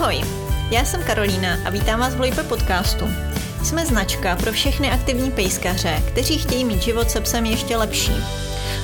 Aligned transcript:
Ahoj, 0.00 0.20
já 0.70 0.84
jsem 0.84 1.04
Karolína 1.04 1.48
a 1.66 1.70
vítám 1.70 2.00
vás 2.00 2.14
v 2.14 2.20
Lojpe 2.20 2.42
podcastu. 2.42 3.04
Jsme 3.64 3.86
značka 3.86 4.36
pro 4.36 4.52
všechny 4.52 4.90
aktivní 4.90 5.30
pejskaře, 5.30 6.02
kteří 6.12 6.38
chtějí 6.38 6.64
mít 6.64 6.82
život 6.82 7.10
se 7.10 7.20
psem 7.20 7.44
ještě 7.44 7.76
lepší. 7.76 8.12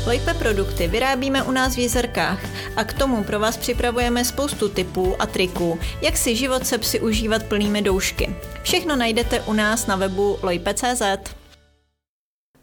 Lojpe 0.06 0.34
produkty 0.34 0.88
vyrábíme 0.88 1.42
u 1.42 1.50
nás 1.50 1.76
v 1.76 1.78
Jezerkách 1.78 2.38
a 2.76 2.84
k 2.84 2.92
tomu 2.92 3.24
pro 3.24 3.40
vás 3.40 3.56
připravujeme 3.56 4.24
spoustu 4.24 4.68
typů 4.68 5.16
a 5.18 5.26
triků, 5.26 5.78
jak 6.02 6.16
si 6.16 6.36
život 6.36 6.66
se 6.66 6.78
psy 6.78 7.00
užívat 7.00 7.42
plnými 7.42 7.82
doušky. 7.82 8.36
Všechno 8.62 8.96
najdete 8.96 9.40
u 9.40 9.52
nás 9.52 9.86
na 9.86 9.96
webu 9.96 10.38
lojpe.cz. 10.42 11.02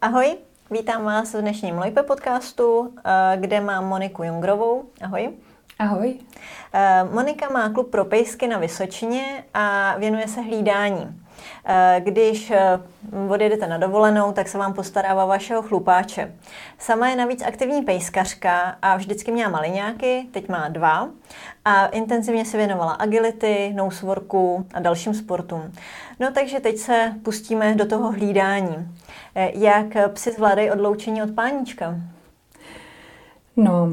Ahoj, 0.02 0.38
vítám 0.72 1.04
vás 1.04 1.34
v 1.34 1.42
dnešním 1.42 1.78
Lojpe 1.78 2.04
podcastu, 2.04 2.94
eh, 3.06 3.38
kde 3.38 3.62
mám 3.62 3.88
Moniku 3.88 4.24
Jungrovou. 4.24 4.84
Ahoj. 5.02 5.30
Ahoj. 5.84 6.14
Eh, 6.74 7.04
Monika 7.12 7.50
má 7.50 7.70
klub 7.70 7.92
pro 7.92 8.06
pejsky 8.06 8.48
na 8.48 8.58
Vysočině 8.58 9.44
a 9.54 9.96
věnuje 9.98 10.28
se 10.28 10.42
hlídání. 10.42 11.22
Eh, 11.66 12.02
když 12.04 12.52
eh, 12.52 12.80
odjedete 13.30 13.68
na 13.68 13.78
dovolenou, 13.78 14.32
tak 14.32 14.48
se 14.48 14.58
vám 14.58 14.74
postarává 14.74 15.26
vašeho 15.26 15.62
chlupáče. 15.62 16.36
Sama 16.78 17.10
je 17.10 17.16
navíc 17.16 17.44
aktivní 17.44 17.82
pejskařka 17.82 18.78
a 18.82 18.98
vždycky 18.98 19.32
měla 19.32 19.52
maliňáky, 19.52 20.28
teď 20.32 20.50
má 20.50 20.68
dva 20.68 21.10
a 21.66 21.86
intenzivně 21.86 22.46
se 22.46 22.58
věnovala 22.58 22.92
agility, 22.94 23.74
noseworku 23.76 24.66
a 24.74 24.80
dalším 24.80 25.14
sportům. 25.14 25.72
No 26.20 26.32
takže 26.32 26.60
teď 26.60 26.78
se 26.78 27.14
pustíme 27.24 27.76
do 27.76 27.86
toho 27.86 28.12
hlídání. 28.12 28.98
Jak 29.36 30.14
psi 30.14 30.32
zvládají 30.32 30.72
odloučení 30.72 31.24
od 31.24 31.36
páníčka? 31.36 31.96
No, 33.56 33.90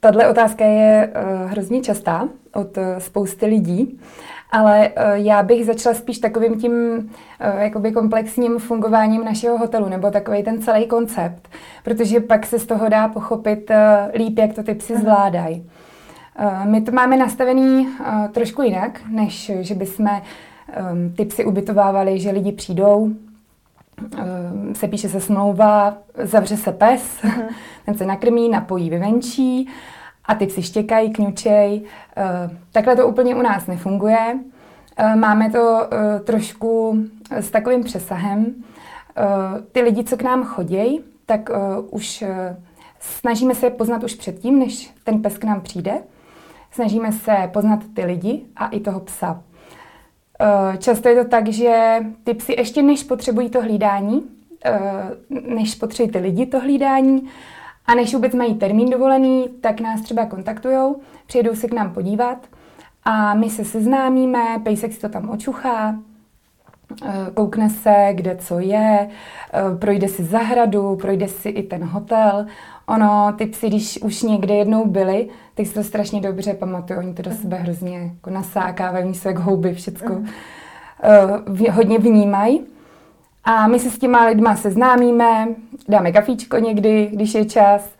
Tahle 0.00 0.28
otázka 0.28 0.64
je 0.64 1.08
uh, 1.08 1.50
hrozně 1.50 1.80
častá 1.80 2.28
od 2.54 2.76
uh, 2.76 2.84
spousty 2.98 3.46
lidí, 3.46 4.00
ale 4.50 4.88
uh, 4.88 4.94
já 5.12 5.42
bych 5.42 5.66
začala 5.66 5.94
spíš 5.94 6.18
takovým 6.18 6.60
tím 6.60 6.72
uh, 6.72 7.60
jakoby 7.60 7.92
komplexním 7.92 8.58
fungováním 8.58 9.24
našeho 9.24 9.58
hotelu, 9.58 9.88
nebo 9.88 10.10
takový 10.10 10.42
ten 10.42 10.62
celý 10.62 10.86
koncept, 10.86 11.48
protože 11.84 12.20
pak 12.20 12.46
se 12.46 12.58
z 12.58 12.66
toho 12.66 12.88
dá 12.88 13.08
pochopit 13.08 13.70
uh, 13.70 13.76
líp, 14.14 14.38
jak 14.38 14.52
to 14.52 14.62
ty 14.62 14.74
psy 14.74 14.96
zvládají. 14.96 15.70
Uh, 16.40 16.66
my 16.66 16.80
to 16.80 16.92
máme 16.92 17.16
nastavený 17.16 17.86
uh, 17.86 18.28
trošku 18.28 18.62
jinak, 18.62 19.00
než 19.08 19.52
že 19.60 19.74
bychom 19.74 20.06
um, 20.06 21.12
ty 21.16 21.24
psy 21.24 21.44
ubytovávali, 21.44 22.20
že 22.20 22.30
lidi 22.30 22.52
přijdou, 22.52 23.12
se 24.72 24.88
píše 24.88 25.08
se 25.08 25.20
smlouva, 25.20 25.96
zavře 26.14 26.56
se 26.56 26.72
pes, 26.72 27.22
uh-huh. 27.22 27.48
ten 27.84 27.94
se 27.94 28.06
nakrmí, 28.06 28.48
napojí, 28.48 28.90
vyvenčí 28.90 29.68
a 30.24 30.34
ty 30.34 30.46
psi 30.46 30.62
štěkají, 30.62 31.10
kňučej. 31.10 31.82
Takhle 32.72 32.96
to 32.96 33.08
úplně 33.08 33.34
u 33.34 33.42
nás 33.42 33.66
nefunguje. 33.66 34.38
Máme 35.14 35.50
to 35.50 35.88
trošku 36.24 36.98
s 37.30 37.50
takovým 37.50 37.84
přesahem. 37.84 38.54
Ty 39.72 39.80
lidi, 39.80 40.04
co 40.04 40.16
k 40.16 40.22
nám 40.22 40.44
chodí, 40.44 41.00
tak 41.26 41.50
už 41.90 42.24
snažíme 43.00 43.54
se 43.54 43.70
poznat 43.70 44.04
už 44.04 44.14
předtím, 44.14 44.58
než 44.58 44.90
ten 45.04 45.22
pes 45.22 45.38
k 45.38 45.44
nám 45.44 45.60
přijde. 45.60 45.92
Snažíme 46.70 47.12
se 47.12 47.50
poznat 47.52 47.80
ty 47.94 48.04
lidi 48.04 48.42
a 48.56 48.66
i 48.66 48.80
toho 48.80 49.00
psa. 49.00 49.42
Eh, 50.40 50.76
často 50.78 51.08
je 51.08 51.24
to 51.24 51.30
tak, 51.30 51.48
že 51.48 51.98
ty 52.24 52.34
psy 52.34 52.54
ještě 52.58 52.82
než 52.82 53.02
potřebují 53.02 53.50
to 53.50 53.62
hlídání, 53.62 54.22
eh, 54.64 54.80
než 55.30 55.74
potřebují 55.74 56.12
ty 56.12 56.18
lidi 56.18 56.46
to 56.46 56.60
hlídání 56.60 57.28
a 57.86 57.94
než 57.94 58.14
vůbec 58.14 58.34
mají 58.34 58.54
termín 58.54 58.90
dovolený, 58.90 59.48
tak 59.60 59.80
nás 59.80 60.00
třeba 60.00 60.26
kontaktujou, 60.26 61.00
přijedou 61.26 61.54
se 61.54 61.68
k 61.68 61.72
nám 61.72 61.94
podívat 61.94 62.38
a 63.04 63.34
my 63.34 63.50
se 63.50 63.64
seznámíme, 63.64 64.40
pejsek 64.64 64.92
si 64.92 65.00
to 65.00 65.08
tam 65.08 65.30
očuchá, 65.30 65.98
eh, 67.06 67.12
koukne 67.34 67.70
se, 67.70 68.08
kde 68.12 68.36
co 68.36 68.58
je, 68.58 69.08
projde 69.78 70.08
si 70.08 70.24
zahradu, 70.24 70.96
projde 70.96 71.28
si 71.28 71.48
i 71.48 71.62
ten 71.62 71.84
hotel. 71.84 72.46
Ono, 72.86 73.32
ty 73.38 73.46
psy, 73.46 73.66
když 73.68 74.02
už 74.02 74.22
někde 74.22 74.54
jednou 74.54 74.86
byli, 74.86 75.28
tak 75.58 75.66
si 75.66 75.74
to 75.74 75.84
strašně 75.84 76.20
dobře 76.20 76.54
pamatuju. 76.54 76.98
Oni 76.98 77.14
to 77.14 77.22
do 77.22 77.30
sebe 77.30 77.56
hrozně 77.56 77.98
jako 77.98 78.30
nasákávají, 78.30 79.14
jsou 79.14 79.28
jak 79.28 79.38
houby, 79.38 79.74
všecko 79.74 80.12
uh, 80.12 81.68
hodně 81.70 81.98
vnímají. 81.98 82.66
A 83.44 83.66
my 83.66 83.78
se 83.78 83.90
s 83.90 83.98
těma 83.98 84.26
lidma 84.26 84.56
seznámíme, 84.56 85.48
dáme 85.88 86.12
kafíčko 86.12 86.58
někdy, 86.58 87.10
když 87.12 87.34
je 87.34 87.44
čas 87.44 87.90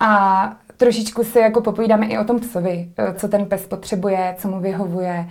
a 0.00 0.52
trošičku 0.76 1.24
si 1.24 1.38
jako 1.38 1.60
popovídáme 1.60 2.06
i 2.06 2.18
o 2.18 2.24
tom 2.24 2.40
psovi, 2.40 2.88
eh, 2.98 3.14
co 3.14 3.28
ten 3.28 3.46
pes 3.46 3.66
potřebuje, 3.66 4.34
co 4.38 4.48
mu 4.48 4.60
vyhovuje, 4.60 5.26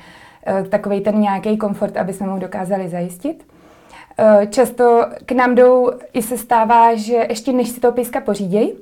eh, 0.48 0.64
takový 0.64 1.02
ten 1.02 1.20
nějaký 1.22 1.58
komfort, 1.58 1.98
aby 1.98 2.14
jsme 2.14 2.28
mu 2.28 2.40
dokázali 2.40 2.90
zajistit. 2.90 3.48
Často 4.50 5.06
k 5.26 5.32
nám 5.32 5.56
jdou, 5.56 5.92
i 6.14 6.22
se 6.22 6.38
stává, 6.38 6.96
že 6.96 7.26
ještě 7.30 7.54
než 7.54 7.70
si 7.70 7.80
toho 7.80 7.92
pejska 7.92 8.22
pořídějí, 8.22 8.74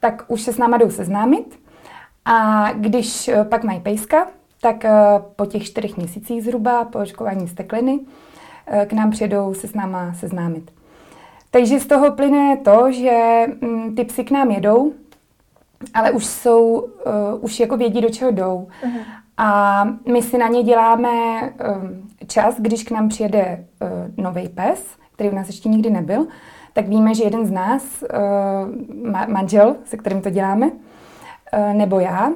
tak 0.00 0.24
už 0.28 0.42
se 0.42 0.52
s 0.52 0.58
náma 0.58 0.78
jdou 0.78 0.90
seznámit. 0.90 1.61
A 2.24 2.68
když 2.72 3.28
eh, 3.28 3.44
pak 3.44 3.64
mají 3.64 3.80
pejska, 3.80 4.26
tak 4.60 4.84
eh, 4.84 4.92
po 5.36 5.46
těch 5.46 5.64
čtyřech 5.64 5.96
měsících 5.96 6.44
zhruba, 6.44 6.84
po 6.84 6.98
očkování 6.98 7.48
stekliny, 7.48 8.00
eh, 8.66 8.86
k 8.86 8.92
nám 8.92 9.10
přijedou 9.10 9.54
se 9.54 9.68
s 9.68 9.74
náma 9.74 10.14
seznámit. 10.14 10.70
Takže 11.50 11.80
z 11.80 11.86
toho 11.86 12.12
plyne 12.12 12.56
to, 12.56 12.92
že 12.92 13.46
mm, 13.60 13.94
ty 13.94 14.04
psy 14.04 14.24
k 14.24 14.30
nám 14.30 14.50
jedou, 14.50 14.92
ale 15.94 16.10
už 16.10 16.26
jsou, 16.26 16.80
uh, 16.80 16.90
už 17.40 17.60
jako 17.60 17.76
vědí, 17.76 18.00
do 18.00 18.10
čeho 18.10 18.30
jdou. 18.30 18.68
Uh-huh. 18.84 19.00
A 19.36 19.84
my 20.12 20.22
si 20.22 20.38
na 20.38 20.48
ně 20.48 20.62
děláme 20.62 21.08
um, 21.42 22.08
čas, 22.26 22.54
když 22.58 22.84
k 22.84 22.90
nám 22.90 23.08
přijede 23.08 23.64
uh, 23.82 24.24
nový 24.24 24.48
pes, 24.48 24.84
který 25.14 25.30
u 25.30 25.34
nás 25.34 25.46
ještě 25.46 25.68
nikdy 25.68 25.90
nebyl, 25.90 26.26
tak 26.72 26.88
víme, 26.88 27.14
že 27.14 27.24
jeden 27.24 27.46
z 27.46 27.50
nás, 27.50 28.02
uh, 28.02 29.28
manžel, 29.28 29.76
se 29.84 29.96
kterým 29.96 30.20
to 30.20 30.30
děláme, 30.30 30.70
nebo 31.72 32.00
já, 32.00 32.28
uh, 32.28 32.34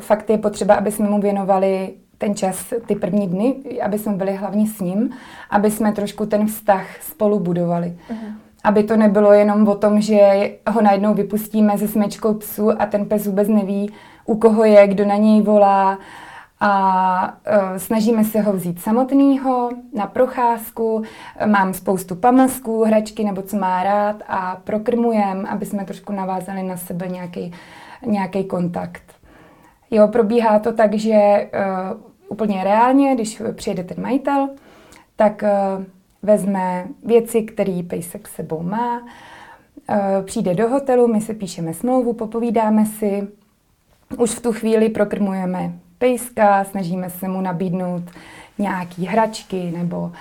fakt 0.00 0.30
je 0.30 0.38
potřeba, 0.38 0.74
aby 0.74 0.92
jsme 0.92 1.10
mu 1.10 1.20
věnovali 1.20 1.94
ten 2.18 2.34
čas, 2.34 2.74
ty 2.86 2.94
první 2.94 3.28
dny, 3.28 3.54
aby 3.82 3.98
jsme 3.98 4.12
byli 4.12 4.36
hlavně 4.36 4.66
s 4.66 4.80
ním, 4.80 5.10
aby 5.50 5.70
jsme 5.70 5.92
trošku 5.92 6.26
ten 6.26 6.46
vztah 6.46 6.84
spolu 7.00 7.40
budovali. 7.40 7.96
Uh-huh. 8.10 8.34
Aby 8.64 8.82
to 8.82 8.96
nebylo 8.96 9.32
jenom 9.32 9.68
o 9.68 9.74
tom, 9.74 10.00
že 10.00 10.50
ho 10.70 10.82
najednou 10.82 11.14
vypustíme 11.14 11.78
ze 11.78 11.88
smečkou 11.88 12.34
psu 12.34 12.82
a 12.82 12.86
ten 12.86 13.06
pes 13.06 13.26
vůbec 13.26 13.48
neví, 13.48 13.92
u 14.26 14.36
koho 14.36 14.64
je, 14.64 14.86
kdo 14.86 15.04
na 15.04 15.16
něj 15.16 15.42
volá, 15.42 15.98
a 16.60 17.34
uh, 17.46 17.76
snažíme 17.76 18.24
se 18.24 18.40
ho 18.40 18.52
vzít 18.52 18.80
samotného 18.80 19.70
na 19.94 20.06
procházku. 20.06 21.02
Mám 21.46 21.74
spoustu 21.74 22.16
pamlsků, 22.16 22.84
hračky 22.84 23.24
nebo 23.24 23.42
co 23.42 23.56
má 23.56 23.82
rád 23.82 24.16
a 24.28 24.60
prokrmujem, 24.64 25.46
aby 25.50 25.66
jsme 25.66 25.84
trošku 25.84 26.12
navázali 26.12 26.62
na 26.62 26.76
sebe 26.76 27.08
nějaký, 27.08 27.54
nějaký 28.06 28.44
kontakt. 28.44 29.02
Jo, 29.90 30.08
probíhá 30.08 30.58
to 30.58 30.72
tak, 30.72 30.94
že 30.94 31.50
uh, 31.92 32.00
úplně 32.28 32.64
reálně, 32.64 33.14
když 33.14 33.42
přijede 33.52 33.84
ten 33.84 34.02
majitel, 34.02 34.48
tak 35.16 35.42
uh, 35.42 35.84
vezme 36.22 36.86
věci, 37.04 37.42
které 37.42 37.82
pejsek 37.88 38.28
sebou 38.28 38.62
má, 38.62 39.00
uh, 39.00 39.96
přijde 40.24 40.54
do 40.54 40.68
hotelu, 40.68 41.08
my 41.08 41.20
si 41.20 41.34
píšeme 41.34 41.74
smlouvu, 41.74 42.12
popovídáme 42.12 42.86
si, 42.86 43.28
už 44.18 44.30
v 44.30 44.42
tu 44.42 44.52
chvíli 44.52 44.88
prokrmujeme 44.88 45.72
pejska, 45.98 46.64
snažíme 46.64 47.10
se 47.10 47.28
mu 47.28 47.40
nabídnout 47.40 48.02
nějaký 48.58 49.06
hračky, 49.06 49.72
nebo 49.76 50.12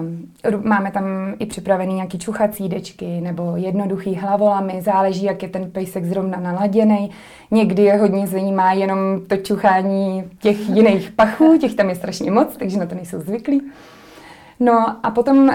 um, 0.00 0.64
máme 0.64 0.90
tam 0.90 1.04
i 1.38 1.46
připravený 1.46 1.94
nějaký 1.94 2.18
čuchací 2.18 2.68
dečky, 2.68 3.20
nebo 3.20 3.52
jednoduchý 3.56 4.14
hlavolamy, 4.14 4.82
záleží, 4.82 5.24
jak 5.24 5.42
je 5.42 5.48
ten 5.48 5.70
pejsek 5.70 6.04
zrovna 6.04 6.40
naladěný. 6.40 7.10
Někdy 7.50 7.82
je 7.82 7.96
hodně 7.96 8.26
zajímá 8.26 8.72
jenom 8.72 8.98
to 9.26 9.36
čuchání 9.36 10.24
těch 10.38 10.68
jiných 10.68 11.10
pachů, 11.10 11.58
těch 11.58 11.74
tam 11.74 11.88
je 11.88 11.94
strašně 11.94 12.30
moc, 12.30 12.56
takže 12.56 12.78
na 12.78 12.86
to 12.86 12.94
nejsou 12.94 13.20
zvyklí. 13.20 13.62
No 14.60 14.96
a 15.02 15.10
potom, 15.10 15.38
uh, 15.38 15.54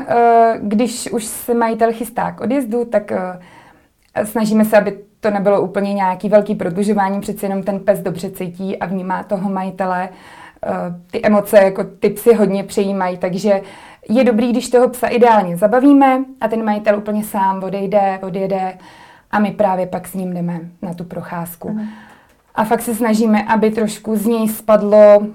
když 0.60 1.12
už 1.12 1.26
se 1.26 1.54
majitel 1.54 1.94
chystá 1.94 2.32
k 2.32 2.42
odjezdu, 2.42 2.86
tak 2.86 3.12
uh, 3.12 4.26
snažíme 4.26 4.66
se, 4.66 4.78
aby 4.78 5.00
to 5.26 5.32
nebylo 5.32 5.62
úplně 5.62 5.94
nějaký 5.94 6.30
velký 6.30 6.56
prodlužování, 6.56 7.22
přeci 7.22 7.46
jenom 7.46 7.64
ten 7.64 7.80
pes 7.80 8.00
dobře 8.00 8.30
cítí 8.30 8.78
a 8.78 8.86
vnímá 8.86 9.24
toho 9.24 9.50
majitele. 9.50 10.10
Eh, 10.10 10.14
ty 11.12 11.22
emoce 11.24 11.58
jako 11.58 11.84
ty 11.84 12.10
psy 12.10 12.34
hodně 12.34 12.64
přejímají, 12.64 13.18
takže 13.18 13.62
je 14.10 14.24
dobrý, 14.24 14.52
když 14.52 14.70
toho 14.70 14.90
psa 14.90 15.08
ideálně 15.08 15.58
zabavíme 15.58 16.26
a 16.42 16.48
ten 16.48 16.66
majitel 16.66 16.98
úplně 16.98 17.24
sám 17.24 17.64
odejde, 17.64 18.20
odjede 18.24 18.78
a 19.32 19.40
my 19.40 19.52
právě 19.52 19.88
pak 19.88 20.08
s 20.08 20.14
ním 20.14 20.34
jdeme 20.34 20.60
na 20.82 20.94
tu 20.94 21.04
procházku. 21.04 21.70
Uh-huh. 21.70 21.88
A 22.56 22.64
fakt 22.64 22.82
se 22.82 22.96
snažíme, 22.96 23.44
aby 23.44 23.72
trošku 23.72 24.16
z 24.16 24.26
něj 24.26 24.50
spadlo 24.50 25.28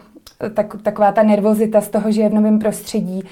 tak, 0.55 0.77
taková 0.83 1.13
ta 1.13 1.23
nervozita 1.23 1.81
z 1.81 1.89
toho, 1.89 2.13
že 2.13 2.23
je 2.23 2.29
v 2.29 2.35
novém 2.35 2.59
prostředí. 2.59 3.23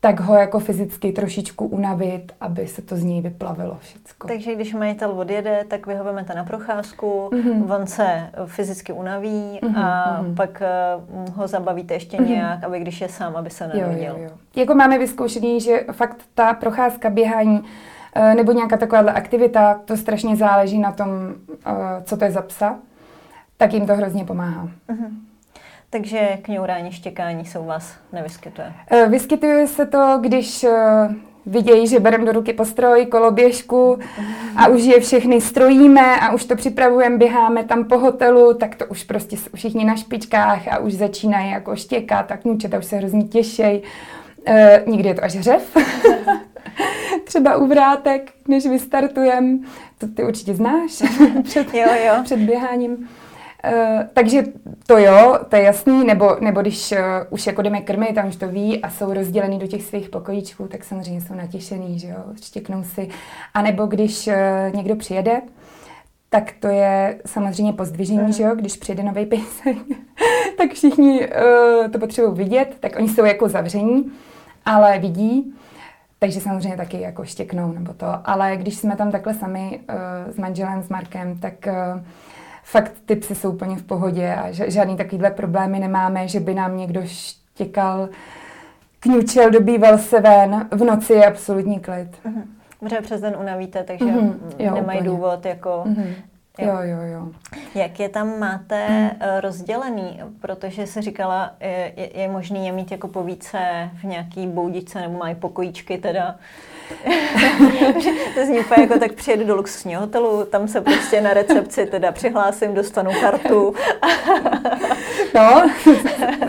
Tak 0.00 0.20
ho 0.20 0.34
jako 0.34 0.58
fyzicky 0.58 1.12
trošičku 1.12 1.66
unavit, 1.66 2.32
aby 2.40 2.66
se 2.66 2.82
to 2.82 2.96
z 2.96 3.04
něj 3.04 3.20
vyplavilo 3.20 3.76
všechno. 3.80 4.28
Takže 4.28 4.54
když 4.54 4.74
majitel 4.74 5.10
odjede, 5.10 5.64
tak 5.68 5.86
vy 5.86 5.94
ho 5.94 6.04
vemete 6.04 6.34
na 6.34 6.44
procházku, 6.44 7.30
mm-hmm. 7.32 7.74
on 7.76 7.86
se 7.86 8.30
fyzicky 8.46 8.92
unaví 8.92 9.58
mm-hmm. 9.62 9.78
a 9.78 10.20
mm-hmm. 10.22 10.34
pak 10.34 10.62
uh, 11.26 11.34
ho 11.34 11.46
zabavíte 11.46 11.94
ještě 11.94 12.16
mm-hmm. 12.16 12.28
nějak, 12.28 12.64
aby 12.64 12.80
když 12.80 13.00
je 13.00 13.08
sám, 13.08 13.36
aby 13.36 13.50
se 13.50 13.68
nenudil. 13.68 14.02
Jo, 14.02 14.14
jo, 14.18 14.24
jo. 14.24 14.30
Jako 14.56 14.74
máme 14.74 14.98
vyzkoušený, 14.98 15.60
že 15.60 15.84
fakt 15.92 16.16
ta 16.34 16.54
procházka, 16.54 17.10
běhání 17.10 17.60
uh, 17.60 18.34
nebo 18.34 18.52
nějaká 18.52 18.76
takováhle 18.76 19.12
aktivita, 19.12 19.80
to 19.84 19.96
strašně 19.96 20.36
záleží 20.36 20.78
na 20.78 20.92
tom, 20.92 21.08
uh, 21.08 21.72
co 22.04 22.16
to 22.16 22.24
je 22.24 22.30
za 22.30 22.42
psa, 22.42 22.78
tak 23.56 23.72
jim 23.72 23.86
to 23.86 23.96
hrozně 23.96 24.24
pomáhá. 24.24 24.68
Mm-hmm. 24.88 25.27
Takže 25.90 26.38
kňourání, 26.42 26.92
štěkání 26.92 27.44
se 27.44 27.58
u 27.58 27.64
vás 27.64 27.94
nevyskytuje? 28.12 28.72
Eh, 28.90 29.08
vyskytuje 29.08 29.66
se 29.66 29.86
to, 29.86 30.18
když 30.20 30.64
eh, 30.64 31.08
vidějí, 31.46 31.86
že 31.86 32.00
bereme 32.00 32.24
do 32.24 32.32
ruky 32.32 32.52
postroj, 32.52 33.06
koloběžku 33.06 33.98
a 34.56 34.68
už 34.68 34.82
je 34.82 35.00
všechny 35.00 35.40
strojíme 35.40 36.20
a 36.20 36.32
už 36.32 36.44
to 36.44 36.56
připravujeme, 36.56 37.18
běháme 37.18 37.64
tam 37.64 37.84
po 37.84 37.98
hotelu, 37.98 38.54
tak 38.54 38.74
to 38.74 38.86
už 38.86 39.04
prostě 39.04 39.36
jsou 39.36 39.50
všichni 39.54 39.84
na 39.84 39.96
špičkách 39.96 40.68
a 40.68 40.78
už 40.78 40.92
začínají 40.92 41.50
jako 41.50 41.76
štěkat, 41.76 42.26
tak 42.26 42.42
kňučata 42.42 42.78
už 42.78 42.84
se 42.84 42.96
hrozně 42.96 43.24
těšej. 43.24 43.82
E, 44.46 44.82
někdy 44.86 45.08
je 45.08 45.14
to 45.14 45.24
až 45.24 45.34
hřev. 45.34 45.76
Třeba 47.24 47.56
u 47.56 47.66
vrátek, 47.66 48.32
než 48.48 48.66
vystartujeme. 48.66 49.58
To 49.98 50.06
ty 50.08 50.24
určitě 50.24 50.54
znáš 50.54 51.02
před, 51.44 51.74
jo, 51.74 51.88
jo. 52.06 52.14
před 52.24 52.38
běháním. 52.38 53.08
Uh, 53.64 54.02
takže 54.14 54.42
to 54.86 54.98
jo, 54.98 55.38
to 55.48 55.56
je 55.56 55.62
jasný, 55.62 56.04
nebo, 56.04 56.36
nebo 56.40 56.60
když 56.60 56.92
uh, 56.92 56.98
už 57.30 57.46
jako 57.46 57.62
jdeme 57.62 57.80
krmit, 57.80 58.14
tam 58.14 58.28
už 58.28 58.36
to 58.36 58.48
ví 58.48 58.82
a 58.82 58.90
jsou 58.90 59.12
rozdělený 59.14 59.58
do 59.58 59.66
těch 59.66 59.82
svých 59.82 60.08
pokojíčků, 60.08 60.68
tak 60.68 60.84
samozřejmě 60.84 61.20
jsou 61.20 61.34
natěšený, 61.34 61.98
že 61.98 62.08
jo, 62.08 62.16
štěknou 62.42 62.84
si. 62.84 63.08
A 63.54 63.62
nebo 63.62 63.86
když 63.86 64.26
uh, 64.26 64.34
někdo 64.74 64.96
přijede, 64.96 65.40
tak 66.30 66.52
to 66.60 66.68
je 66.68 67.20
samozřejmě 67.26 67.72
pozdvižení, 67.72 68.32
že 68.32 68.42
jo, 68.42 68.54
když 68.54 68.76
přijede 68.76 69.02
nový 69.02 69.26
pejsek, 69.26 69.76
tak 70.58 70.72
všichni 70.72 71.28
uh, 71.28 71.90
to 71.90 71.98
potřebují 71.98 72.34
vidět, 72.36 72.76
tak 72.80 72.96
oni 72.96 73.08
jsou 73.08 73.24
jako 73.24 73.48
zavření, 73.48 74.12
ale 74.64 74.98
vidí, 74.98 75.54
takže 76.18 76.40
samozřejmě 76.40 76.76
taky 76.76 77.00
jako 77.00 77.24
štěknou 77.24 77.72
nebo 77.72 77.92
to. 77.92 78.06
Ale 78.24 78.56
když 78.56 78.76
jsme 78.76 78.96
tam 78.96 79.10
takhle 79.10 79.34
sami 79.34 79.80
uh, 79.88 80.32
s 80.32 80.36
manželem, 80.36 80.82
s 80.82 80.88
Markem, 80.88 81.38
tak 81.38 81.54
uh, 81.66 82.02
fakt 82.70 82.92
ty 83.06 83.16
psy 83.16 83.34
jsou 83.34 83.50
úplně 83.50 83.76
v 83.76 83.82
pohodě 83.82 84.34
a 84.34 84.50
žádný 84.50 84.96
takovýhle 84.96 85.30
problémy 85.30 85.78
nemáme, 85.78 86.28
že 86.28 86.40
by 86.40 86.54
nám 86.54 86.76
někdo 86.76 87.02
štěkal, 87.04 88.08
kňučel, 89.00 89.50
dobýval 89.50 89.98
se 89.98 90.20
ven, 90.20 90.68
v 90.70 90.84
noci 90.84 91.12
je 91.12 91.26
absolutní 91.26 91.80
klid. 91.80 92.08
Mm-hmm. 92.26 92.42
Protože 92.80 93.00
přes 93.00 93.20
den 93.20 93.36
unavíte, 93.40 93.84
takže 93.84 94.04
mm-hmm. 94.04 94.34
jo, 94.58 94.74
nemají 94.74 94.98
úplně. 94.98 95.10
důvod 95.10 95.46
jako 95.46 95.84
mm-hmm. 95.86 96.14
Jo. 96.58 96.68
jo, 96.68 96.80
jo, 96.82 97.02
jo. 97.02 97.28
Jak 97.74 98.00
je 98.00 98.08
tam 98.08 98.38
máte 98.38 98.86
hmm. 98.86 99.10
rozdělený? 99.40 100.20
Protože 100.40 100.86
se 100.86 101.02
říkala, 101.02 101.50
je, 101.60 101.92
je 102.14 102.28
možný 102.28 102.66
je 102.66 102.72
mít 102.72 102.90
jako 102.90 103.08
povíce 103.08 103.90
v 104.00 104.04
nějaký 104.04 104.46
boudičce 104.46 105.00
nebo 105.00 105.18
mají 105.18 105.34
pokojíčky 105.34 105.98
teda. 105.98 106.36
to 108.34 108.44
zní 108.44 108.60
úplně 108.60 108.82
jako 108.82 108.98
tak 108.98 109.12
přijedu 109.12 109.44
do 109.44 109.56
luxusního 109.56 110.00
hotelu, 110.00 110.44
tam 110.44 110.68
se 110.68 110.80
prostě 110.80 111.20
na 111.20 111.34
recepci 111.34 111.86
teda 111.86 112.12
přihlásím, 112.12 112.74
dostanu 112.74 113.10
kartu. 113.20 113.74
no, 115.34 115.70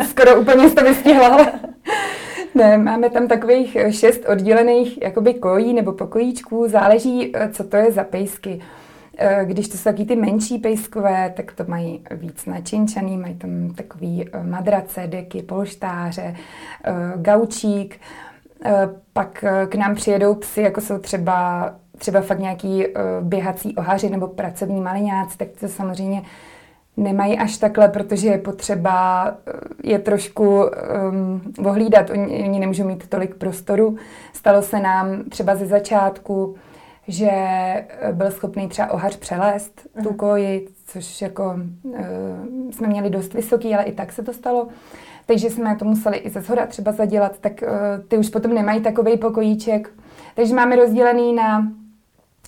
skoro 0.09 0.41
úplně 0.41 0.69
jste 0.69 0.83
vystihla. 0.83 1.51
Ne, 2.55 2.77
máme 2.77 3.09
tam 3.09 3.27
takových 3.27 3.77
šest 3.89 4.25
oddělených 4.29 5.01
jakoby 5.01 5.33
kojí 5.33 5.73
nebo 5.73 5.91
pokojíčků, 5.91 6.67
záleží, 6.67 7.33
co 7.51 7.63
to 7.63 7.77
je 7.77 7.91
za 7.91 8.03
pejsky. 8.03 8.61
Eh, 9.21 9.45
když 9.45 9.67
to 9.67 9.77
jsou 9.77 9.83
taky 9.83 10.05
ty 10.05 10.15
menší 10.15 10.57
pejskové, 10.57 11.33
tak 11.35 11.51
to 11.51 11.63
mají 11.67 12.03
víc 12.11 12.45
načinčaný, 12.45 13.17
mají 13.17 13.35
tam 13.35 13.73
takový 13.75 14.25
eh, 14.33 14.43
madrace, 14.43 15.07
deky, 15.07 15.41
polštáře, 15.43 16.35
eh, 16.83 16.93
gaučík. 17.15 17.99
Pak 19.13 19.45
k 19.69 19.75
nám 19.75 19.95
přijedou 19.95 20.35
psy, 20.35 20.61
jako 20.61 20.81
jsou 20.81 20.97
třeba, 20.97 21.69
třeba 21.97 22.21
fakt 22.21 22.39
nějaký 22.39 22.85
běhací 23.21 23.75
ohaři 23.75 24.09
nebo 24.09 24.27
pracovní 24.27 24.81
maliňáci, 24.81 25.37
tak 25.37 25.47
to 25.59 25.67
samozřejmě 25.67 26.21
nemají 26.99 27.37
až 27.37 27.57
takhle, 27.57 27.87
protože 27.87 28.27
je 28.27 28.37
potřeba 28.37 29.31
je 29.83 29.99
trošku 29.99 30.63
um, 30.63 31.41
ohlídat. 31.65 32.09
Oni, 32.09 32.43
oni 32.43 32.59
nemůžou 32.59 32.87
mít 32.87 33.07
tolik 33.09 33.35
prostoru. 33.35 33.97
Stalo 34.33 34.61
se 34.61 34.79
nám 34.79 35.23
třeba 35.29 35.55
ze 35.55 35.65
začátku, 35.65 36.55
že 37.07 37.29
eh, 37.31 37.87
byl 38.11 38.31
schopný 38.31 38.67
třeba 38.67 38.91
ohař 38.91 39.17
přelézt 39.17 39.81
uh-huh. 39.81 40.03
tu 40.03 40.13
koji, 40.13 40.67
což 40.85 41.21
jako 41.21 41.59
uh, 41.83 41.95
jsme 42.71 42.87
měli 42.87 43.09
dost 43.09 43.33
vysoký, 43.33 43.75
ale 43.75 43.83
i 43.83 43.91
tak 43.91 44.11
se 44.11 44.23
to 44.23 44.33
stalo. 44.33 44.67
Takže 45.29 45.49
jsme 45.49 45.75
to 45.75 45.85
museli 45.85 46.17
i 46.17 46.29
ze 46.29 46.41
zhora 46.41 46.65
třeba 46.65 46.91
zadělat, 46.91 47.39
tak 47.39 47.53
uh, 47.61 48.07
ty 48.07 48.17
už 48.17 48.29
potom 48.29 48.53
nemají 48.53 48.81
takový 48.81 49.17
pokojíček. 49.17 49.89
Takže 50.35 50.55
máme 50.55 50.75
rozdělený 50.75 51.33
na 51.33 51.71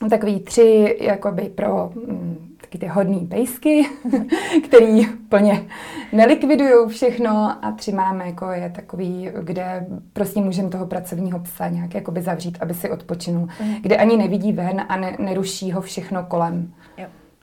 takový 0.10 0.40
tři 0.40 0.98
jakoby 1.02 1.42
pro 1.42 1.92
um, 1.96 2.38
taky 2.62 2.78
ty 2.78 2.86
hodný 2.86 3.20
pejsky, 3.20 3.86
který 4.64 5.06
plně 5.30 5.64
nelikvidují 6.12 6.90
všechno 6.90 7.58
a 7.66 7.72
tři 7.72 7.92
máme 7.92 8.26
jako 8.26 8.52
je 8.52 8.72
takový, 8.76 9.30
kde 9.42 9.88
prostě 10.14 10.42
můžeme 10.42 10.70
toho 10.70 10.86
pracovního 10.86 11.40
psa 11.40 11.68
nějak 11.68 11.96
jakoby 11.96 12.22
zavřít, 12.22 12.58
aby 12.62 12.74
si 12.74 12.90
odpočinul, 12.90 13.48
mm. 13.64 13.76
kde 13.82 13.98
ani 13.98 14.18
nevidí 14.18 14.54
ven 14.54 14.86
a 14.90 14.98
ne, 14.98 15.16
neruší 15.20 15.72
ho 15.72 15.82
všechno 15.82 16.24
kolem. 16.24 16.74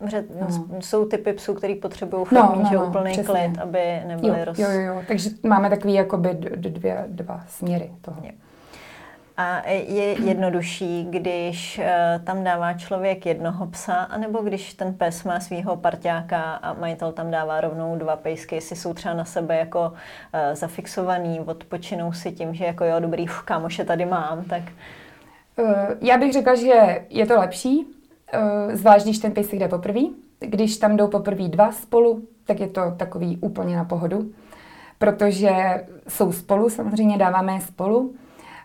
Dobře, 0.00 0.24
no. 0.40 0.80
jsou 0.80 1.04
typy 1.04 1.32
psů, 1.32 1.54
který 1.54 1.74
potřebují 1.74 2.26
no, 2.32 2.40
fakt 2.40 2.56
no, 2.56 2.62
mít 2.62 2.72
no, 2.72 2.80
no, 2.80 2.86
úplný 2.86 3.12
přesně. 3.12 3.32
klid, 3.32 3.58
aby 3.58 4.02
nebyly 4.06 4.38
jo, 4.38 4.44
roz... 4.44 4.58
Jo, 4.58 4.70
jo, 4.70 4.80
jo, 4.80 5.02
takže 5.08 5.30
máme 5.42 5.70
takový 5.70 5.94
jakoby 5.94 6.34
dvě, 6.56 7.04
dva 7.08 7.44
směry 7.48 7.90
toho. 8.00 8.20
Jo. 8.22 8.30
A 9.36 9.68
je 9.68 10.22
jednodušší, 10.22 11.06
když 11.10 11.78
uh, 11.78 12.24
tam 12.24 12.44
dává 12.44 12.72
člověk 12.72 13.26
jednoho 13.26 13.66
psa, 13.66 13.94
anebo 13.94 14.38
když 14.38 14.74
ten 14.74 14.94
pes 14.94 15.24
má 15.24 15.40
svého 15.40 15.76
parťáka 15.76 16.42
a 16.42 16.72
majitel 16.72 17.12
tam 17.12 17.30
dává 17.30 17.60
rovnou 17.60 17.96
dva 17.96 18.16
pejsky, 18.16 18.54
jestli 18.54 18.76
jsou 18.76 18.94
třeba 18.94 19.14
na 19.14 19.24
sebe 19.24 19.56
jako 19.56 19.80
uh, 19.80 20.54
zafixovaný, 20.54 21.40
odpočinou 21.40 22.12
si 22.12 22.32
tím, 22.32 22.54
že 22.54 22.64
jako 22.64 22.84
jo, 22.84 23.00
dobrý, 23.00 23.24
uf, 23.24 23.42
kámoše 23.42 23.84
tady 23.84 24.06
mám, 24.06 24.44
tak... 24.44 24.62
Uh, 25.56 25.70
já 26.00 26.18
bych 26.18 26.32
řekla, 26.32 26.54
že 26.54 27.04
je 27.10 27.26
to 27.26 27.38
lepší, 27.38 27.86
zvlášť 28.72 29.04
když 29.04 29.18
ten 29.18 29.32
pejsek 29.32 29.58
jde 29.58 29.68
poprvé. 29.68 30.00
Když 30.40 30.76
tam 30.76 30.96
jdou 30.96 31.08
poprvé 31.08 31.48
dva 31.48 31.72
spolu, 31.72 32.22
tak 32.44 32.60
je 32.60 32.68
to 32.68 32.80
takový 32.96 33.36
úplně 33.36 33.76
na 33.76 33.84
pohodu, 33.84 34.30
protože 34.98 35.84
jsou 36.08 36.32
spolu, 36.32 36.70
samozřejmě 36.70 37.18
dáváme 37.18 37.52
je 37.52 37.60
spolu, 37.60 38.14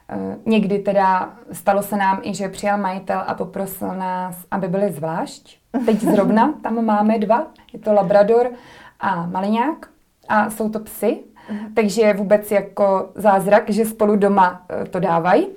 Eh, 0.10 0.38
někdy 0.46 0.79
teda 0.79 1.34
stalo 1.51 1.82
se 1.82 1.98
nám 1.98 2.20
i, 2.24 2.34
že 2.34 2.50
přijal 2.50 2.77
majitel 2.77 3.24
a 3.27 3.34
poprosil 3.34 3.88
nás, 3.88 4.46
aby 4.51 4.67
byli 4.67 4.91
zvlášť. 4.91 5.58
Teď 5.86 6.01
zrovna 6.01 6.53
tam 6.63 6.86
máme 6.86 7.20
dva, 7.20 7.48
je 7.74 7.79
to 7.79 7.93
Labrador 7.93 8.51
a 9.00 9.25
Maliňák 9.25 9.89
a 10.29 10.50
jsou 10.50 10.70
to 10.70 10.79
psy, 10.79 11.24
mhm. 11.50 11.74
takže 11.74 12.01
je 12.01 12.13
vůbec 12.13 12.51
jako 12.51 13.10
zázrak, 13.15 13.70
že 13.70 13.86
spolu 13.86 14.15
doma 14.15 14.65
eh, 14.70 14.86
to 14.86 15.00
dávají. 15.00 15.48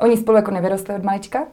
Oni 0.00 0.16
spolu 0.16 0.36
jako 0.36 0.50
nevyrostli 0.50 0.94
od 0.94 1.04
malička, 1.04 1.42
eh, 1.42 1.46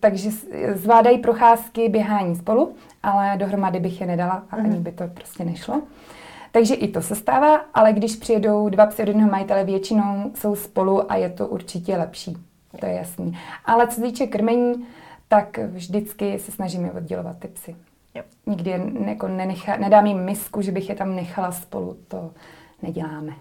takže 0.00 0.30
zvládají 0.74 1.18
procházky, 1.18 1.88
běhání 1.88 2.36
spolu, 2.36 2.74
ale 3.02 3.36
dohromady 3.36 3.80
bych 3.80 4.00
je 4.00 4.06
nedala 4.06 4.44
a 4.50 4.56
ani 4.56 4.68
mhm. 4.68 4.82
by 4.82 4.92
to 4.92 5.08
prostě 5.08 5.44
nešlo. 5.44 5.82
Takže 6.52 6.74
i 6.74 6.88
to 6.88 7.02
se 7.02 7.14
stává, 7.14 7.56
ale 7.74 7.92
když 7.92 8.16
přijedou 8.16 8.68
dva 8.68 8.86
psy 8.86 9.02
od 9.02 9.08
jednoho 9.08 9.30
majitele, 9.30 9.64
většinou 9.64 10.30
jsou 10.34 10.56
spolu 10.56 11.12
a 11.12 11.16
je 11.16 11.30
to 11.30 11.48
určitě 11.48 11.96
lepší. 11.96 12.36
To 12.80 12.86
je 12.86 12.92
jasný. 12.92 13.38
Ale 13.64 13.88
co 13.88 13.94
se 13.94 14.02
týče 14.02 14.26
krmení, 14.26 14.86
tak 15.28 15.58
vždycky 15.58 16.38
se 16.38 16.52
snažíme 16.52 16.92
oddělovat 16.92 17.38
ty 17.38 17.48
psy. 17.48 17.76
Jo. 18.14 18.22
Nikdy 18.46 18.70
je 18.70 18.80
jako 19.06 19.28
nenecha, 19.28 19.76
nedám 19.76 20.06
jim 20.06 20.24
misku, 20.24 20.62
že 20.62 20.72
bych 20.72 20.88
je 20.88 20.94
tam 20.94 21.16
nechala 21.16 21.52
spolu. 21.52 21.96
To 22.08 22.30
neděláme. 22.82 23.32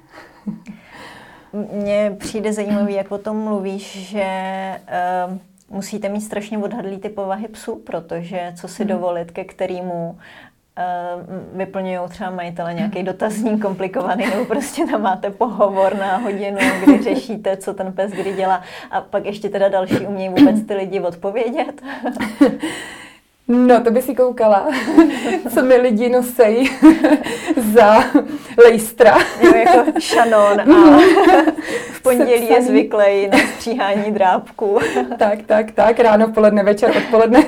Mně 1.73 2.15
přijde 2.19 2.53
zajímavý, 2.53 2.93
jak 2.93 3.11
o 3.11 3.17
tom 3.17 3.37
mluvíš, 3.37 4.09
že 4.09 4.25
uh, 5.27 5.37
musíte 5.69 6.09
mít 6.09 6.21
strašně 6.21 6.57
odhadlý 6.57 6.97
ty 6.97 7.09
povahy 7.09 7.47
psů, 7.47 7.75
protože 7.75 8.53
co 8.55 8.67
si 8.67 8.83
mm. 8.83 8.89
dovolit, 8.89 9.31
ke 9.31 9.43
kterému 9.43 10.17
Uh, 11.17 11.57
vyplňují 11.57 12.09
třeba 12.09 12.29
majitele 12.29 12.73
nějaký 12.73 13.03
dotazník 13.03 13.61
komplikovaný, 13.61 14.25
nebo 14.25 14.45
prostě 14.45 14.85
tam 14.85 15.01
máte 15.01 15.29
pohovor 15.29 15.95
na 15.97 16.17
hodinu, 16.17 16.57
kdy 16.83 17.03
řešíte, 17.03 17.57
co 17.57 17.73
ten 17.73 17.93
pes 17.93 18.11
kdy 18.11 18.33
dělá. 18.33 18.61
A 18.91 19.01
pak 19.01 19.25
ještě 19.25 19.49
teda 19.49 19.69
další 19.69 20.07
umějí 20.07 20.29
vůbec 20.29 20.65
ty 20.67 20.73
lidi 20.73 20.99
odpovědět. 20.99 21.81
No, 23.47 23.81
to 23.81 23.91
by 23.91 24.01
si 24.01 24.15
koukala, 24.15 24.67
co 25.53 25.63
mi 25.63 25.75
lidi 25.75 26.09
nosejí 26.09 26.69
za 27.73 28.03
lejstra. 28.63 29.17
Jo, 29.41 29.51
jako 29.55 29.99
šanon 29.99 30.61
a 30.61 30.99
v 31.91 32.01
pondělí 32.01 32.49
je 32.49 32.61
zvyklý 32.61 33.27
na 33.31 33.37
stříhání 33.55 34.11
drápku. 34.11 34.79
tak, 35.19 35.39
tak, 35.45 35.71
tak, 35.71 35.99
ráno, 35.99 36.27
poledne, 36.27 36.63
večer, 36.63 36.97
odpoledne. 36.97 37.43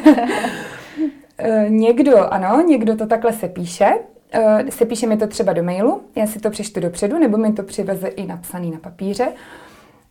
Eh, 1.37 1.65
někdo, 1.69 2.33
ano, 2.33 2.63
někdo 2.67 2.95
to 2.95 3.07
takhle 3.07 3.33
se 3.33 3.47
píše. 3.47 3.93
Eh, 4.31 4.65
se 4.69 4.85
píše 4.85 5.07
mi 5.07 5.17
to 5.17 5.27
třeba 5.27 5.53
do 5.53 5.63
mailu, 5.63 6.01
já 6.15 6.27
si 6.27 6.39
to 6.39 6.49
přečtu 6.49 6.79
dopředu, 6.79 7.19
nebo 7.19 7.37
mi 7.37 7.53
to 7.53 7.63
přiveze 7.63 8.07
i 8.07 8.25
napsaný 8.25 8.71
na 8.71 8.79
papíře. 8.79 9.27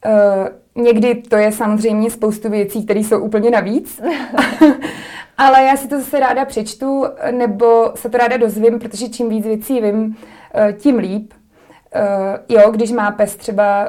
Uh, 0.04 0.84
někdy 0.84 1.14
to 1.14 1.36
je 1.36 1.52
samozřejmě 1.52 2.10
spoustu 2.10 2.50
věcí, 2.50 2.84
které 2.84 3.00
jsou 3.00 3.20
úplně 3.20 3.50
navíc, 3.50 4.00
ale 5.38 5.62
já 5.62 5.76
si 5.76 5.88
to 5.88 5.98
zase 5.98 6.20
ráda 6.20 6.44
přečtu, 6.44 7.04
nebo 7.30 7.92
se 7.94 8.08
to 8.08 8.18
ráda 8.18 8.36
dozvím, 8.36 8.78
protože 8.78 9.08
čím 9.08 9.28
víc 9.28 9.46
věcí 9.46 9.80
vím, 9.80 10.04
uh, 10.06 10.72
tím 10.78 10.98
líp. 10.98 11.32
Uh, 11.96 12.56
jo, 12.58 12.70
když 12.70 12.92
má 12.92 13.10
pes 13.10 13.36
třeba 13.36 13.88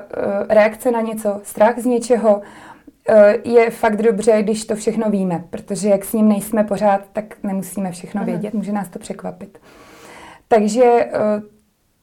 reakce 0.49 0.91
na 0.91 1.01
něco, 1.01 1.41
strach 1.43 1.79
z 1.79 1.85
něčeho, 1.85 2.41
je 3.43 3.69
fakt 3.69 4.01
dobře, 4.01 4.43
když 4.43 4.65
to 4.65 4.75
všechno 4.75 5.09
víme, 5.09 5.43
protože 5.49 5.89
jak 5.89 6.05
s 6.05 6.13
ním 6.13 6.29
nejsme 6.29 6.63
pořád, 6.63 7.01
tak 7.13 7.25
nemusíme 7.43 7.91
všechno 7.91 8.25
vědět, 8.25 8.53
může 8.53 8.71
nás 8.71 8.89
to 8.89 8.99
překvapit. 8.99 9.59
Takže 10.47 11.09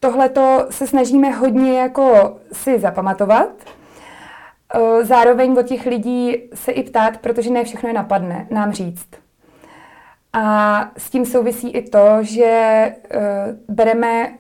tohle 0.01 0.31
se 0.71 0.87
snažíme 0.87 1.31
hodně 1.31 1.79
jako 1.81 2.37
si 2.53 2.79
zapamatovat, 2.79 3.49
Eh, 3.67 3.84
zároveň 5.03 5.57
od 5.59 5.67
těch 5.67 5.87
lidí 5.87 6.37
se 6.55 6.73
i 6.73 6.83
ptát, 6.83 7.19
protože 7.19 7.51
ne 7.51 7.65
všechno 7.65 7.89
je 7.89 7.93
napadne, 7.93 8.47
nám 8.51 8.73
říct. 8.73 9.09
A 10.33 10.91
s 10.97 11.11
tím 11.11 11.27
souvisí 11.27 11.71
i 11.71 11.83
to, 11.83 12.19
že 12.21 12.95
uh, 13.15 13.75
bereme, 13.75 14.39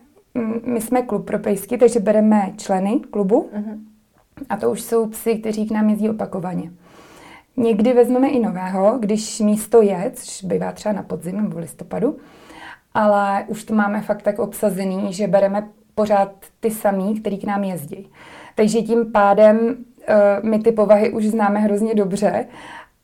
my 0.64 0.80
jsme 0.80 1.02
klub 1.02 1.26
pro 1.26 1.38
pejsky, 1.38 1.78
takže 1.78 2.00
bereme 2.00 2.52
členy 2.56 3.00
klubu 3.10 3.50
uh-huh. 3.56 3.78
a 4.48 4.56
to 4.56 4.70
už 4.70 4.82
jsou 4.82 5.06
psy, 5.06 5.34
kteří 5.34 5.66
k 5.68 5.70
nám 5.70 5.90
jezdí 5.90 6.10
opakovaně. 6.10 6.70
Někdy 7.56 7.92
vezmeme 7.92 8.28
i 8.28 8.40
nového, 8.40 8.98
když 8.98 9.40
místo 9.40 9.82
je, 9.82 10.10
což 10.14 10.44
bývá 10.44 10.72
třeba 10.72 10.92
na 10.92 11.02
podzim 11.02 11.36
nebo 11.36 11.56
v 11.56 11.58
listopadu, 11.58 12.16
ale 12.94 13.44
už 13.48 13.64
to 13.64 13.74
máme 13.74 14.00
fakt 14.00 14.22
tak 14.22 14.38
obsazený, 14.38 15.12
že 15.12 15.26
bereme 15.26 15.68
pořád 15.94 16.30
ty 16.60 16.70
samý, 16.70 17.20
který 17.20 17.38
k 17.38 17.44
nám 17.44 17.64
jezdí. 17.64 18.10
Takže 18.54 18.82
tím 18.82 19.12
pádem 19.12 19.76
uh, 20.08 20.48
my 20.48 20.58
ty 20.58 20.72
povahy 20.72 21.10
už 21.10 21.24
známe 21.24 21.60
hrozně 21.60 21.94
dobře 21.94 22.46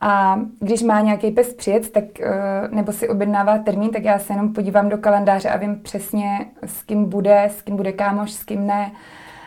a 0.01 0.41
když 0.61 0.83
má 0.83 1.01
nějaký 1.01 1.31
pes 1.31 1.55
přijet, 1.55 1.91
tak, 1.91 2.05
uh, 2.05 2.75
nebo 2.75 2.93
si 2.93 3.09
objednává 3.09 3.59
termín, 3.59 3.91
tak 3.91 4.05
já 4.05 4.19
se 4.19 4.33
jenom 4.33 4.53
podívám 4.53 4.89
do 4.89 4.99
kalendáře 4.99 5.49
a 5.49 5.57
vím 5.57 5.81
přesně, 5.83 6.47
s 6.67 6.83
kým 6.83 7.05
bude, 7.05 7.45
s 7.45 7.63
kým 7.63 7.77
bude 7.77 7.93
kámoš, 7.93 8.33
s 8.33 8.45
kým 8.45 8.67
ne. 8.67 8.93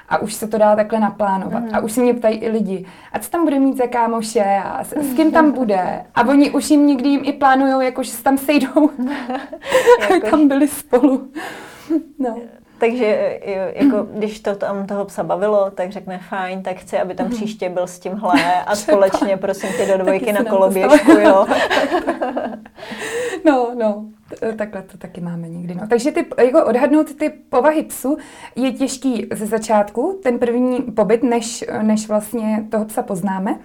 A 0.10 0.18
už 0.18 0.34
se 0.34 0.48
to 0.48 0.58
dá 0.58 0.76
takhle 0.76 1.00
naplánovat. 1.00 1.64
Mm. 1.64 1.70
A 1.74 1.80
už 1.80 1.92
se 1.92 2.02
mě 2.02 2.14
ptají 2.14 2.38
i 2.38 2.50
lidi, 2.50 2.86
a 3.12 3.20
co 3.20 3.30
tam 3.30 3.44
bude 3.44 3.60
mít 3.60 3.78
za 3.78 3.88
kámoše 3.88 4.62
a 4.64 4.84
s, 4.84 4.94
s 4.94 5.16
kým 5.16 5.32
tam 5.32 5.52
bude. 5.60 6.06
A 6.16 6.28
oni 6.28 6.52
už 6.52 6.70
jim 6.70 6.88
někdy 6.88 7.10
jim 7.10 7.22
i 7.24 7.34
plánují, 7.34 7.86
jako, 7.86 8.04
že 8.04 8.12
se 8.12 8.24
tam 8.24 8.38
sejdou, 8.38 8.90
aby 10.10 10.22
tam 10.32 10.48
byli 10.48 10.68
spolu. 10.68 11.32
No. 12.20 12.38
Takže 12.84 13.40
jako, 13.76 14.08
když 14.14 14.40
to 14.40 14.56
tam 14.56 14.88
toho 14.88 15.06
psa 15.06 15.24
bavilo, 15.24 15.72
tak 15.72 15.92
řekne 15.92 16.20
fajn, 16.30 16.64
tak 16.64 16.78
chci, 16.78 17.00
aby 17.00 17.16
tam 17.16 17.28
mhm. 17.28 17.36
příště 17.36 17.70
byl 17.70 17.88
s 17.88 18.00
tímhle 18.00 18.64
a 18.66 18.76
společně 18.76 19.38
prosím 19.38 19.70
tě 19.78 19.86
do 19.86 20.04
dvojky 20.04 20.34
na 20.34 20.44
koloběžku, 20.44 21.12
jo. 21.12 21.46
no, 23.46 23.72
no, 23.76 24.06
takhle 24.56 24.82
to 24.82 24.98
taky 24.98 25.22
máme 25.22 25.50
někdy. 25.50 25.76
No. 25.76 25.88
Takže 25.88 26.12
ty, 26.12 26.26
jako 26.46 26.66
odhadnout 26.66 27.16
ty 27.16 27.30
povahy 27.30 27.84
psu 27.84 28.18
je 28.56 28.72
těžký 28.72 29.28
ze 29.34 29.46
začátku, 29.46 30.20
ten 30.24 30.40
první 30.40 30.82
pobyt, 30.82 31.24
než, 31.24 31.66
než 31.82 32.08
vlastně 32.08 32.66
toho 32.72 32.86
psa 32.86 33.04
poznáme, 33.04 33.60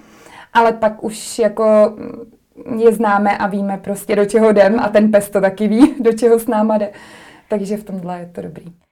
ale 0.52 0.72
pak 0.72 1.04
už 1.04 1.38
jako 1.38 1.96
je 2.76 2.92
známe 2.92 3.38
a 3.38 3.46
víme 3.46 3.78
prostě, 3.78 4.16
do 4.16 4.25
čeho 4.25 4.50
jdem 4.50 4.80
a 4.80 4.88
ten 4.88 5.10
pes 5.10 5.30
to 5.30 5.40
taky 5.40 5.68
ví, 5.68 5.94
do 6.00 6.12
čeho 6.12 6.38
s 6.38 6.46
náma 6.46 6.78
jde. 6.78 6.92
Takže 7.48 7.76
v 7.76 7.84
tomhle 7.84 8.18
je 8.18 8.26
to 8.26 8.42
dobrý. 8.42 8.88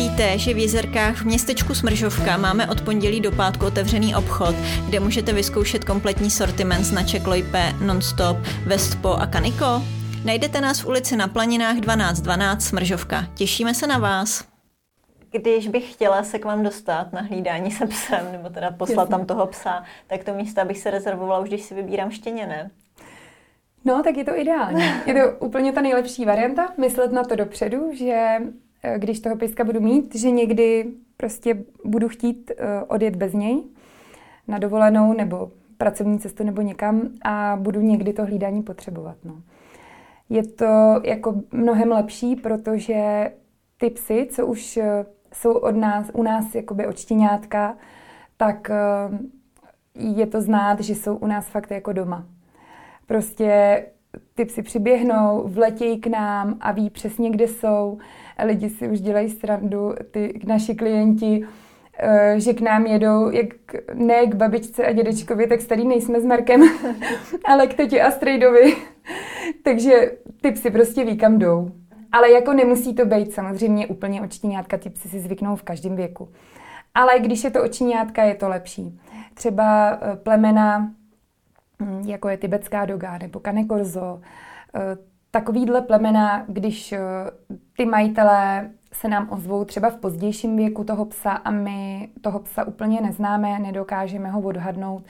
Víte, 0.00 0.38
že 0.38 0.54
v 0.54 0.58
Jezerkách 0.58 1.16
v 1.16 1.24
městečku 1.24 1.74
Smržovka 1.74 2.36
máme 2.36 2.66
od 2.66 2.80
pondělí 2.80 3.20
do 3.20 3.32
pátku 3.32 3.66
otevřený 3.66 4.14
obchod, 4.14 4.54
kde 4.88 5.00
můžete 5.00 5.32
vyzkoušet 5.32 5.84
kompletní 5.84 6.30
sortiment 6.30 6.84
značek 6.84 7.26
Loipe, 7.26 7.72
Nonstop, 7.86 8.36
Vestpo 8.66 9.08
a 9.08 9.26
Kaniko? 9.26 9.82
Najdete 10.24 10.60
nás 10.60 10.80
v 10.80 10.86
ulici 10.86 11.16
na 11.16 11.28
Planinách 11.28 11.76
1212 11.80 12.62
Smržovka. 12.62 13.26
Těšíme 13.34 13.74
se 13.74 13.86
na 13.86 13.98
vás. 13.98 14.44
Když 15.30 15.68
bych 15.68 15.92
chtěla 15.92 16.22
se 16.22 16.38
k 16.38 16.44
vám 16.44 16.62
dostat 16.62 17.12
na 17.12 17.20
hlídání 17.20 17.70
se 17.70 17.86
psem, 17.86 18.32
nebo 18.32 18.48
teda 18.48 18.70
poslat 18.70 19.02
Jasně. 19.02 19.10
tam 19.10 19.26
toho 19.26 19.46
psa, 19.46 19.84
tak 20.06 20.24
to 20.24 20.34
místo 20.34 20.64
bych 20.64 20.78
se 20.78 20.90
rezervovala 20.90 21.40
už, 21.40 21.48
když 21.48 21.62
si 21.62 21.74
vybírám 21.74 22.10
štěně, 22.10 22.46
ne? 22.46 22.70
No, 23.84 24.02
tak 24.02 24.16
je 24.16 24.24
to 24.24 24.38
ideální. 24.38 24.84
Je 25.06 25.14
to 25.14 25.46
úplně 25.46 25.72
ta 25.72 25.80
nejlepší 25.80 26.24
varianta, 26.24 26.68
myslet 26.78 27.12
na 27.12 27.24
to 27.24 27.36
dopředu, 27.36 27.90
že 27.94 28.38
když 28.96 29.20
toho 29.20 29.36
pejska 29.36 29.64
budu 29.64 29.80
mít, 29.80 30.14
že 30.14 30.30
někdy 30.30 30.86
prostě 31.16 31.64
budu 31.84 32.08
chtít 32.08 32.50
eh, 32.50 32.82
odjet 32.82 33.16
bez 33.16 33.32
něj 33.32 33.62
na 34.48 34.58
dovolenou 34.58 35.12
nebo 35.12 35.50
pracovní 35.78 36.18
cestu 36.18 36.44
nebo 36.44 36.62
někam 36.62 37.08
a 37.24 37.58
budu 37.60 37.80
někdy 37.80 38.12
to 38.12 38.24
hlídání 38.24 38.62
potřebovat. 38.62 39.16
No. 39.24 39.42
Je 40.28 40.46
to 40.46 41.00
jako 41.04 41.34
mnohem 41.52 41.90
lepší, 41.90 42.36
protože 42.36 43.32
ty 43.78 43.90
psy, 43.90 44.28
co 44.30 44.46
už 44.46 44.76
eh, 44.76 45.06
jsou 45.34 45.52
od 45.52 45.76
nás, 45.76 46.10
u 46.14 46.22
nás 46.22 46.54
jakoby 46.54 46.86
odštěňátka, 46.86 47.76
tak 48.36 48.70
je 49.94 50.26
to 50.26 50.40
znát, 50.40 50.80
že 50.80 50.94
jsou 50.94 51.16
u 51.16 51.26
nás 51.26 51.48
fakt 51.48 51.70
jako 51.70 51.92
doma. 51.92 52.26
Prostě 53.06 53.84
ty 54.34 54.44
psy 54.44 54.62
přiběhnou, 54.62 55.48
vletějí 55.48 56.00
k 56.00 56.06
nám 56.06 56.56
a 56.60 56.72
ví 56.72 56.90
přesně, 56.90 57.30
kde 57.30 57.48
jsou 57.48 57.98
lidi 58.44 58.70
si 58.70 58.88
už 58.88 59.00
dělají 59.00 59.30
srandu, 59.30 59.94
ty 60.10 60.40
naši 60.46 60.74
klienti, 60.74 61.46
eh, 61.98 62.34
že 62.40 62.52
k 62.52 62.60
nám 62.60 62.86
jedou, 62.86 63.30
jak 63.30 63.46
ne 63.94 64.26
k 64.26 64.34
babičce 64.34 64.86
a 64.86 64.92
dědečkovi, 64.92 65.46
tak 65.46 65.60
starý 65.60 65.86
nejsme 65.88 66.20
s 66.20 66.24
Markem, 66.24 66.62
ale 67.44 67.66
k 67.66 67.74
teti 67.74 68.00
a 68.00 68.10
strejdovi. 68.10 68.76
Takže 69.62 70.12
ty 70.40 70.50
psy 70.50 70.70
prostě 70.70 71.04
ví, 71.04 71.16
kam 71.16 71.38
jdou. 71.38 71.70
Ale 72.12 72.30
jako 72.30 72.52
nemusí 72.52 72.94
to 72.94 73.06
být 73.06 73.32
samozřejmě 73.32 73.86
úplně 73.86 74.22
očtíňátka, 74.22 74.78
ty 74.78 74.90
psy 74.90 75.08
si 75.08 75.20
zvyknou 75.20 75.56
v 75.56 75.62
každém 75.62 75.96
věku. 75.96 76.28
Ale 76.94 77.20
když 77.20 77.44
je 77.44 77.50
to 77.50 77.62
očíňátka, 77.62 78.22
je 78.22 78.34
to 78.34 78.48
lepší. 78.48 79.00
Třeba 79.34 79.90
eh, 79.92 80.16
plemena, 80.16 80.92
hm, 81.82 82.02
jako 82.06 82.28
je 82.28 82.36
tibetská 82.36 82.84
doga 82.84 83.18
nebo 83.18 83.40
kanekorzo, 83.40 84.20
eh, 84.74 84.96
takovýhle 85.30 85.82
plemena, 85.82 86.44
když 86.48 86.92
eh, 86.92 87.00
ty 87.76 87.86
majitelé 87.86 88.70
se 88.92 89.08
nám 89.08 89.28
ozvou 89.30 89.64
třeba 89.64 89.90
v 89.90 89.96
pozdějším 89.96 90.56
věku 90.56 90.84
toho 90.84 91.04
psa 91.04 91.30
a 91.30 91.50
my 91.50 92.08
toho 92.20 92.38
psa 92.38 92.64
úplně 92.64 93.00
neznáme, 93.00 93.58
nedokážeme 93.58 94.30
ho 94.30 94.40
odhadnout, 94.40 95.04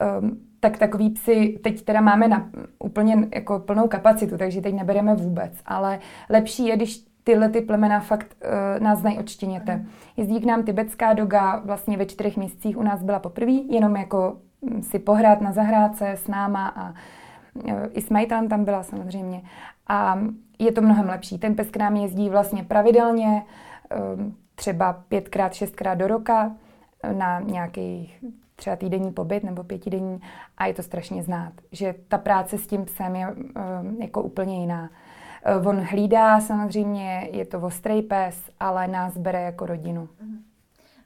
ehm, 0.00 0.38
tak 0.60 0.78
takový 0.78 1.10
psy 1.10 1.58
teď 1.62 1.82
teda 1.82 2.00
máme 2.00 2.28
na 2.28 2.50
úplně 2.78 3.28
jako 3.34 3.58
plnou 3.58 3.88
kapacitu, 3.88 4.38
takže 4.38 4.60
teď 4.60 4.74
nebereme 4.74 5.14
vůbec, 5.14 5.52
ale 5.66 5.98
lepší 6.30 6.66
je, 6.66 6.76
když 6.76 7.04
tyhle 7.24 7.48
ty 7.48 7.60
plemena 7.60 8.00
fakt 8.00 8.36
uh, 8.44 8.82
nás 8.82 8.98
znají 8.98 9.18
odštěněte. 9.18 9.84
Jezdí 10.16 10.40
k 10.40 10.44
nám 10.44 10.62
tibetská 10.62 11.12
doga, 11.12 11.62
vlastně 11.64 11.96
ve 11.96 12.06
čtyřech 12.06 12.36
měsících 12.36 12.78
u 12.78 12.82
nás 12.82 13.02
byla 13.02 13.18
poprvé, 13.18 13.52
jenom 13.52 13.96
jako 13.96 14.36
hm, 14.64 14.82
si 14.82 14.98
pohrát 14.98 15.40
na 15.40 15.52
zahrádce 15.52 16.10
s 16.10 16.28
náma 16.28 16.68
a 16.68 16.94
i 17.92 18.00
s 18.00 18.10
majitelem 18.10 18.48
tam 18.48 18.64
byla 18.64 18.82
samozřejmě. 18.82 19.42
A 19.88 20.18
je 20.58 20.72
to 20.72 20.82
mnohem 20.82 21.08
lepší. 21.08 21.38
Ten 21.38 21.54
pes 21.54 21.70
k 21.70 21.76
nám 21.76 21.96
jezdí 21.96 22.28
vlastně 22.28 22.64
pravidelně, 22.64 23.42
ehm, 23.90 24.34
třeba 24.54 24.92
pětkrát, 24.92 25.54
šestkrát 25.54 25.94
do 25.94 26.06
roka 26.06 26.52
na 27.12 27.40
nějaký 27.40 28.14
třeba 28.56 28.76
týdenní 28.76 29.12
pobyt 29.12 29.44
nebo 29.44 29.64
pětidenní 29.64 30.20
a 30.58 30.66
je 30.66 30.74
to 30.74 30.82
strašně 30.82 31.22
znát, 31.22 31.52
že 31.72 31.94
ta 32.08 32.18
práce 32.18 32.58
s 32.58 32.66
tím 32.66 32.84
psem 32.84 33.16
je 33.16 33.26
ehm, 33.26 33.96
jako 34.02 34.22
úplně 34.22 34.60
jiná. 34.60 34.90
Ehm, 35.44 35.66
on 35.66 35.80
hlídá 35.80 36.40
samozřejmě, 36.40 37.28
je 37.32 37.44
to 37.44 37.60
ostrý 37.60 38.02
pes, 38.02 38.50
ale 38.60 38.88
nás 38.88 39.16
bere 39.16 39.42
jako 39.42 39.66
rodinu. 39.66 40.02
Mm-hmm. 40.02 40.49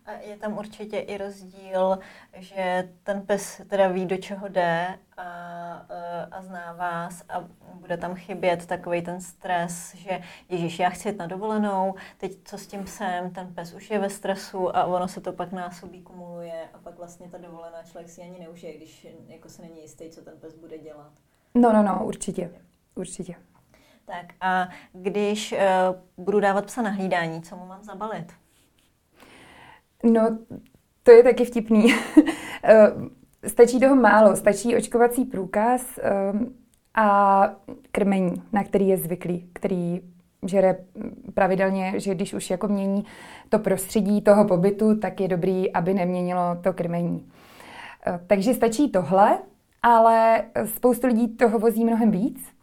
A 0.06 0.12
je 0.12 0.36
tam 0.36 0.58
určitě 0.58 0.98
i 0.98 1.18
rozdíl, 1.18 1.98
že 2.36 2.88
ten 3.02 3.26
pes 3.26 3.60
teda 3.68 3.88
ví, 3.88 4.06
do 4.06 4.16
čeho 4.16 4.48
jde 4.48 4.98
a, 5.16 5.86
a 6.30 6.42
zná 6.42 6.72
vás 6.72 7.24
a 7.28 7.44
bude 7.74 7.96
tam 7.96 8.14
chybět 8.14 8.66
takový 8.66 9.02
ten 9.02 9.20
stres, 9.20 9.94
že 9.94 10.20
Ježíš, 10.48 10.78
já 10.78 10.90
chci 10.90 11.08
jít 11.08 11.18
na 11.18 11.26
dovolenou, 11.26 11.94
teď 12.18 12.32
co 12.44 12.58
s 12.58 12.66
tím 12.66 12.84
psem, 12.84 13.30
ten 13.30 13.54
pes 13.54 13.74
už 13.74 13.90
je 13.90 13.98
ve 13.98 14.10
stresu 14.10 14.76
a 14.76 14.84
ono 14.84 15.08
se 15.08 15.20
to 15.20 15.32
pak 15.32 15.52
násobí, 15.52 16.02
kumuluje 16.02 16.68
a 16.74 16.78
pak 16.78 16.98
vlastně 16.98 17.28
ta 17.28 17.38
dovolená 17.38 17.82
člověk 17.82 18.10
si 18.10 18.22
ani 18.22 18.38
neužije, 18.38 18.76
když 18.76 19.06
jako 19.26 19.48
se 19.48 19.62
není 19.62 19.80
jistý, 19.82 20.10
co 20.10 20.22
ten 20.22 20.34
pes 20.40 20.54
bude 20.54 20.78
dělat. 20.78 21.12
No, 21.54 21.72
no, 21.72 21.82
no, 21.82 22.06
určitě. 22.06 22.50
určitě. 22.94 23.34
Tak 24.06 24.26
a 24.40 24.68
když 24.92 25.52
uh, 25.52 25.58
budu 26.24 26.40
dávat 26.40 26.64
psa 26.64 26.82
na 26.82 26.90
hlídání, 26.90 27.42
co 27.42 27.56
mu 27.56 27.66
mám 27.66 27.82
zabalit? 27.82 28.32
No, 30.04 30.38
to 31.02 31.10
je 31.10 31.22
taky 31.22 31.44
vtipný. 31.44 31.94
Eh, 32.66 32.92
stačí 33.48 33.80
toho 33.80 33.96
málo. 33.96 34.36
Stačí 34.36 34.76
očkovací 34.76 35.24
průkaz 35.24 35.98
um, 36.32 36.54
a 36.94 37.50
krmení, 37.92 38.42
na 38.52 38.64
který 38.64 38.88
je 38.88 38.96
zvyklý, 38.96 39.48
který 39.52 40.00
žere 40.46 40.76
pravidelně, 41.34 41.92
že 41.96 42.14
když 42.14 42.34
už 42.34 42.50
jako 42.50 42.68
mění 42.68 43.04
to 43.48 43.58
prostředí 43.58 44.22
toho 44.22 44.44
pobytu, 44.44 44.98
tak 44.98 45.20
je 45.20 45.28
dobrý, 45.28 45.72
aby 45.72 45.94
neměnilo 45.94 46.42
to 46.62 46.72
krmení. 46.72 47.28
Eh, 48.06 48.20
takže 48.26 48.54
stačí 48.54 48.90
tohle, 48.90 49.38
ale 49.82 50.44
spoustu 50.64 51.06
lidí 51.06 51.28
toho 51.28 51.58
vozí 51.58 51.84
mnohem 51.84 52.10
víc. 52.10 52.53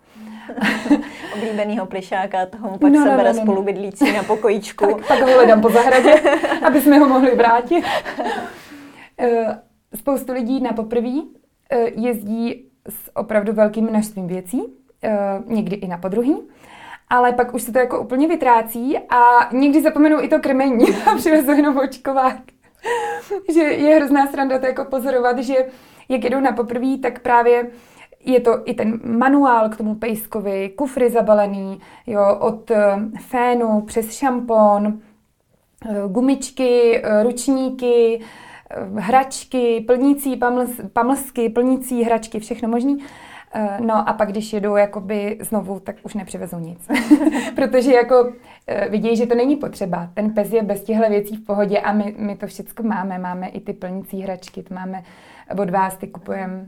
Oblíbenýho 1.36 1.86
plišáka, 1.86 2.46
toho 2.46 2.70
mu 2.70 2.78
pak 2.78 2.92
no, 2.92 3.04
sebere 3.04 3.30
no, 3.30 3.34
no, 3.34 3.40
no. 3.40 3.42
spolubydlící 3.42 4.12
na 4.14 4.24
pokojíčku. 4.24 4.86
tak, 4.86 5.08
tak 5.08 5.22
ho 5.22 5.34
hledám 5.34 5.62
po 5.62 5.70
zahradě, 5.70 6.14
aby 6.62 6.82
jsme 6.82 6.98
ho 6.98 7.08
mohli 7.08 7.36
vrátit. 7.36 7.86
Eh, 9.20 9.60
spoustu 9.96 10.34
lidí 10.34 10.60
na 10.60 10.74
poprví 10.74 11.30
eh, 11.72 11.92
jezdí 11.96 12.66
s 12.90 13.16
opravdu 13.16 13.54
velkým 13.54 13.90
množstvím 13.90 14.28
věcí, 14.28 14.64
někdy 15.48 15.76
i 15.76 15.88
na 15.88 15.98
podruhý 15.98 16.38
ale 17.12 17.34
pak 17.34 17.54
už 17.54 17.62
se 17.62 17.72
to 17.72 17.80
jako 17.80 18.00
úplně 18.00 18.28
vytrácí 18.28 18.98
a 19.10 19.50
někdy 19.54 19.82
zapomenou 19.82 20.22
i 20.22 20.28
to 20.28 20.40
krmení 20.40 20.86
a 21.12 21.16
přivezou 21.16 21.52
jenom 21.52 21.78
očkovák. 21.78 22.42
že 23.54 23.60
je 23.62 23.96
hrozná 23.96 24.28
sranda 24.28 24.60
to 24.60 24.66
jako 24.66 24.86
pozorovat, 24.86 25.40
že 25.40 25.56
jak 26.10 26.24
jedou 26.24 26.40
na 26.40 26.52
poprví, 26.52 26.98
tak 26.98 27.20
právě 27.20 27.68
je 28.26 28.40
to 28.40 28.62
i 28.66 28.74
ten 28.74 29.00
manuál 29.04 29.70
k 29.70 29.78
tomu 29.78 29.96
pejskovi, 29.96 30.70
kufry 30.70 31.10
zabalený, 31.10 31.80
jo, 32.08 32.38
od 32.40 32.72
eh, 32.72 32.96
fénu 33.20 33.82
přes 33.82 34.12
šampon, 34.12 35.00
eh, 35.90 35.96
gumičky, 36.08 37.02
eh, 37.04 37.24
ručníky, 37.24 38.22
hračky, 38.96 39.84
plnící 39.88 40.40
pamlsky, 40.94 41.50
plnící 41.50 42.04
hračky, 42.04 42.40
všechno 42.40 42.70
možný. 42.70 42.98
No 43.80 44.10
a 44.10 44.14
pak, 44.14 44.30
když 44.30 44.54
jedou 44.54 44.76
jakoby 44.76 45.38
znovu, 45.42 45.80
tak 45.80 45.96
už 46.04 46.14
nepřivezou 46.14 46.60
nic. 46.60 46.88
Protože 47.56 47.94
jako 47.94 48.34
vidějí, 48.90 49.16
že 49.16 49.26
to 49.26 49.36
není 49.36 49.56
potřeba. 49.56 50.10
Ten 50.14 50.34
pes 50.34 50.54
je 50.54 50.64
bez 50.64 50.84
těchto 50.84 51.10
věcí 51.10 51.36
v 51.36 51.46
pohodě 51.46 51.80
a 51.80 51.94
my, 51.94 52.16
my 52.18 52.36
to 52.36 52.48
všechno 52.48 52.90
máme. 52.90 53.18
Máme 53.18 53.48
i 53.48 53.60
ty 53.60 53.74
plnící 53.74 54.22
hračky, 54.22 54.64
to 54.64 54.74
máme 54.76 55.04
od 55.58 55.70
vás, 55.70 55.98
ty 55.98 56.08
kupujeme 56.08 56.68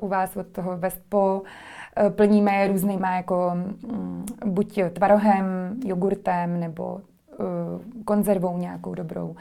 u 0.00 0.08
vás 0.08 0.36
od 0.36 0.46
toho 0.46 0.76
Vestpo. 0.76 1.42
Uh, 1.42 2.10
plníme 2.10 2.54
je 2.54 2.68
různýma 2.68 3.16
jako 3.16 3.52
um, 3.92 4.24
buď 4.44 4.80
tvarohem, 4.92 5.44
jogurtem 5.84 6.60
nebo 6.60 6.84
uh, 6.94 8.04
konzervou 8.04 8.58
nějakou 8.58 8.94
dobrou. 8.94 9.36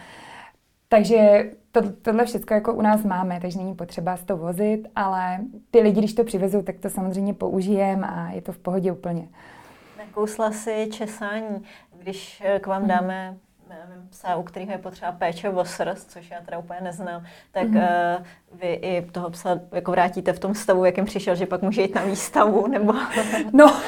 Takže 0.89 1.51
to, 1.71 1.91
tohle 1.91 2.25
všechno 2.25 2.55
jako 2.55 2.73
u 2.73 2.81
nás 2.81 3.03
máme, 3.03 3.39
takže 3.39 3.57
není 3.57 3.75
potřeba 3.75 4.17
to 4.25 4.37
vozit, 4.37 4.87
ale 4.95 5.39
ty 5.71 5.79
lidi, 5.79 5.99
když 5.99 6.13
to 6.13 6.23
přivezou, 6.23 6.61
tak 6.61 6.79
to 6.79 6.89
samozřejmě 6.89 7.33
použijeme 7.33 8.07
a 8.07 8.29
je 8.29 8.41
to 8.41 8.51
v 8.51 8.57
pohodě 8.57 8.91
úplně. 8.91 9.27
Nakousla 9.97 10.51
si 10.51 10.87
česání, 10.91 11.63
když 11.97 12.43
eh, 12.45 12.59
k 12.59 12.67
vám 12.67 12.81
mhm. 12.81 12.89
dáme 12.89 13.37
nevím, 13.87 14.07
psa, 14.09 14.35
u 14.35 14.43
kterého 14.43 14.71
je 14.71 14.77
potřeba 14.77 15.11
péče 15.11 15.49
o 15.49 15.65
srst, 15.65 16.11
což 16.11 16.31
já 16.31 16.41
teda 16.41 16.57
úplně 16.57 16.81
neznám, 16.81 17.25
tak 17.51 17.67
mm-hmm. 17.67 18.17
uh, 18.17 18.59
vy 18.59 18.73
i 18.73 19.01
toho 19.11 19.29
psa 19.29 19.59
jako 19.71 19.91
vrátíte 19.91 20.33
v 20.33 20.39
tom 20.39 20.55
stavu, 20.55 20.85
jakým 20.85 21.05
přišel, 21.05 21.35
že 21.35 21.45
pak 21.45 21.61
může 21.61 21.81
jít 21.81 21.95
na 21.95 22.03
výstavu, 22.03 22.67
nebo... 22.67 22.93
no, 23.53 23.81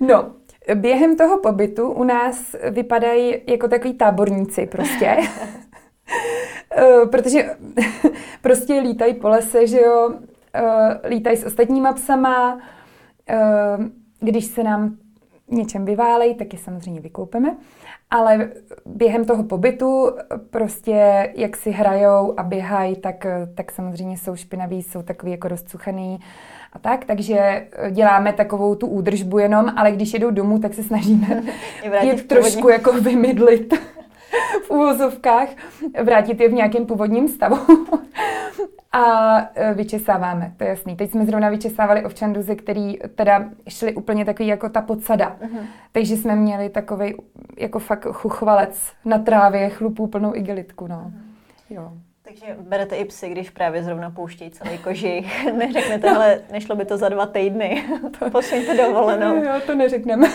no, 0.00 0.32
během 0.74 1.16
toho 1.16 1.38
pobytu 1.38 1.92
u 1.92 2.04
nás 2.04 2.56
vypadají 2.70 3.36
jako 3.46 3.68
takový 3.68 3.94
táborníci 3.94 4.66
prostě. 4.66 5.16
Eh, 6.70 7.06
protože 7.06 7.56
prostě 8.42 8.80
lítají 8.80 9.14
po 9.14 9.28
lese, 9.28 9.66
že 9.66 9.80
jo, 9.80 10.14
eh, 10.54 11.08
lítají 11.08 11.36
s 11.36 11.44
ostatníma 11.44 11.92
psama, 11.92 12.60
když 14.20 14.44
se 14.44 14.62
nám 14.62 14.96
něčem 15.50 15.84
vyválejí, 15.84 16.34
tak 16.34 16.52
je 16.52 16.58
samozřejmě 16.58 17.00
vykoupeme, 17.00 17.56
ale 18.10 18.50
během 18.86 19.24
toho 19.24 19.44
pobytu 19.44 20.10
prostě 20.50 21.30
jak 21.36 21.56
si 21.56 21.70
hrajou 21.70 22.34
a 22.36 22.42
běhají, 22.42 22.96
tak, 22.96 23.26
tak 23.54 23.72
samozřejmě 23.72 24.16
jsou 24.18 24.36
špinaví, 24.36 24.82
jsou 24.82 25.02
takový 25.02 25.32
jako 25.32 25.48
rozcuchaný 25.48 26.18
a 26.72 26.78
tak, 26.78 27.04
takže 27.04 27.66
děláme 27.90 28.32
takovou 28.32 28.74
tu 28.74 28.86
údržbu 28.86 29.38
jenom, 29.38 29.72
ale 29.76 29.92
když 29.92 30.12
jedou 30.12 30.30
domů, 30.30 30.58
tak 30.58 30.74
se 30.74 30.82
snažíme 30.82 31.42
je 32.02 32.14
trošku 32.14 32.68
jako 32.68 32.92
vymydlit 32.92 33.74
v 34.66 34.70
úvozovkách, 34.70 35.48
vrátit 36.02 36.40
je 36.40 36.48
v 36.48 36.52
nějakém 36.52 36.86
původním 36.86 37.28
stavu. 37.28 37.58
A 38.92 39.36
e, 39.54 39.74
vyčesáváme, 39.74 40.54
to 40.56 40.64
je 40.64 40.70
jasný. 40.70 40.96
Teď 40.96 41.10
jsme 41.10 41.26
zrovna 41.26 41.48
vyčesávali 41.48 42.04
ovčanduzy, 42.04 42.56
který 42.56 42.98
teda 43.14 43.44
šli 43.68 43.94
úplně 43.94 44.24
takový 44.24 44.48
jako 44.48 44.68
ta 44.68 44.82
podsada. 44.82 45.36
Uh-huh. 45.40 45.66
Takže 45.92 46.16
jsme 46.16 46.36
měli 46.36 46.68
takový 46.68 47.14
jako 47.56 47.78
fakt 47.78 48.06
chuchvalec 48.12 48.92
na 49.04 49.18
trávě, 49.18 49.70
chlupů 49.70 50.06
plnou 50.06 50.34
igelitku, 50.34 50.86
no. 50.86 50.96
Uh-huh. 50.96 51.12
Jo. 51.70 51.92
Takže 52.28 52.56
berete 52.60 52.96
i 52.96 53.04
psy, 53.04 53.28
když 53.28 53.50
právě 53.50 53.82
zrovna 53.84 54.10
pouštějí 54.10 54.50
celý 54.50 54.78
kožich. 54.78 55.52
Neřeknete, 55.52 56.10
ale 56.10 56.40
nešlo 56.52 56.76
by 56.76 56.84
to 56.84 56.96
za 56.96 57.08
dva 57.08 57.26
týdny. 57.26 57.84
Posuňte 58.32 58.76
dovolenou. 58.76 59.36
Jo, 59.44 59.52
to 59.66 59.74
neřekneme. 59.74 60.28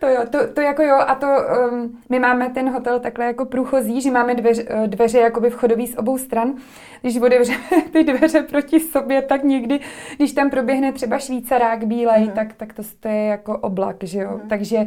to 0.00 0.06
jo, 0.06 0.22
to, 0.30 0.52
to 0.52 0.60
jako 0.60 0.82
jo. 0.82 0.96
A 1.06 1.14
to 1.14 1.26
um, 1.26 2.00
my 2.08 2.18
máme 2.18 2.50
ten 2.50 2.70
hotel 2.70 3.00
takhle 3.00 3.24
jako 3.24 3.44
průchozí, 3.44 4.00
že 4.00 4.10
máme 4.10 4.34
dveře, 4.34 4.64
eh, 4.68 4.86
dveře 4.86 5.18
jakoby 5.18 5.50
vchodový 5.50 5.86
z 5.86 5.98
obou 5.98 6.18
stran. 6.18 6.54
Když 7.00 7.16
otevřeme 7.16 7.82
ty 7.92 8.04
dveře 8.04 8.42
proti 8.42 8.80
sobě, 8.80 9.22
tak 9.22 9.44
někdy, 9.44 9.80
když 10.16 10.32
tam 10.32 10.50
proběhne 10.50 10.92
třeba 10.92 11.18
švýcarák 11.18 11.86
bílej, 11.86 12.24
mm. 12.24 12.30
tak, 12.30 12.52
tak 12.54 12.74
to 13.00 13.08
je 13.08 13.24
jako 13.24 13.58
oblak, 13.58 13.96
že 14.02 14.18
jo. 14.18 14.40
Mm. 14.42 14.48
Takže 14.48 14.86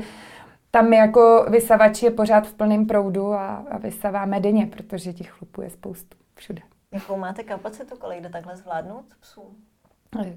tam 0.75 0.93
jako 0.93 1.45
vysavač 1.49 2.03
je 2.03 2.11
pořád 2.11 2.47
v 2.47 2.53
plném 2.53 2.85
proudu 2.85 3.33
a, 3.33 3.55
a 3.55 3.77
vysaváme 3.77 4.39
denně, 4.39 4.65
protože 4.65 5.13
těch 5.13 5.29
chlupů 5.29 5.61
je 5.61 5.69
spoustu 5.69 6.17
všude. 6.35 6.61
Jakou 6.91 7.17
máte 7.17 7.43
kapacitu, 7.43 7.97
kolik 7.97 8.21
jde 8.21 8.29
takhle 8.29 8.55
zvládnout 8.55 9.05
psů? 9.19 9.41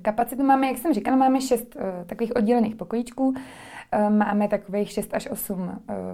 Kapacitu 0.02 0.42
máme, 0.42 0.66
jak 0.66 0.78
jsem 0.78 0.94
říkala, 0.94 1.16
máme 1.16 1.40
šest 1.40 1.76
uh, 1.76 1.82
takových 2.06 2.36
oddělených 2.36 2.76
pokojíčků. 2.76 3.28
Uh, 3.28 3.34
máme 4.10 4.48
takových 4.48 4.90
6 4.90 5.14
až 5.14 5.26
8 5.30 5.60
uh, 5.60 5.68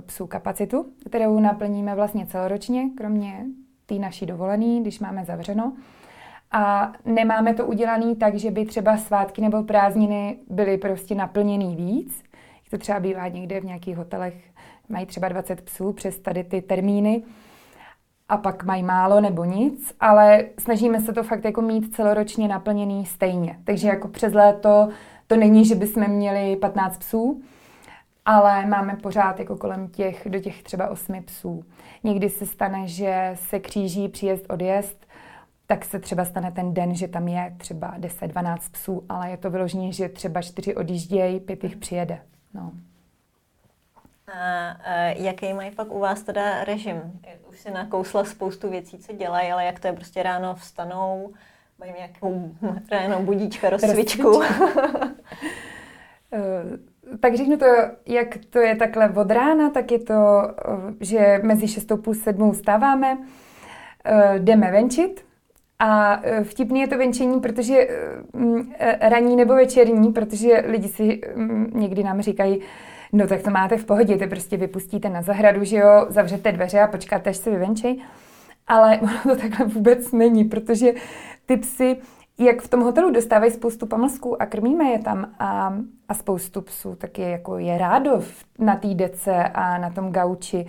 psů 0.07 0.27
kapacitu, 0.27 0.93
kterou 1.07 1.41
naplníme 1.41 1.95
vlastně 1.95 2.27
celoročně, 2.27 2.91
kromě 2.97 3.45
té 3.87 3.95
naší 3.95 4.27
dovolený, 4.27 4.81
když 4.81 5.01
máme 5.01 5.25
zavřeno. 5.25 5.73
A 6.51 6.93
nemáme 7.05 7.55
to 7.55 7.67
udělané 7.67 8.17
tak, 8.17 8.35
že 8.35 8.51
by 8.51 8.65
třeba 8.65 8.97
svátky 8.97 9.41
nebo 9.41 9.63
prázdniny 9.63 10.39
byly 10.51 10.79
prostě 10.79 11.15
naplněný 11.15 11.77
víc, 11.77 12.23
to 12.73 12.79
třeba 12.79 13.01
bývá 13.01 13.29
někde 13.29 13.61
v 13.61 13.65
nějakých 13.65 13.97
hotelech, 13.97 14.35
mají 14.89 15.07
třeba 15.07 15.29
20 15.29 15.61
psů 15.61 15.93
přes 15.93 16.19
tady 16.19 16.45
ty 16.45 16.63
termíny 16.63 17.23
a 18.29 18.37
pak 18.37 18.65
mají 18.65 18.83
málo 18.83 19.21
nebo 19.21 19.45
nic, 19.45 19.95
ale 20.01 20.45
snažíme 20.59 21.01
se 21.01 21.13
to 21.13 21.23
fakt 21.23 21.45
jako 21.45 21.63
mít 21.63 21.95
celoročně 21.95 22.49
naplněný 22.49 23.07
stejně. 23.07 23.59
Takže 23.65 23.89
jako 23.89 24.09
přes 24.09 24.33
léto 24.35 24.89
to 25.27 25.37
není, 25.37 25.65
že 25.65 25.75
bychom 25.75 26.09
měli 26.09 26.57
15 26.57 26.99
psů, 26.99 27.43
ale 28.25 28.67
máme 28.67 28.97
pořád 28.97 29.39
jako 29.39 29.57
kolem 29.57 29.89
těch, 29.89 30.29
do 30.31 30.41
těch 30.41 30.63
třeba 30.63 30.89
osmi 30.89 31.21
psů. 31.21 31.65
Někdy 32.05 32.29
se 32.29 32.47
stane, 32.47 32.89
že 32.89 33.31
se 33.35 33.61
kříží 33.61 34.09
příjezd, 34.09 34.47
odjezd, 34.51 35.07
tak 35.67 35.85
se 35.85 35.99
třeba 35.99 36.25
stane 36.25 36.53
ten 36.53 36.75
den, 36.75 36.95
že 36.95 37.09
tam 37.09 37.29
je 37.29 37.55
třeba 37.59 37.95
10-12 37.99 38.57
psů, 38.73 39.05
ale 39.09 39.31
je 39.31 39.37
to 39.37 39.51
vyloženě, 39.51 39.93
že 39.93 40.09
třeba 40.09 40.43
čtyři 40.43 40.75
odjíždějí, 40.75 41.41
pět 41.41 41.65
jich 41.65 41.77
přijede. 41.77 42.19
No. 42.55 42.73
A, 44.35 44.71
a 44.71 44.95
jaký 45.17 45.53
mají 45.53 45.71
pak 45.71 45.93
u 45.93 45.99
vás 45.99 46.23
teda 46.23 46.65
režim? 46.65 47.21
Už 47.51 47.61
si 47.61 47.71
nakousla 47.71 48.25
spoustu 48.25 48.71
věcí, 48.71 48.99
co 48.99 49.13
dělají, 49.13 49.53
ale 49.53 49.65
jak 49.65 49.81
to 49.81 49.87
je 49.87 49.93
prostě 49.93 50.23
ráno 50.23 50.55
vstanou, 50.55 51.33
mají 51.79 51.93
nějakou 51.93 52.55
ráno 52.91 53.23
budíčka, 53.23 53.71
rozcvičku. 53.71 54.43
Eh, 56.35 57.17
tak 57.21 57.35
řeknu 57.35 57.57
to, 57.57 57.67
jak 58.07 58.39
to 58.51 58.59
je 58.59 58.77
takhle 58.77 59.11
od 59.11 59.31
rána, 59.31 59.71
tak 59.71 59.91
je 59.91 59.99
to, 59.99 60.15
eh, 60.15 60.95
že 61.01 61.41
mezi 61.43 61.69
6 61.69 61.97
půl 61.97 62.15
sedmou 62.15 62.55
stáváme, 62.55 63.19
eh, 64.05 64.39
jdeme 64.39 64.71
venčit, 64.71 65.25
a 65.85 66.21
e, 66.23 66.45
vtipný 66.45 66.81
je 66.81 66.89
to 66.89 66.99
venčení, 66.99 67.41
protože 67.41 67.75
e, 67.75 67.89
e, 68.79 69.09
raní 69.09 69.37
nebo 69.37 69.55
večerní, 69.55 70.13
protože 70.13 70.65
lidi 70.67 70.89
si 70.89 71.21
někdy 71.73 72.03
nám 72.03 72.23
říkají, 72.23 72.61
no 73.13 73.27
tak 73.27 73.43
to 73.43 73.51
máte 73.51 73.77
v 73.77 73.85
pohodě, 73.85 74.17
to 74.17 74.27
prostě 74.27 74.57
vypustíte 74.57 75.09
na 75.09 75.23
zahradu, 75.23 75.65
že 75.65 75.77
jo, 75.77 76.07
zavřete 76.09 76.53
dveře 76.53 76.81
a 76.81 76.87
počkáte, 76.87 77.31
až 77.31 77.37
se 77.37 77.51
vyvenčí. 77.51 78.03
Ale 78.67 78.99
ono 79.03 79.21
to 79.23 79.37
takhle 79.37 79.67
vůbec 79.67 80.13
není, 80.13 80.45
protože 80.45 80.93
ty 81.47 81.57
psy 81.57 81.97
jak 82.39 82.63
v 82.63 82.69
tom 82.69 82.81
hotelu 82.81 83.11
dostávají 83.11 83.53
spoustu 83.53 83.87
pamlsků 83.87 84.43
a 84.43 84.47
krmíme 84.47 84.85
je 84.85 84.99
tam 84.99 85.35
a, 85.39 85.75
a 86.09 86.15
spoustu 86.15 86.61
psů, 86.61 86.95
tak 86.95 87.19
je, 87.19 87.29
jako 87.29 87.59
je 87.59 87.79
rádo 87.79 88.23
na 88.59 88.77
té 88.77 88.95
dece 88.95 89.45
a 89.55 89.79
na 89.79 89.91
tom 89.91 90.13
gauči, 90.13 90.67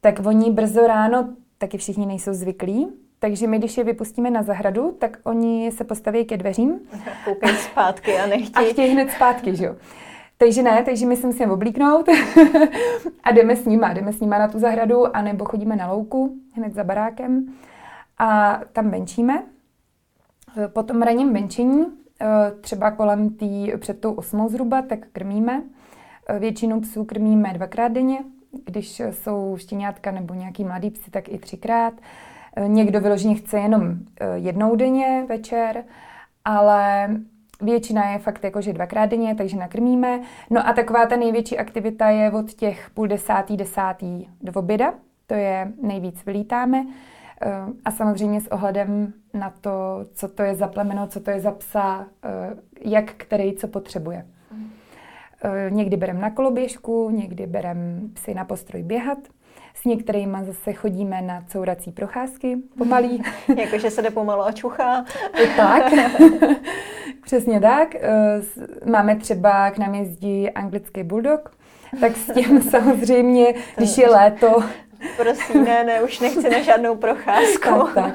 tak 0.00 0.26
oni 0.26 0.50
brzo 0.50 0.86
ráno, 0.86 1.28
taky 1.58 1.78
všichni 1.78 2.06
nejsou 2.06 2.32
zvyklí, 2.32 3.01
takže 3.22 3.46
my, 3.46 3.58
když 3.58 3.76
je 3.76 3.84
vypustíme 3.84 4.30
na 4.30 4.42
zahradu, 4.42 4.96
tak 4.98 5.18
oni 5.22 5.72
se 5.72 5.84
postaví 5.84 6.24
ke 6.24 6.36
dveřím. 6.36 6.80
Koukají 7.24 7.56
zpátky 7.56 8.18
a 8.18 8.26
nechtějí. 8.26 8.68
A 8.68 8.72
chtějí 8.72 8.92
hned 8.92 9.10
zpátky, 9.10 9.56
že 9.56 9.64
jo. 9.64 9.76
Takže 10.38 10.62
ne, 10.62 10.82
takže 10.84 11.06
my 11.06 11.16
se 11.16 11.26
musíme 11.26 11.52
oblíknout 11.52 12.08
a 13.24 13.32
jdeme 13.32 13.56
s 13.56 13.64
nima, 13.64 13.92
jdeme 13.92 14.12
s 14.12 14.20
nima 14.20 14.38
na 14.38 14.48
tu 14.48 14.58
zahradu, 14.58 15.16
anebo 15.16 15.44
chodíme 15.44 15.76
na 15.76 15.92
louku, 15.92 16.36
hned 16.52 16.74
za 16.74 16.84
barákem 16.84 17.46
a 18.18 18.60
tam 18.72 18.90
benčíme. 18.90 19.42
Po 20.72 20.82
tom 20.82 21.02
ranním 21.02 21.32
benčení, 21.32 21.86
eh, 22.20 22.26
třeba 22.60 22.90
kolem 22.90 23.30
tý, 23.30 23.72
před 23.78 24.00
tou 24.00 24.12
osmou 24.12 24.48
zhruba, 24.48 24.82
tak 24.82 24.98
krmíme. 25.12 25.62
Eh, 26.28 26.38
většinu 26.38 26.80
psů 26.80 27.04
krmíme 27.04 27.52
dvakrát 27.54 27.88
denně, 27.88 28.18
když 28.64 29.02
jsou 29.10 29.56
štěňátka 29.58 30.10
nebo 30.10 30.34
nějaký 30.34 30.64
mladý 30.64 30.90
psy, 30.90 31.10
tak 31.10 31.28
i 31.28 31.38
třikrát. 31.38 31.94
Někdo 32.66 33.00
vyloženě 33.00 33.34
chce 33.34 33.58
jenom 33.58 33.94
jednou 34.34 34.76
denně 34.76 35.24
večer, 35.28 35.84
ale 36.44 37.10
většina 37.60 38.10
je 38.10 38.18
fakt 38.18 38.44
jako, 38.44 38.60
že 38.60 38.72
dvakrát 38.72 39.06
denně, 39.06 39.34
takže 39.34 39.56
nakrmíme. 39.56 40.20
No 40.50 40.68
a 40.68 40.72
taková 40.72 41.06
ta 41.06 41.16
největší 41.16 41.58
aktivita 41.58 42.08
je 42.08 42.30
od 42.30 42.52
těch 42.52 42.90
půl 42.90 43.06
desátý, 43.06 43.56
desátý 43.56 44.28
do 44.40 44.52
oběda. 44.52 44.94
To 45.26 45.34
je 45.34 45.72
nejvíc 45.82 46.24
vylítáme. 46.24 46.86
A 47.84 47.90
samozřejmě 47.90 48.40
s 48.40 48.52
ohledem 48.52 49.12
na 49.34 49.50
to, 49.60 50.06
co 50.14 50.28
to 50.28 50.42
je 50.42 50.54
za 50.54 50.68
plemeno, 50.68 51.06
co 51.06 51.20
to 51.20 51.30
je 51.30 51.40
za 51.40 51.52
psa, 51.52 52.06
jak 52.80 53.12
který 53.12 53.54
co 53.54 53.68
potřebuje. 53.68 54.26
Někdy 55.68 55.96
berem 55.96 56.20
na 56.20 56.30
koloběžku, 56.30 57.10
někdy 57.10 57.46
berem 57.46 58.10
psy 58.14 58.34
na 58.34 58.44
postroj 58.44 58.82
běhat. 58.82 59.18
S 59.74 59.84
některými 59.84 60.36
zase 60.42 60.72
chodíme 60.72 61.22
na 61.22 61.44
courací 61.48 61.92
procházky 61.92 62.56
pomalý. 62.78 63.22
Jakože 63.56 63.90
se 63.90 64.02
jde 64.02 64.10
pomalu 64.10 64.42
a 64.42 64.52
čuchá. 64.52 65.04
tak, 65.56 65.92
přesně 67.22 67.60
tak. 67.60 67.94
Eh, 67.94 68.40
máme 68.84 69.16
třeba 69.16 69.70
k 69.70 69.78
nám 69.78 69.94
jezdí 69.94 70.50
anglický 70.50 71.02
bulldog, 71.02 71.56
tak 72.00 72.16
s 72.16 72.32
tím 72.34 72.62
samozřejmě, 72.70 73.54
když 73.76 73.98
je 73.98 74.10
léto... 74.10 74.64
Prosím, 75.16 75.64
ne, 75.64 75.84
ne, 75.84 76.02
už 76.02 76.20
nechci 76.20 76.50
na 76.50 76.60
žádnou 76.62 76.96
procházku. 76.96 77.88
tak, 77.94 78.14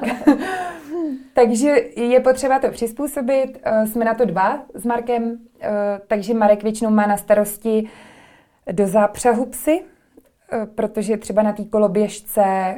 Takže 1.32 1.84
je 1.96 2.20
potřeba 2.20 2.58
to 2.58 2.70
přizpůsobit. 2.70 3.58
Eh, 3.62 3.86
jsme 3.86 4.04
na 4.04 4.14
to 4.14 4.24
dva 4.24 4.62
s 4.74 4.84
Markem, 4.84 5.38
eh, 5.60 5.70
takže 6.06 6.34
Marek 6.34 6.62
většinou 6.62 6.90
má 6.90 7.06
na 7.06 7.16
starosti 7.16 7.88
do 8.72 8.86
zápřahu 8.86 9.46
psy, 9.46 9.82
protože 10.74 11.16
třeba 11.16 11.42
na 11.42 11.52
té 11.52 11.64
koloběžce 11.64 12.74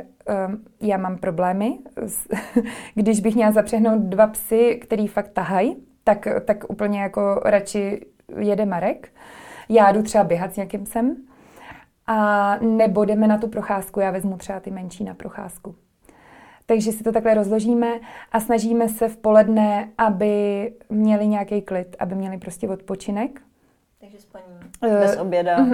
já 0.80 0.96
mám 0.96 1.18
problémy. 1.18 1.78
Když 2.94 3.20
bych 3.20 3.35
měla 3.35 3.52
zapřehnout 3.52 4.02
dva 4.02 4.26
psy, 4.26 4.78
který 4.83 5.06
fakt 5.06 5.28
tahají, 5.28 5.76
tak, 6.04 6.28
tak 6.44 6.70
úplně 6.70 7.00
jako 7.00 7.40
radši 7.44 8.06
jede 8.38 8.66
Marek. 8.66 9.12
Já 9.68 9.92
jdu 9.92 10.02
třeba 10.02 10.24
běhat 10.24 10.54
s 10.54 10.56
někým 10.56 10.87
sem. 10.87 11.16
A 12.06 12.56
nebo 12.56 13.04
jdeme 13.04 13.26
na 13.26 13.38
tu 13.38 13.48
procházku, 13.48 14.00
já 14.00 14.11
vezmu 14.11 14.37
třeba 14.37 14.61
ty 14.61 14.70
menší 14.70 15.04
na 15.04 15.14
procházku. 15.14 15.74
Takže 16.66 16.92
si 16.92 17.04
to 17.04 17.12
takhle 17.12 17.35
rozložíme 17.35 18.00
a 18.33 18.40
snažíme 18.40 18.88
se 18.88 19.09
v 19.09 19.16
poledne, 19.16 19.88
aby 19.98 20.72
měli 20.88 21.26
nějaký 21.26 21.62
klid, 21.62 21.96
aby 21.98 22.14
měli 22.14 22.38
prostě 22.38 22.68
odpočinek. 22.68 23.40
Takže 24.00 24.18
spaní 24.18 24.44
bez 24.80 25.16
oběda. 25.16 25.66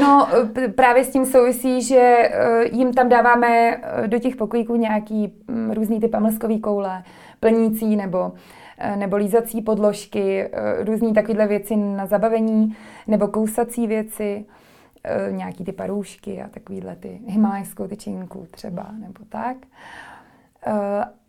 No, 0.00 0.28
právě 0.74 1.04
s 1.04 1.10
tím 1.10 1.26
souvisí, 1.26 1.82
že 1.82 1.98
eh, 1.98 2.64
jim 2.72 2.92
tam 2.92 3.08
dáváme 3.08 3.48
eh, 3.48 4.08
do 4.08 4.18
těch 4.18 4.36
pokojíků 4.36 4.76
nějaký 4.76 5.34
mm, 5.48 5.70
různý 5.70 6.00
typ 6.00 6.14
mlskový 6.18 6.60
koule, 6.60 7.02
plnící 7.40 7.96
nebo 7.96 8.32
eh, 8.78 8.96
nebo 8.96 9.16
lízací 9.16 9.62
podložky, 9.62 10.50
různý 10.80 11.14
takovéhle 11.14 11.46
věci 11.46 11.76
na 11.76 12.06
zabavení, 12.06 12.76
nebo 13.06 13.28
kousací 13.28 13.86
věci, 13.86 14.44
nějaký 15.30 15.64
ty 15.64 15.72
parůšky 15.72 16.42
a 16.42 16.48
takovýhle 16.48 16.96
ty 16.96 17.20
himalajskou 17.26 17.86
tyčinku 17.86 18.46
třeba, 18.50 18.86
nebo 18.98 19.24
tak. 19.28 19.56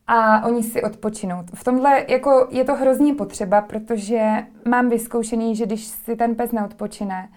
A 0.07 0.45
oni 0.45 0.63
si 0.63 0.81
odpočinou. 0.83 1.43
V 1.53 1.63
tomhle 1.63 2.05
jako 2.07 2.47
je 2.51 2.63
to 2.63 2.75
hrozně 2.75 3.13
potřeba, 3.13 3.61
protože 3.61 4.21
mám 4.67 4.89
vyzkoušený, 4.89 5.55
že 5.55 5.65
když 5.65 5.85
si 5.85 6.15
ten 6.15 6.35
pes 6.35 6.51
neodpočine, 6.51 7.29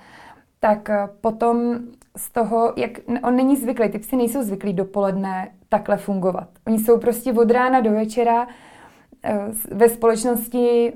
tak 0.60 0.90
eh, 0.90 1.08
potom 1.20 1.78
z 2.16 2.30
toho, 2.30 2.72
jak 2.76 2.90
on 3.22 3.36
není 3.36 3.56
zvyklý, 3.56 3.88
ty 3.88 3.98
psy 3.98 4.16
nejsou 4.16 4.42
zvyklí 4.42 4.72
dopoledne 4.72 5.48
takhle 5.68 5.96
fungovat. 5.96 6.48
Oni 6.66 6.78
jsou 6.78 6.98
prostě 6.98 7.32
od 7.32 7.50
rána 7.50 7.80
do 7.80 7.90
večera 7.90 8.46
eh, 9.22 9.40
ve 9.70 9.88
společnosti 9.88 10.92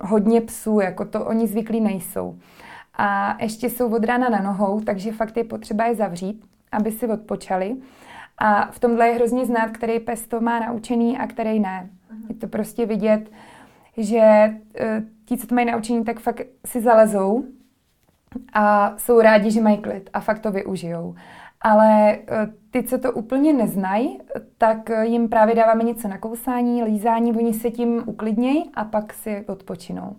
hodně 0.00 0.40
psů, 0.40 0.80
jako 0.80 1.04
to 1.04 1.24
oni 1.24 1.46
zvyklí 1.46 1.80
nejsou. 1.80 2.38
A 2.94 3.36
ještě 3.42 3.70
jsou 3.70 3.94
od 3.94 4.04
rána 4.04 4.28
na 4.28 4.40
nohou, 4.40 4.80
takže 4.80 5.12
fakt 5.12 5.36
je 5.36 5.44
potřeba 5.44 5.86
je 5.86 5.94
zavřít, 5.94 6.44
aby 6.72 6.92
si 6.92 7.06
odpočali. 7.06 7.76
A 8.38 8.70
v 8.70 8.78
tomhle 8.78 9.08
je 9.08 9.14
hrozně 9.14 9.46
znát, 9.46 9.70
který 9.70 10.00
pes 10.00 10.26
to 10.26 10.40
má 10.40 10.60
naučený 10.60 11.18
a 11.18 11.26
který 11.26 11.60
ne. 11.60 11.90
Je 12.28 12.34
to 12.34 12.46
prostě 12.46 12.86
vidět, 12.86 13.30
že 13.96 14.54
uh, 14.80 15.04
ti, 15.24 15.36
co 15.36 15.46
to 15.46 15.54
mají 15.54 15.66
naučený, 15.66 16.04
tak 16.04 16.20
fakt 16.20 16.40
si 16.66 16.80
zalezou 16.80 17.44
a 18.52 18.94
jsou 18.96 19.20
rádi, 19.20 19.50
že 19.50 19.60
mají 19.60 19.78
klid 19.78 20.10
a 20.12 20.20
fakt 20.20 20.38
to 20.38 20.52
využijou. 20.52 21.14
Ale 21.60 22.18
uh, 22.18 22.54
ty, 22.70 22.82
co 22.82 22.98
to 22.98 23.12
úplně 23.12 23.52
neznají, 23.52 24.18
tak 24.58 24.90
jim 25.02 25.28
právě 25.28 25.54
dáváme 25.54 25.84
něco 25.84 26.08
na 26.08 26.18
kousání, 26.18 26.84
lízání, 26.84 27.32
oni 27.32 27.54
se 27.54 27.70
tím 27.70 28.02
uklidnějí 28.06 28.70
a 28.74 28.84
pak 28.84 29.12
si 29.12 29.44
odpočinou. 29.48 30.16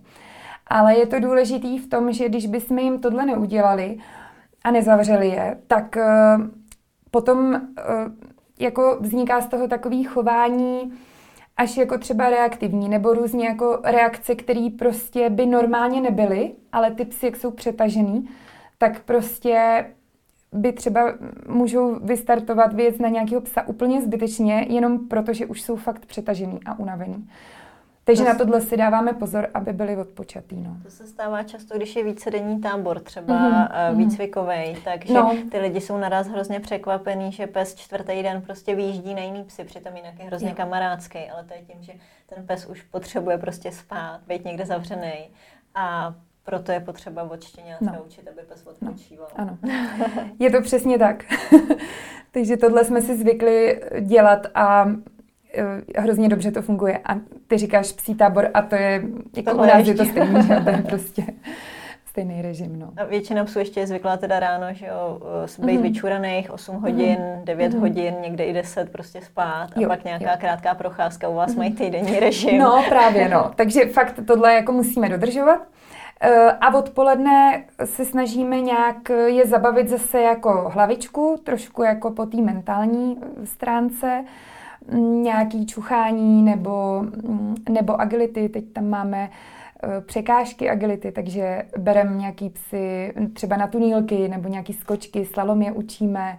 Ale 0.66 0.98
je 0.98 1.06
to 1.06 1.20
důležitý 1.20 1.78
v 1.78 1.88
tom, 1.88 2.12
že 2.12 2.28
když 2.28 2.46
bychom 2.46 2.78
jim 2.78 2.98
tohle 2.98 3.26
neudělali 3.26 3.98
a 4.64 4.70
nezavřeli 4.70 5.28
je, 5.28 5.58
tak 5.66 5.96
uh, 5.96 6.59
potom 7.10 7.54
eh, 7.54 7.82
jako 8.58 8.96
vzniká 9.00 9.40
z 9.40 9.46
toho 9.46 9.68
takový 9.68 10.04
chování 10.04 10.92
až 11.56 11.76
jako 11.76 11.98
třeba 11.98 12.30
reaktivní, 12.30 12.88
nebo 12.88 13.14
různě 13.14 13.46
jako 13.46 13.78
reakce, 13.84 14.34
které 14.34 14.68
prostě 14.78 15.30
by 15.30 15.46
normálně 15.46 16.00
nebyly, 16.00 16.52
ale 16.72 16.90
ty 16.90 17.04
psy, 17.04 17.26
jak 17.26 17.36
jsou 17.36 17.50
přetažený, 17.50 18.28
tak 18.78 19.00
prostě 19.00 19.86
by 20.52 20.72
třeba 20.72 21.14
můžou 21.48 21.98
vystartovat 22.02 22.72
věc 22.72 22.98
na 22.98 23.08
nějakého 23.08 23.40
psa 23.40 23.68
úplně 23.68 24.02
zbytečně, 24.02 24.66
jenom 24.68 25.08
protože 25.08 25.46
už 25.46 25.62
jsou 25.62 25.76
fakt 25.76 26.06
přetažený 26.06 26.60
a 26.66 26.78
unavený. 26.78 27.28
Takže 28.04 28.22
to 28.22 28.28
na 28.28 28.34
tohle 28.34 28.60
si 28.60 28.76
dáváme 28.76 29.12
pozor, 29.12 29.48
aby 29.54 29.72
byli 29.72 29.96
odpočatý. 29.96 30.60
No. 30.60 30.76
To 30.82 30.90
se 30.90 31.06
stává 31.06 31.42
často, 31.42 31.76
když 31.76 31.96
je 31.96 32.04
vícedenní 32.04 32.60
tábor, 32.60 33.00
třeba 33.00 33.34
mm-hmm. 33.34 33.96
výcvikový, 33.96 34.76
takže 34.84 35.14
no. 35.14 35.36
ty 35.50 35.58
lidi 35.58 35.80
jsou 35.80 35.98
naraz 35.98 36.28
hrozně 36.28 36.60
překvapený, 36.60 37.32
že 37.32 37.46
pes 37.46 37.74
čtvrtý 37.74 38.22
den 38.22 38.42
prostě 38.42 38.74
vyjíždí 38.74 39.14
na 39.14 39.20
jiný 39.20 39.44
psy, 39.44 39.64
přitom 39.64 39.96
jinak 39.96 40.18
je 40.18 40.24
hrozně 40.24 40.48
jo. 40.48 40.54
kamarádský, 40.54 41.18
ale 41.18 41.44
to 41.44 41.54
je 41.54 41.60
tím, 41.60 41.82
že 41.82 41.92
ten 42.34 42.46
pes 42.46 42.66
už 42.66 42.82
potřebuje 42.82 43.38
prostě 43.38 43.72
spát, 43.72 44.20
být 44.26 44.44
někde 44.44 44.66
zavřený 44.66 45.30
a 45.74 46.14
proto 46.44 46.72
je 46.72 46.80
potřeba 46.80 47.22
odštěně 47.22 47.76
no. 47.80 47.92
naučit, 47.92 48.28
aby 48.28 48.42
pes 48.48 48.66
odpočíval. 48.66 49.28
No. 49.38 49.44
Ano, 49.44 49.58
je 50.38 50.50
to 50.50 50.62
přesně 50.62 50.98
tak. 50.98 51.24
Takže 52.32 52.56
tohle 52.56 52.84
jsme 52.84 53.00
si 53.02 53.16
zvykli 53.16 53.82
dělat 54.00 54.46
a 54.54 54.86
Eh, 54.86 55.09
hrozně 55.96 56.28
dobře 56.28 56.50
to 56.50 56.62
funguje. 56.62 56.98
A 57.04 57.14
ty 57.46 57.58
říkáš 57.58 57.92
psí 57.92 58.14
tábor 58.14 58.50
a 58.54 58.62
to 58.62 58.74
je, 58.74 59.02
jako 59.36 59.50
to 59.50 59.56
u 59.56 59.60
nás 59.60 59.86
je 59.86 59.94
to 59.94 60.04
stejný, 60.04 60.42
že 60.42 60.60
to 60.64 60.70
je 60.70 60.82
prostě 60.88 61.24
stejný 62.10 62.42
režim. 62.42 62.78
No. 62.78 62.92
A 62.96 63.04
většina 63.04 63.44
psů 63.44 63.58
ještě 63.58 63.80
je 63.80 63.86
zvyklá 63.86 64.16
teda 64.16 64.40
ráno, 64.40 64.66
že 64.70 64.86
jo, 64.86 65.20
eh, 65.44 65.66
být 65.66 65.78
mm-hmm. 65.78 65.82
vyčuraných 65.82 66.50
8 66.50 66.74
mhm. 66.74 66.84
hodin, 66.84 67.16
mm-hmm. 67.16 67.44
9 67.44 67.72
mm-hmm. 67.72 67.80
hodin, 67.80 68.14
někde 68.20 68.44
i 68.44 68.52
10 68.52 68.92
prostě 68.92 69.20
spát 69.20 69.68
a 69.76 69.80
jo, 69.80 69.88
pak 69.88 70.04
nějaká 70.04 70.30
jo. 70.30 70.36
krátká 70.40 70.74
procházka, 70.74 71.28
u 71.28 71.34
vás 71.34 71.50
mm-hmm. 71.50 71.58
mají 71.58 71.72
týdenní 71.72 72.20
režim. 72.20 72.58
No 72.58 72.84
právě, 72.88 73.28
no. 73.28 73.50
Takže 73.56 73.86
fakt 73.86 74.20
tohle 74.26 74.54
jako 74.54 74.72
musíme 74.72 75.08
dodržovat. 75.08 75.60
Eh, 76.20 76.52
a 76.60 76.74
odpoledne 76.74 77.64
se 77.84 78.04
snažíme 78.04 78.60
nějak 78.60 79.08
je 79.26 79.46
zabavit 79.46 79.88
zase 79.88 80.20
jako 80.20 80.70
hlavičku, 80.74 81.40
trošku 81.44 81.82
jako 81.82 82.10
po 82.10 82.26
té 82.26 82.36
mentální 82.36 83.16
stránce 83.44 84.24
nějaký 85.22 85.66
čuchání 85.66 86.42
nebo, 86.42 87.04
nebo 87.68 88.00
agility. 88.00 88.48
Teď 88.48 88.72
tam 88.72 88.88
máme 88.88 89.30
eh, 89.82 90.00
překážky 90.00 90.70
agility, 90.70 91.12
takže 91.12 91.62
bereme 91.78 92.16
nějaký 92.16 92.50
psy 92.50 93.12
třeba 93.32 93.56
na 93.56 93.66
tunílky 93.66 94.28
nebo 94.28 94.48
nějaký 94.48 94.72
skočky, 94.72 95.24
slalom 95.24 95.62
je 95.62 95.72
učíme, 95.72 96.38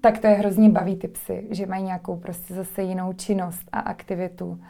tak 0.00 0.18
to 0.18 0.26
je 0.26 0.32
hrozně 0.34 0.68
baví 0.68 0.96
ty 0.96 1.08
psy, 1.08 1.46
že 1.50 1.66
mají 1.66 1.84
nějakou 1.84 2.16
prostě 2.16 2.54
zase 2.54 2.82
jinou 2.82 3.12
činnost 3.12 3.68
a 3.72 3.78
aktivitu. 3.80 4.60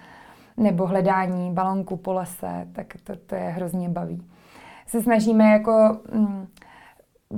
nebo 0.56 0.86
hledání 0.86 1.50
balonku 1.50 1.96
po 1.96 2.12
lese, 2.12 2.68
tak 2.72 2.94
to, 3.04 3.16
to 3.16 3.34
je 3.34 3.40
hrozně 3.40 3.88
baví. 3.88 4.22
Se 4.86 5.02
snažíme 5.02 5.44
jako 5.44 5.98
mm, 6.14 6.46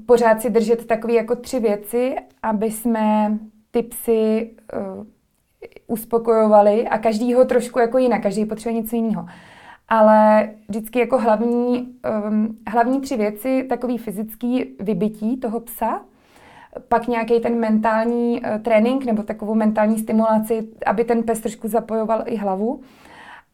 pořád 0.06 0.40
si 0.40 0.50
držet 0.50 0.86
takové 0.86 1.12
jako 1.12 1.36
tři 1.36 1.60
věci, 1.60 2.16
aby 2.42 2.70
jsme 2.70 3.38
ty 3.70 3.82
psy 3.82 4.50
uh, 4.98 5.06
uspokojovali 5.86 6.88
a 6.88 6.98
každý 6.98 7.34
ho 7.34 7.44
trošku 7.44 7.78
jako 7.78 7.98
jinak, 7.98 8.22
každý 8.22 8.44
potřebuje 8.44 8.82
něco 8.82 8.96
jiného. 8.96 9.26
Ale 9.88 10.50
vždycky 10.68 10.98
jako 10.98 11.18
hlavní, 11.18 11.88
um, 12.28 12.56
hlavní 12.68 13.00
tři 13.00 13.16
věci, 13.16 13.66
takový 13.68 13.98
fyzický 13.98 14.76
vybití 14.80 15.36
toho 15.36 15.60
psa, 15.60 16.00
pak 16.88 17.08
nějaký 17.08 17.40
ten 17.40 17.58
mentální 17.58 18.40
uh, 18.40 18.62
trénink 18.62 19.04
nebo 19.04 19.22
takovou 19.22 19.54
mentální 19.54 19.98
stimulaci, 19.98 20.68
aby 20.86 21.04
ten 21.04 21.22
pes 21.22 21.40
trošku 21.40 21.68
zapojoval 21.68 22.22
i 22.26 22.36
hlavu 22.36 22.80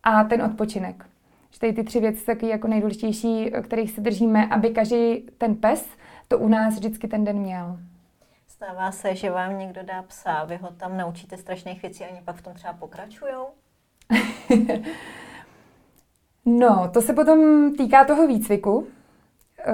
a 0.02 0.24
ten 0.24 0.42
odpočinek. 0.42 1.04
Že 1.50 1.60
tady 1.60 1.72
ty 1.72 1.84
tři 1.84 2.00
věci 2.00 2.24
jsou 2.24 2.46
jako 2.46 2.68
nejdůležitější, 2.68 3.50
kterých 3.62 3.90
se 3.90 4.00
držíme, 4.00 4.46
aby 4.46 4.70
každý 4.70 5.22
ten 5.38 5.54
pes 5.54 5.86
to 6.28 6.38
u 6.38 6.48
nás 6.48 6.74
vždycky 6.74 7.08
ten 7.08 7.24
den 7.24 7.38
měl. 7.38 7.78
Stává 8.62 8.92
se, 8.92 9.14
že 9.14 9.31
vám 9.31 9.59
někdo 9.59 9.83
dá 9.83 10.03
psa, 10.03 10.44
vy 10.44 10.57
ho 10.57 10.70
tam 10.70 10.96
naučíte 10.96 11.37
strašných 11.37 11.83
věcí 11.83 12.05
a 12.05 12.09
oni 12.11 12.20
pak 12.25 12.37
v 12.37 12.42
tom 12.42 12.55
třeba 12.55 12.72
pokračují? 12.72 13.33
no, 16.44 16.90
to 16.94 17.03
se 17.03 17.12
potom 17.12 17.70
týká 17.77 18.05
toho 18.05 18.27
výcviku. 18.27 18.87
E, 19.66 19.72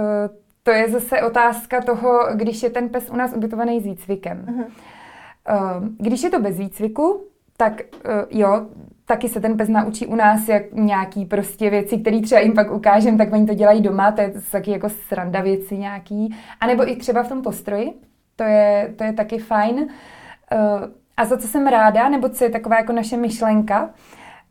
to 0.62 0.70
je 0.70 0.88
zase 0.88 1.22
otázka 1.22 1.80
toho, 1.80 2.20
když 2.34 2.62
je 2.62 2.70
ten 2.70 2.88
pes 2.88 3.10
u 3.10 3.16
nás 3.16 3.32
ubytovaný 3.32 3.80
s 3.80 3.84
výcvikem. 3.84 4.46
Uh-huh. 4.46 5.94
Když 5.98 6.22
je 6.22 6.30
to 6.30 6.40
bez 6.40 6.58
výcviku, 6.58 7.24
tak 7.56 7.80
uh, 7.80 8.40
jo, 8.40 8.66
taky 9.04 9.28
se 9.28 9.40
ten 9.40 9.56
pes 9.56 9.68
naučí 9.68 10.06
u 10.06 10.14
nás 10.14 10.48
jak 10.48 10.72
nějaký 10.72 11.24
prostě 11.24 11.70
věci, 11.70 11.98
které 11.98 12.20
třeba 12.20 12.40
jim 12.40 12.54
pak 12.54 12.70
ukážem, 12.72 13.18
tak 13.18 13.32
oni 13.32 13.46
to 13.46 13.54
dělají 13.54 13.82
doma, 13.82 14.12
to 14.12 14.20
je 14.20 14.34
taky 14.52 14.70
jako 14.70 14.88
sranda 14.88 15.40
věci 15.40 15.78
nějaký. 15.78 16.36
A 16.60 16.66
nebo 16.66 16.90
i 16.90 16.96
třeba 16.96 17.22
v 17.22 17.28
tom 17.28 17.42
postroji, 17.42 18.07
to 18.38 18.44
je, 18.44 18.94
to 18.96 19.04
je 19.04 19.12
taky 19.12 19.38
fajn. 19.38 19.74
Uh, 19.74 19.88
a 21.16 21.24
za 21.24 21.38
co 21.38 21.48
jsem 21.48 21.66
ráda, 21.66 22.08
nebo 22.08 22.28
co 22.28 22.44
je 22.44 22.50
taková 22.50 22.76
jako 22.76 22.92
naše 22.92 23.16
myšlenka, 23.16 23.90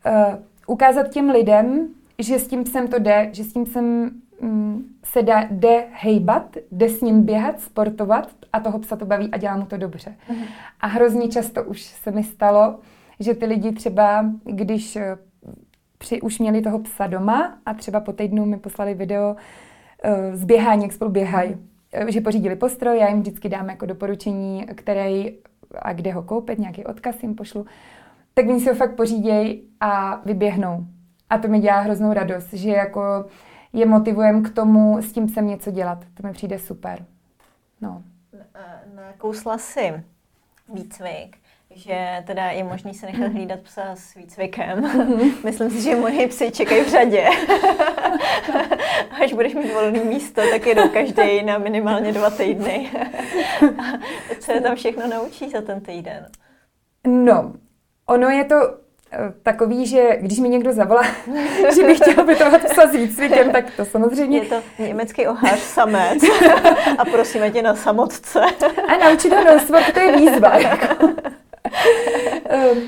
uh, 0.06 0.34
ukázat 0.66 1.08
těm 1.08 1.30
lidem, 1.30 1.88
že 2.18 2.38
s 2.38 2.48
tím 2.48 2.64
psem 2.64 2.88
to 2.88 2.98
jde, 2.98 3.28
že 3.32 3.44
s 3.44 3.52
tím 3.52 3.64
psem 3.64 4.10
um, 4.40 4.84
se 5.04 5.22
dá, 5.22 5.46
jde 5.50 5.84
hejbat, 5.92 6.56
jde 6.72 6.88
s 6.88 7.00
ním 7.00 7.22
běhat, 7.22 7.60
sportovat 7.60 8.28
a 8.52 8.60
toho 8.60 8.78
psa 8.78 8.96
to 8.96 9.06
baví 9.06 9.30
a 9.32 9.36
dělá 9.36 9.56
mu 9.56 9.66
to 9.66 9.76
dobře. 9.76 10.14
Uh-huh. 10.30 10.46
A 10.80 10.86
hrozně 10.86 11.28
často 11.28 11.64
už 11.64 11.82
se 11.82 12.10
mi 12.10 12.24
stalo, 12.24 12.78
že 13.20 13.34
ty 13.34 13.46
lidi 13.46 13.72
třeba, 13.72 14.24
když 14.44 14.96
eh, 14.96 15.18
při, 15.98 16.20
už 16.20 16.38
měli 16.38 16.60
toho 16.60 16.78
psa 16.78 17.06
doma 17.06 17.58
a 17.66 17.74
třeba 17.74 18.00
po 18.00 18.12
týdnu 18.12 18.46
mi 18.46 18.56
poslali 18.56 18.94
video 18.94 19.36
uh, 20.04 20.34
z 20.34 20.44
běhání, 20.44 20.82
jak 20.82 20.92
spolu 20.92 21.10
běhají, 21.10 21.54
uh, 21.54 21.58
že 22.08 22.20
pořídili 22.20 22.56
postroj, 22.56 22.98
já 22.98 23.08
jim 23.08 23.20
vždycky 23.20 23.48
dám 23.48 23.70
jako 23.70 23.86
doporučení, 23.86 24.66
který 24.66 25.38
a 25.78 25.92
kde 25.92 26.12
ho 26.12 26.22
koupit, 26.22 26.58
nějaký 26.58 26.84
odkaz 26.84 27.22
jim 27.22 27.34
pošlu, 27.34 27.66
tak 28.34 28.48
oni 28.48 28.60
si 28.60 28.68
ho 28.68 28.74
fakt 28.74 28.96
pořídějí 28.96 29.62
a 29.80 30.20
vyběhnou. 30.24 30.86
A 31.30 31.38
to 31.38 31.48
mi 31.48 31.60
dělá 31.60 31.80
hroznou 31.80 32.12
radost, 32.12 32.52
že 32.52 32.70
jako 32.70 33.26
je 33.72 33.86
motivujem 33.86 34.42
k 34.42 34.50
tomu 34.50 34.98
s 35.02 35.12
tím 35.12 35.26
psem 35.26 35.46
něco 35.46 35.70
dělat. 35.70 36.04
To 36.14 36.26
mi 36.26 36.32
přijde 36.32 36.58
super. 36.58 37.04
No. 37.80 38.02
Nakousla 38.94 39.58
si 39.58 40.02
výcvik 40.74 41.36
že 41.74 42.24
teda 42.26 42.50
je 42.50 42.64
možný 42.64 42.94
se 42.94 43.06
nechat 43.06 43.32
hlídat 43.32 43.60
psa 43.60 43.96
s 43.96 44.14
výcvikem. 44.14 44.90
Myslím 45.44 45.70
si, 45.70 45.82
že 45.82 45.96
moji 45.96 46.26
psy 46.26 46.50
čekají 46.50 46.82
v 46.82 46.88
řadě. 46.88 47.28
Až 49.22 49.32
budeš 49.32 49.54
mít 49.54 49.72
volné 49.72 50.04
místo, 50.04 50.42
tak 50.50 50.66
jedou 50.66 50.88
každý 50.88 51.42
na 51.42 51.58
minimálně 51.58 52.12
dva 52.12 52.30
týdny. 52.30 52.90
Co 54.40 54.52
je 54.52 54.60
tam 54.60 54.76
všechno 54.76 55.06
naučí 55.06 55.50
za 55.50 55.60
ten 55.60 55.80
týden? 55.80 56.26
No, 57.06 57.52
ono 58.06 58.28
je 58.28 58.44
to 58.44 58.54
eh, 59.12 59.18
takový, 59.42 59.86
že 59.86 60.16
když 60.20 60.38
mi 60.38 60.48
někdo 60.48 60.72
zavolá, 60.72 61.02
že 61.74 61.86
bych 61.86 61.98
chtěl 61.98 62.24
bytovat 62.24 62.64
psa 62.64 62.86
s 62.86 62.92
výcvikem, 62.92 63.52
tak 63.52 63.70
to 63.76 63.84
samozřejmě... 63.84 64.38
Je 64.38 64.44
to 64.44 64.62
německý 64.78 65.26
ohář 65.26 65.58
samec 65.58 66.22
a 66.98 67.04
prosíme 67.04 67.50
tě 67.50 67.62
na 67.62 67.74
samotce. 67.74 68.40
A 68.88 69.08
naučit 69.08 69.32
ho 69.32 69.44
nosvat, 69.44 69.92
to 69.94 70.00
je 70.00 70.16
výzva. 70.16 70.58
Jako. 70.58 71.08
Ehm, 72.48 72.78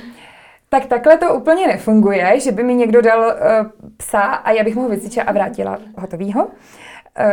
tak 0.69 0.87
takhle 0.87 1.19
to 1.19 1.35
úplně 1.35 1.67
nefunguje, 1.67 2.41
že 2.41 2.53
by 2.53 2.63
mi 2.63 2.75
někdo 2.75 3.03
dal 3.03 3.21
uh, 3.21 3.91
psa 3.97 4.21
a 4.21 4.51
já 4.51 4.65
bych 4.65 4.77
mu 4.77 4.83
ho 4.83 4.89
vycvičila 4.89 5.27
a 5.27 5.33
vrátila 5.33 5.79
hotovýho. 5.99 6.47
Uh, 6.47 6.53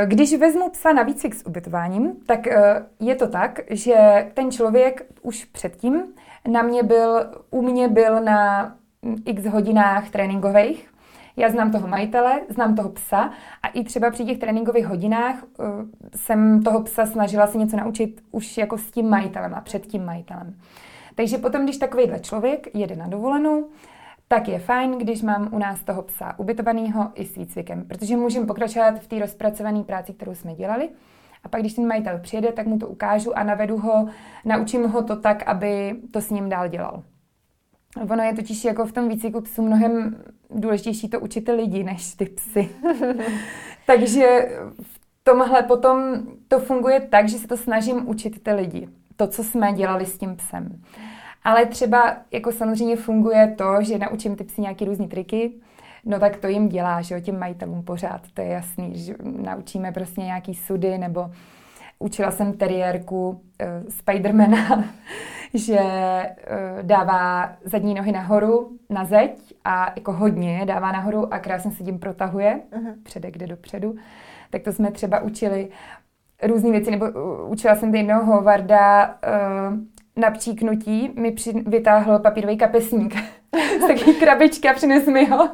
když 0.05 0.33
vezmu 0.33 0.69
psa 0.69 0.93
na 0.93 1.03
výcvik 1.03 1.35
s 1.35 1.45
ubytováním, 1.45 2.13
tak 2.25 2.47
uh, 2.47 2.53
je 3.07 3.15
to 3.15 3.27
tak, 3.27 3.59
že 3.69 3.95
ten 4.33 4.51
člověk 4.51 5.05
už 5.21 5.45
předtím 5.45 6.03
na 6.47 6.61
mě 6.61 6.83
byl, 6.83 7.25
u 7.49 7.61
mě 7.61 7.87
byl 7.87 8.23
na 8.23 8.71
x 9.25 9.45
hodinách 9.45 10.09
tréninkových. 10.09 10.89
Já 11.35 11.49
znám 11.49 11.71
toho 11.71 11.87
majitele, 11.87 12.41
znám 12.49 12.75
toho 12.75 12.89
psa 12.89 13.31
a 13.63 13.67
i 13.67 13.83
třeba 13.83 14.11
při 14.11 14.25
těch 14.25 14.37
tréninkových 14.37 14.87
hodinách 14.87 15.35
jsem 16.15 16.63
toho 16.63 16.81
psa 16.81 17.05
snažila 17.05 17.47
se 17.47 17.57
něco 17.57 17.77
naučit 17.77 18.21
už 18.31 18.57
jako 18.57 18.77
s 18.77 18.91
tím 18.91 19.09
majitelem 19.09 19.55
a 19.55 19.61
před 19.61 19.87
tím 19.87 20.05
majitelem. 20.05 20.55
Takže 21.17 21.37
potom, 21.37 21.63
když 21.63 21.77
takovýhle 21.77 22.19
člověk 22.19 22.75
jede 22.75 22.95
na 22.95 23.07
dovolenou, 23.07 23.69
tak 24.27 24.47
je 24.47 24.59
fajn, 24.59 24.97
když 24.97 25.21
mám 25.21 25.49
u 25.51 25.57
nás 25.57 25.83
toho 25.83 26.01
psa 26.01 26.39
ubytovaného 26.39 27.11
i 27.15 27.25
s 27.25 27.35
výcvikem, 27.35 27.85
protože 27.85 28.17
můžeme 28.17 28.45
pokračovat 28.45 28.99
v 28.99 29.07
té 29.07 29.19
rozpracované 29.19 29.83
práci, 29.83 30.13
kterou 30.13 30.35
jsme 30.35 30.55
dělali. 30.55 30.89
A 31.43 31.49
pak, 31.49 31.61
když 31.61 31.73
ten 31.73 31.87
majitel 31.87 32.19
přijede, 32.19 32.51
tak 32.51 32.67
mu 32.67 32.79
to 32.79 32.87
ukážu 32.87 33.37
a 33.37 33.43
navedu 33.43 33.77
ho, 33.77 34.07
naučím 34.45 34.83
ho 34.83 35.03
to 35.03 35.15
tak, 35.15 35.43
aby 35.47 35.95
to 36.11 36.21
s 36.21 36.29
ním 36.29 36.49
dál 36.49 36.67
dělal. 36.67 37.03
Ono 38.09 38.23
je 38.23 38.33
totiž 38.33 38.65
jako 38.65 38.85
v 38.85 38.91
tom 38.91 39.09
výcviku 39.09 39.41
psů 39.41 39.61
mnohem 39.61 40.23
důležitější 40.49 41.09
to 41.09 41.19
učit 41.19 41.49
lidi, 41.49 41.83
než 41.83 42.13
ty 42.13 42.25
psy. 42.25 42.69
Takže 43.87 44.49
v 44.81 44.99
tomhle 45.23 45.63
potom 45.63 45.99
to 46.47 46.59
funguje 46.59 46.99
tak, 46.99 47.29
že 47.29 47.37
se 47.37 47.47
to 47.47 47.57
snažím 47.57 48.09
učit 48.09 48.43
ty 48.43 48.51
lidi 48.51 48.87
to, 49.17 49.27
co 49.27 49.43
jsme 49.43 49.73
dělali 49.73 50.05
s 50.05 50.17
tím 50.17 50.35
psem. 50.35 50.81
Ale 51.47 51.65
třeba 51.65 52.17
jako 52.31 52.51
samozřejmě 52.51 52.95
funguje 52.95 53.55
to, 53.57 53.81
že 53.81 53.97
naučím 53.97 54.35
ty 54.35 54.43
psy 54.43 54.61
nějaký 54.61 54.85
různý 54.85 55.07
triky, 55.07 55.51
no 56.05 56.19
tak 56.19 56.37
to 56.37 56.47
jim 56.47 56.69
dělá, 56.69 57.01
že 57.01 57.15
jo, 57.15 57.21
těm 57.21 57.39
majitelům 57.39 57.83
pořád, 57.83 58.21
to 58.33 58.41
je 58.41 58.47
jasný, 58.47 58.99
že 58.99 59.15
naučíme 59.23 59.91
prostě 59.91 60.21
nějaký 60.21 60.53
sudy, 60.55 60.97
nebo 60.97 61.31
učila 61.99 62.31
jsem 62.31 62.53
teriérku 62.53 63.29
uh, 63.29 63.39
Spidermana, 63.89 64.83
že 65.53 65.79
uh, 65.79 66.81
dává 66.81 67.53
zadní 67.63 67.93
nohy 67.93 68.11
nahoru 68.11 68.77
na 68.89 69.05
zeď 69.05 69.53
a 69.65 69.91
jako 69.95 70.13
hodně 70.13 70.61
dává 70.65 70.91
nahoru 70.91 71.33
a 71.33 71.39
krásně 71.39 71.71
se 71.71 71.83
tím 71.83 71.99
protahuje, 71.99 72.61
uh-huh. 72.71 72.93
předek 73.03 73.37
jde 73.37 73.47
dopředu. 73.47 73.95
Tak 74.49 74.61
to 74.61 74.71
jsme 74.71 74.91
třeba 74.91 75.19
učili 75.19 75.69
různé 76.43 76.71
věci, 76.71 76.91
nebo 76.91 77.05
uh, 77.05 77.51
učila 77.51 77.75
jsem 77.75 77.95
jednoho 77.95 78.25
Hovarda 78.25 79.07
uh, 79.07 79.77
na 80.17 80.31
příknutí, 80.31 81.11
mi 81.15 81.31
při, 81.31 81.53
vytáhl 81.65 82.19
papírový 82.19 82.57
kapesník 82.57 83.15
z 83.77 83.87
takové 83.87 84.13
krabičky 84.13 84.69
a 84.69 84.73
přinesl 84.73 85.11
mi 85.11 85.25
ho. 85.25 85.49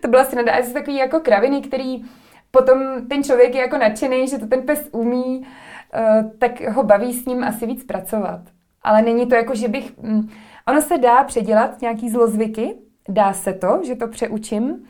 to 0.00 0.08
byla 0.08 0.24
sranda. 0.24 0.52
A 0.52 0.62
jsou 0.62 0.72
takový 0.72 0.96
jako 0.96 1.20
kraviny, 1.20 1.60
který 1.60 2.04
potom 2.50 2.78
ten 3.08 3.24
člověk 3.24 3.54
je 3.54 3.60
jako 3.60 3.78
nadšený, 3.78 4.28
že 4.28 4.38
to 4.38 4.46
ten 4.46 4.62
pes 4.62 4.88
umí, 4.92 5.38
uh, 5.38 6.30
tak 6.38 6.68
ho 6.68 6.82
baví 6.82 7.12
s 7.12 7.26
ním 7.26 7.44
asi 7.44 7.66
víc 7.66 7.84
pracovat. 7.84 8.40
Ale 8.82 9.02
není 9.02 9.26
to 9.26 9.34
jako, 9.34 9.54
že 9.54 9.68
bych... 9.68 9.92
Um, 9.96 10.30
ono 10.68 10.82
se 10.82 10.98
dá 10.98 11.24
předělat 11.24 11.80
nějaký 11.80 12.10
zlozvyky, 12.10 12.74
dá 13.08 13.32
se 13.32 13.52
to, 13.52 13.80
že 13.84 13.94
to 13.94 14.08
přeučím, 14.08 14.84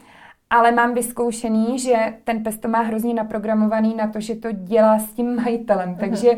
ale 0.50 0.72
mám 0.72 0.94
vyzkoušený, 0.94 1.78
že 1.78 1.94
ten 2.24 2.42
pes 2.42 2.58
to 2.58 2.68
má 2.68 2.80
hrozně 2.80 3.14
naprogramovaný 3.14 3.94
na 3.94 4.06
to, 4.06 4.20
že 4.20 4.34
to 4.34 4.48
dělá 4.52 4.98
s 4.98 5.12
tím 5.12 5.36
majitelem. 5.36 5.94
Uh-huh. 5.94 6.00
Takže 6.00 6.30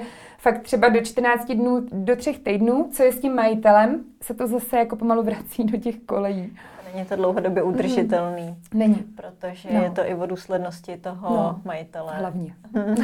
fakt 0.45 0.63
třeba 0.63 0.89
do 0.89 1.01
14 1.01 1.53
dnů, 1.53 1.87
do 1.93 2.17
třech 2.17 2.39
týdnů, 2.39 2.89
co 2.93 3.03
je 3.03 3.13
s 3.13 3.21
tím 3.21 3.35
majitelem, 3.35 4.05
se 4.23 4.35
to 4.35 4.47
zase 4.47 4.77
jako 4.77 4.97
pomalu 4.97 5.23
vrací 5.23 5.65
do 5.65 5.79
těch 5.79 6.01
kolejí. 6.07 6.57
Není 6.95 7.07
to 7.07 7.17
dlouhodobě 7.17 7.63
mhm. 7.63 7.73
udržitelný. 7.73 8.43
Mm. 8.43 8.79
Není. 8.79 8.95
Protože 8.95 9.69
no. 9.73 9.83
je 9.83 9.91
to 9.91 10.07
i 10.07 10.15
o 10.15 10.27
důslednosti 10.27 10.97
toho 10.97 11.37
no. 11.37 11.61
majitele. 11.65 12.13
Hlavně. 12.17 12.55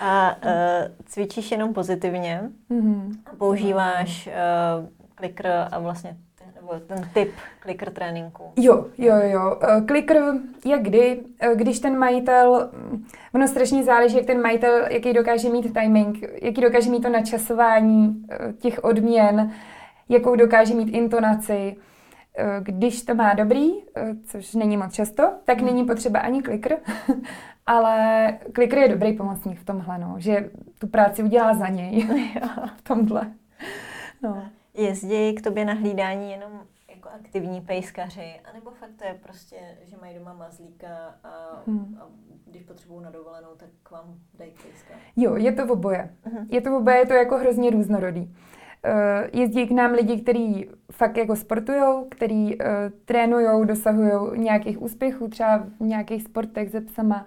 A 0.00 0.36
uh, 0.36 0.50
cvičíš 1.06 1.50
jenom 1.50 1.74
pozitivně? 1.74 2.40
Mm. 2.68 3.12
Používáš 3.38 4.26
uh, 4.26 4.88
klikr 5.14 5.48
a 5.70 5.78
vlastně 5.78 6.16
nebo 6.64 6.80
ten 6.86 7.08
typ 7.14 7.32
clicker 7.62 7.90
tréninku? 7.90 8.42
Jo, 8.56 8.86
jo, 8.98 9.14
jo. 9.22 9.58
Clicker 9.86 10.22
jak 10.64 10.82
kdy, 10.82 11.20
eh, 11.40 11.54
když 11.54 11.80
ten 11.80 11.98
majitel, 11.98 12.70
mm, 12.72 13.06
ono 13.34 13.48
strašně 13.48 13.84
záleží, 13.84 14.16
jak 14.16 14.26
ten 14.26 14.42
majitel, 14.42 14.84
jaký 14.90 15.12
dokáže 15.12 15.48
mít 15.48 15.74
timing, 15.74 16.18
jaký 16.42 16.60
dokáže 16.60 16.90
mít 16.90 17.02
to 17.02 17.08
načasování 17.08 18.26
eh, 18.30 18.52
těch 18.52 18.84
odměn, 18.84 19.52
jakou 20.08 20.36
dokáže 20.36 20.74
mít 20.74 20.88
intonaci. 20.88 21.76
když 22.60 23.02
to 23.02 23.14
má 23.14 23.34
dobrý, 23.34 23.70
což 24.24 24.54
není 24.54 24.76
moc 24.76 24.92
často, 24.92 25.30
tak 25.44 25.60
není 25.60 25.84
potřeba 25.84 26.20
ani 26.20 26.42
klikr, 26.42 26.74
ale 27.66 28.28
klikr 28.52 28.78
je 28.78 28.88
dobrý 28.88 29.12
pomocník 29.12 29.60
v 29.60 29.64
tomhle, 29.64 29.98
no, 29.98 30.14
že 30.18 30.50
tu 30.78 30.86
práci 30.86 31.22
udělá 31.22 31.54
za 31.54 31.68
něj 31.68 32.08
v 32.76 32.82
tomhle. 32.82 33.30
No. 34.22 34.48
Jezdí 34.74 35.34
k 35.34 35.42
tobě 35.42 35.64
na 35.64 35.72
hlídání 35.72 36.30
jenom 36.30 36.52
jako 36.90 37.08
aktivní 37.08 37.60
pejskaři, 37.60 38.40
anebo 38.50 38.70
fakt 38.70 38.90
to 38.98 39.04
je 39.04 39.14
prostě, 39.22 39.56
že 39.84 39.96
mají 40.00 40.18
doma 40.18 40.32
mazlíka 40.32 41.14
a, 41.24 41.62
hmm. 41.66 41.98
a 42.00 42.06
když 42.46 42.62
potřebují 42.62 43.02
na 43.02 43.10
dovolenou, 43.10 43.48
tak 43.56 43.68
k 43.82 43.90
vám 43.90 44.14
dají 44.38 44.50
pejska? 44.50 44.94
Jo, 45.16 45.36
je 45.36 45.52
to 45.52 45.66
v 45.66 45.70
oboje. 45.70 46.14
Uh-huh. 46.26 46.46
Je 46.50 46.60
to 46.60 46.70
v 46.70 46.74
oboje, 46.74 46.96
je 46.96 47.06
to 47.06 47.12
jako 47.12 47.38
hrozně 47.38 47.70
různorodý. 47.70 48.20
Uh, 48.20 49.40
jezdí 49.40 49.66
k 49.66 49.70
nám 49.70 49.92
lidi, 49.92 50.20
kteří 50.20 50.68
fakt 50.92 51.16
jako 51.16 51.36
sportujou, 51.36 52.06
kteří 52.10 52.58
uh, 52.58 52.66
trénujou, 53.04 53.64
dosahují 53.64 54.40
nějakých 54.40 54.82
úspěchů, 54.82 55.28
třeba 55.28 55.58
v 55.80 55.84
nějakých 55.84 56.22
sportech 56.22 56.70
se 56.70 56.80
psama. 56.80 57.26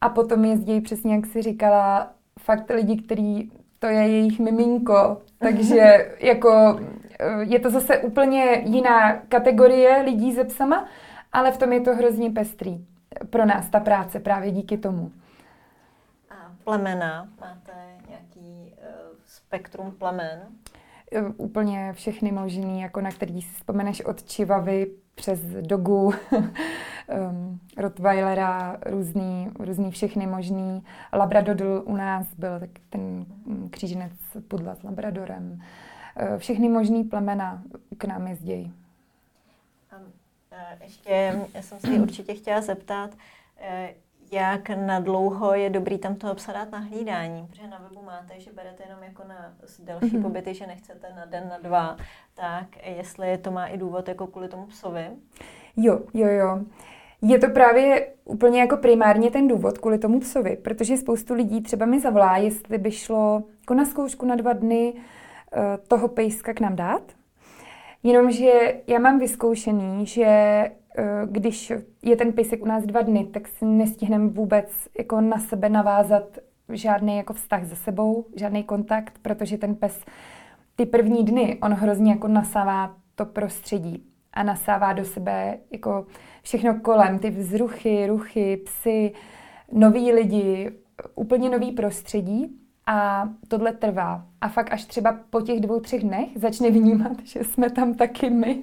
A 0.00 0.08
potom 0.08 0.44
jezdí 0.44 0.80
přesně, 0.80 1.14
jak 1.14 1.26
si 1.26 1.42
říkala, 1.42 2.12
fakt 2.40 2.70
lidi, 2.70 3.02
kteří 3.02 3.52
to 3.84 3.90
je 3.90 4.08
jejich 4.08 4.40
miminko, 4.40 5.22
takže 5.38 6.10
jako 6.20 6.80
eh, 7.18 7.42
je 7.42 7.60
to 7.60 7.70
zase 7.70 7.98
úplně 7.98 8.62
jiná 8.64 9.12
kategorie 9.12 10.02
lidí 10.02 10.32
se 10.32 10.44
psama, 10.44 10.88
ale 11.32 11.52
v 11.52 11.58
tom 11.58 11.72
je 11.72 11.80
to 11.80 11.94
hrozně 11.94 12.30
pestrý 12.30 12.86
pro 13.30 13.46
nás 13.46 13.68
ta 13.68 13.80
práce 13.80 14.20
právě 14.20 14.50
díky 14.50 14.78
tomu. 14.78 15.12
A 16.30 16.34
plemena, 16.64 17.28
máte 17.40 17.72
nějaký 18.08 18.72
uh, 18.72 19.16
spektrum 19.26 19.92
plemen? 19.92 20.40
Eh, 21.14 21.22
úplně 21.36 21.92
všechny 21.92 22.32
možný, 22.32 22.80
jako 22.80 23.00
na 23.00 23.10
který 23.10 23.42
si 23.42 23.54
vzpomeneš 23.54 24.00
od 24.00 24.24
čivavy 24.24 24.86
přes 25.14 25.40
dogu, 25.40 26.12
um, 27.30 27.60
Rottweilera, 27.76 28.76
různý, 28.86 29.50
různý 29.58 29.90
všechny 29.90 30.26
možný. 30.26 30.84
Labradodl 31.12 31.82
u 31.86 31.96
nás 31.96 32.26
byl 32.38 32.60
tak 32.60 32.70
ten 32.90 33.26
kříženec 33.70 34.12
pudla 34.48 34.74
s 34.74 34.82
Labradorem. 34.82 35.52
Uh, 35.52 36.38
všechny 36.38 36.68
možný 36.68 37.04
plemena 37.04 37.62
k 37.98 38.04
nám 38.04 38.26
jezdí. 38.26 38.72
Ještě 40.80 41.40
jsem 41.60 41.80
se 41.80 41.90
určitě 41.90 42.34
chtěla 42.34 42.60
zeptat, 42.60 43.10
eh, 43.60 43.94
jak 44.34 44.68
na 44.68 45.00
dlouho 45.00 45.54
je 45.54 45.70
dobrý 45.70 45.98
tam 45.98 46.14
toho 46.14 46.34
psa 46.34 46.52
dát 46.52 46.70
na 46.70 46.78
hlídání, 46.78 47.46
protože 47.46 47.66
na 47.66 47.78
webu 47.78 48.02
máte, 48.02 48.40
že 48.40 48.52
berete 48.52 48.82
jenom 48.88 49.02
jako 49.02 49.22
na 49.28 49.52
delší 49.78 50.06
mm-hmm. 50.06 50.22
pobyty, 50.22 50.54
že 50.54 50.66
nechcete 50.66 51.06
na 51.16 51.24
den, 51.24 51.48
na 51.48 51.58
dva, 51.58 51.96
tak 52.34 52.66
jestli 52.96 53.38
to 53.38 53.50
má 53.50 53.66
i 53.66 53.78
důvod 53.78 54.08
jako 54.08 54.26
kvůli 54.26 54.48
tomu 54.48 54.66
psovi? 54.66 55.06
Jo, 55.76 56.00
jo, 56.14 56.28
jo. 56.28 56.60
Je 57.22 57.38
to 57.38 57.48
právě 57.48 58.08
úplně 58.24 58.60
jako 58.60 58.76
primárně 58.76 59.30
ten 59.30 59.48
důvod 59.48 59.78
kvůli 59.78 59.98
tomu 59.98 60.20
psovi, 60.20 60.56
protože 60.56 60.96
spoustu 60.96 61.34
lidí 61.34 61.62
třeba 61.62 61.86
mi 61.86 62.00
zavolá, 62.00 62.36
jestli 62.36 62.78
by 62.78 62.90
šlo 62.90 63.42
jako 63.60 63.74
na 63.74 63.84
zkoušku 63.84 64.26
na 64.26 64.36
dva 64.36 64.52
dny 64.52 64.92
uh, 64.92 65.62
toho 65.88 66.08
pejska 66.08 66.54
k 66.54 66.60
nám 66.60 66.76
dát. 66.76 67.02
Jenomže 68.02 68.74
já 68.86 68.98
mám 68.98 69.18
vyzkoušený, 69.18 70.06
že 70.06 70.26
když 71.26 71.72
je 72.02 72.16
ten 72.16 72.32
pejsek 72.32 72.62
u 72.62 72.66
nás 72.66 72.84
dva 72.84 73.02
dny, 73.02 73.24
tak 73.24 73.48
si 73.48 73.64
nestihneme 73.64 74.28
vůbec 74.28 74.88
jako 74.98 75.20
na 75.20 75.38
sebe 75.38 75.68
navázat 75.68 76.38
žádný 76.68 77.16
jako 77.16 77.32
vztah 77.32 77.66
se 77.66 77.76
sebou, 77.76 78.26
žádný 78.36 78.64
kontakt, 78.64 79.18
protože 79.22 79.58
ten 79.58 79.74
pes 79.74 80.04
ty 80.76 80.86
první 80.86 81.24
dny, 81.24 81.58
on 81.62 81.72
hrozně 81.72 82.12
jako 82.12 82.28
nasává 82.28 82.96
to 83.14 83.26
prostředí 83.26 84.04
a 84.32 84.42
nasává 84.42 84.92
do 84.92 85.04
sebe 85.04 85.58
jako 85.70 86.06
všechno 86.42 86.80
kolem, 86.80 87.18
ty 87.18 87.30
vzruchy, 87.30 88.06
ruchy, 88.06 88.56
psy, 88.56 89.12
noví 89.72 90.12
lidi, 90.12 90.72
úplně 91.14 91.50
nový 91.50 91.72
prostředí 91.72 92.60
a 92.86 93.28
tohle 93.48 93.72
trvá. 93.72 94.26
A 94.40 94.48
fakt 94.48 94.72
až 94.72 94.84
třeba 94.84 95.18
po 95.30 95.40
těch 95.40 95.60
dvou, 95.60 95.80
třech 95.80 96.02
dnech 96.02 96.28
začne 96.36 96.70
vnímat, 96.70 97.16
že 97.24 97.44
jsme 97.44 97.70
tam 97.70 97.94
taky 97.94 98.30
my. 98.30 98.62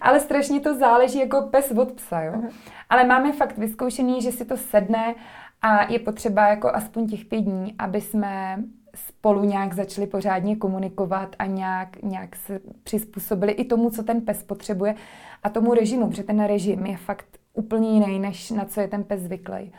Ale 0.00 0.20
strašně 0.20 0.60
to 0.60 0.74
záleží 0.74 1.18
jako 1.18 1.42
pes 1.42 1.70
od 1.70 1.92
psa, 1.92 2.20
jo. 2.20 2.32
Uh-huh. 2.32 2.50
Ale 2.88 3.04
máme 3.04 3.32
fakt 3.32 3.58
vyzkoušený, 3.58 4.22
že 4.22 4.32
si 4.32 4.44
to 4.44 4.56
sedne 4.56 5.14
a 5.62 5.92
je 5.92 5.98
potřeba 5.98 6.48
jako 6.48 6.68
aspoň 6.68 7.08
těch 7.08 7.24
pět 7.24 7.40
dní, 7.40 7.74
aby 7.78 8.00
jsme 8.00 8.64
spolu 8.94 9.44
nějak 9.44 9.74
začali 9.74 10.06
pořádně 10.06 10.56
komunikovat 10.56 11.36
a 11.38 11.46
nějak, 11.46 12.02
nějak 12.02 12.36
se 12.36 12.60
přizpůsobili 12.82 13.52
i 13.52 13.64
tomu, 13.64 13.90
co 13.90 14.02
ten 14.02 14.20
pes 14.20 14.42
potřebuje 14.42 14.94
a 15.42 15.50
tomu 15.50 15.74
režimu, 15.74 16.08
protože 16.08 16.22
ten 16.22 16.44
režim 16.44 16.86
je 16.86 16.96
fakt 16.96 17.26
úplně 17.54 17.90
jiný, 17.90 18.18
než 18.18 18.50
na 18.50 18.64
co 18.64 18.80
je 18.80 18.88
ten 18.88 19.04
pes 19.04 19.20
zvyklý. 19.20 19.72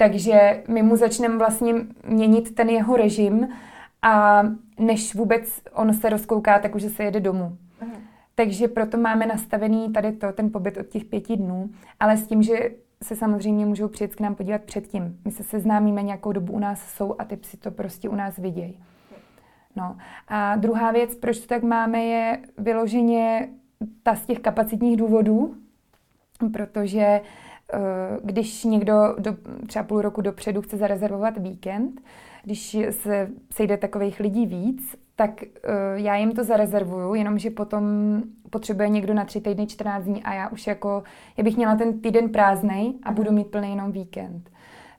Takže 0.00 0.62
my 0.68 0.82
mu 0.82 0.96
začneme 0.96 1.38
vlastně 1.38 1.74
měnit 2.06 2.54
ten 2.54 2.68
jeho 2.68 2.96
režim 2.96 3.48
a 4.02 4.42
než 4.78 5.14
vůbec 5.14 5.62
on 5.72 5.94
se 5.94 6.08
rozkouká, 6.08 6.58
tak 6.58 6.74
už 6.74 6.82
se 6.82 7.04
jede 7.04 7.20
domů. 7.20 7.56
Mhm. 7.80 7.92
Takže 8.34 8.68
proto 8.68 8.98
máme 8.98 9.26
nastavený 9.26 9.92
tady 9.92 10.12
to, 10.12 10.32
ten 10.32 10.52
pobyt 10.52 10.76
od 10.76 10.86
těch 10.86 11.04
pěti 11.04 11.36
dnů, 11.36 11.70
ale 12.00 12.16
s 12.16 12.26
tím, 12.26 12.42
že 12.42 12.70
se 13.02 13.16
samozřejmě 13.16 13.66
můžou 13.66 13.88
přijet 13.88 14.14
k 14.14 14.20
nám 14.20 14.34
podívat 14.34 14.62
předtím. 14.62 15.18
My 15.24 15.30
se 15.30 15.42
seznámíme 15.42 16.02
nějakou 16.02 16.32
dobu 16.32 16.52
u 16.52 16.58
nás 16.58 16.94
jsou 16.94 17.14
a 17.18 17.24
ty 17.24 17.36
psi 17.36 17.56
to 17.56 17.70
prostě 17.70 18.08
u 18.08 18.14
nás 18.14 18.36
vidějí. 18.36 18.78
No. 19.76 19.96
A 20.28 20.56
druhá 20.56 20.92
věc, 20.92 21.14
proč 21.14 21.38
to 21.38 21.46
tak 21.46 21.62
máme, 21.62 22.04
je 22.04 22.38
vyloženě 22.58 23.48
ta 24.02 24.14
z 24.14 24.26
těch 24.26 24.40
kapacitních 24.40 24.96
důvodů, 24.96 25.54
protože 26.52 27.00
eh, 27.00 27.22
když 28.22 28.64
někdo 28.64 29.14
do, 29.18 29.36
třeba 29.66 29.82
půl 29.82 30.02
roku 30.02 30.20
dopředu 30.20 30.62
chce 30.62 30.76
zarezervovat 30.76 31.38
víkend, 31.38 32.00
když 32.42 32.78
se 32.90 33.28
sejde 33.50 33.76
takových 33.76 34.20
lidí 34.20 34.46
víc, 34.46 34.96
tak 35.16 35.30
uh, 35.42 35.70
já 35.94 36.16
jim 36.16 36.32
to 36.32 36.44
zarezervuju, 36.44 37.14
jenomže 37.14 37.50
potom 37.50 37.84
potřebuje 38.50 38.88
někdo 38.88 39.14
na 39.14 39.24
tři 39.24 39.40
týdny, 39.40 39.66
14 39.66 40.04
dní 40.04 40.22
a 40.22 40.34
já 40.34 40.48
už 40.48 40.66
jako, 40.66 41.02
já 41.36 41.44
bych 41.44 41.56
měla 41.56 41.76
ten 41.76 42.00
týden 42.00 42.28
prázdnej 42.28 42.92
a 43.02 43.12
budu 43.12 43.32
mít 43.32 43.46
plný 43.46 43.70
jenom 43.70 43.92
víkend. 43.92 44.50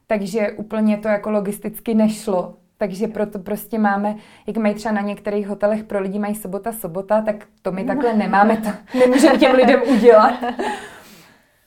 Takže 0.06 0.52
úplně 0.52 0.96
to 0.96 1.08
jako 1.08 1.30
logisticky 1.30 1.94
nešlo. 1.94 2.54
Takže 2.78 3.08
proto 3.08 3.38
prostě 3.38 3.78
máme, 3.78 4.16
jak 4.46 4.56
mají 4.56 4.74
třeba 4.74 4.94
na 4.94 5.00
některých 5.00 5.48
hotelech 5.48 5.84
pro 5.84 6.00
lidi 6.00 6.18
mají 6.18 6.34
sobota, 6.34 6.72
sobota, 6.72 7.20
tak 7.20 7.46
to 7.62 7.72
my 7.72 7.84
takhle 7.84 8.12
nemáme, 8.16 8.56
to 8.56 8.68
nemůžeme 8.98 9.38
těm 9.38 9.54
lidem 9.54 9.80
udělat. 9.96 10.34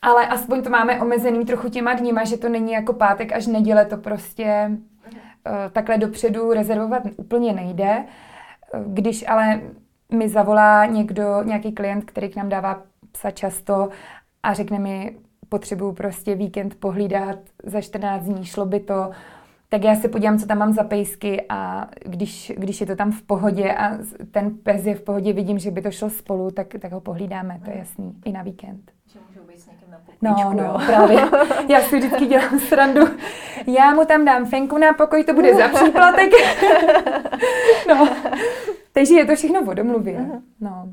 Ale 0.05 0.27
aspoň 0.27 0.63
to 0.63 0.69
máme 0.69 1.01
omezený 1.01 1.45
trochu 1.45 1.69
těma 1.69 1.93
dníma, 1.93 2.23
že 2.23 2.37
to 2.37 2.49
není 2.49 2.71
jako 2.71 2.93
pátek 2.93 3.33
až 3.33 3.47
neděle, 3.47 3.85
to 3.85 3.97
prostě 3.97 4.71
uh, 4.71 5.53
takhle 5.71 5.97
dopředu 5.97 6.53
rezervovat 6.53 7.03
úplně 7.17 7.53
nejde. 7.53 8.03
Když 8.85 9.27
ale 9.27 9.61
mi 10.11 10.29
zavolá 10.29 10.85
někdo, 10.85 11.43
nějaký 11.43 11.71
klient, 11.71 12.05
který 12.05 12.29
k 12.29 12.35
nám 12.35 12.49
dává 12.49 12.83
psa 13.11 13.31
často 13.31 13.89
a 14.43 14.53
řekne 14.53 14.79
mi, 14.79 15.17
potřebuju 15.49 15.91
prostě 15.91 16.35
víkend 16.35 16.75
pohlídat 16.75 17.39
za 17.63 17.81
14 17.81 18.23
dní, 18.23 18.45
šlo 18.45 18.65
by 18.65 18.79
to, 18.79 19.11
tak 19.69 19.83
já 19.83 19.95
se 19.95 20.07
podívám, 20.07 20.39
co 20.39 20.45
tam 20.45 20.57
mám 20.57 20.73
za 20.73 20.83
pejsky 20.83 21.45
a 21.49 21.89
když, 22.05 22.51
když 22.57 22.81
je 22.81 22.87
to 22.87 22.95
tam 22.95 23.11
v 23.11 23.21
pohodě 23.21 23.73
a 23.73 23.97
ten 24.31 24.57
pes 24.57 24.85
je 24.85 24.95
v 24.95 25.01
pohodě, 25.01 25.33
vidím, 25.33 25.59
že 25.59 25.71
by 25.71 25.81
to 25.81 25.91
šlo 25.91 26.09
spolu, 26.09 26.51
tak, 26.51 26.67
tak 26.79 26.91
ho 26.91 27.01
pohlídáme, 27.01 27.61
to 27.65 27.71
je 27.71 27.77
jasný, 27.77 28.15
i 28.25 28.31
na 28.31 28.43
víkend. 28.43 28.91
Že 29.07 29.19
můžou 29.29 29.47
být 29.47 29.59
s 29.59 29.69
někým 30.29 30.57
na 30.57 30.63
No, 30.63 30.73
no, 30.73 30.85
právě. 30.85 31.19
Já 31.67 31.81
si 31.81 31.97
vždycky 31.97 32.25
dělám 32.25 32.59
srandu. 32.59 33.01
Já 33.67 33.93
mu 33.93 34.05
tam 34.05 34.25
dám 34.25 34.45
fenku 34.45 34.77
na 34.77 34.93
pokoj, 34.93 35.23
to 35.23 35.33
bude 35.33 35.55
za 35.55 35.67
příplatek. 35.67 36.31
no, 37.89 38.09
takže 38.91 39.13
je 39.15 39.25
to 39.25 39.35
všechno 39.35 39.61
o 39.61 39.73
domluvě. 39.73 40.25
No. 40.61 40.87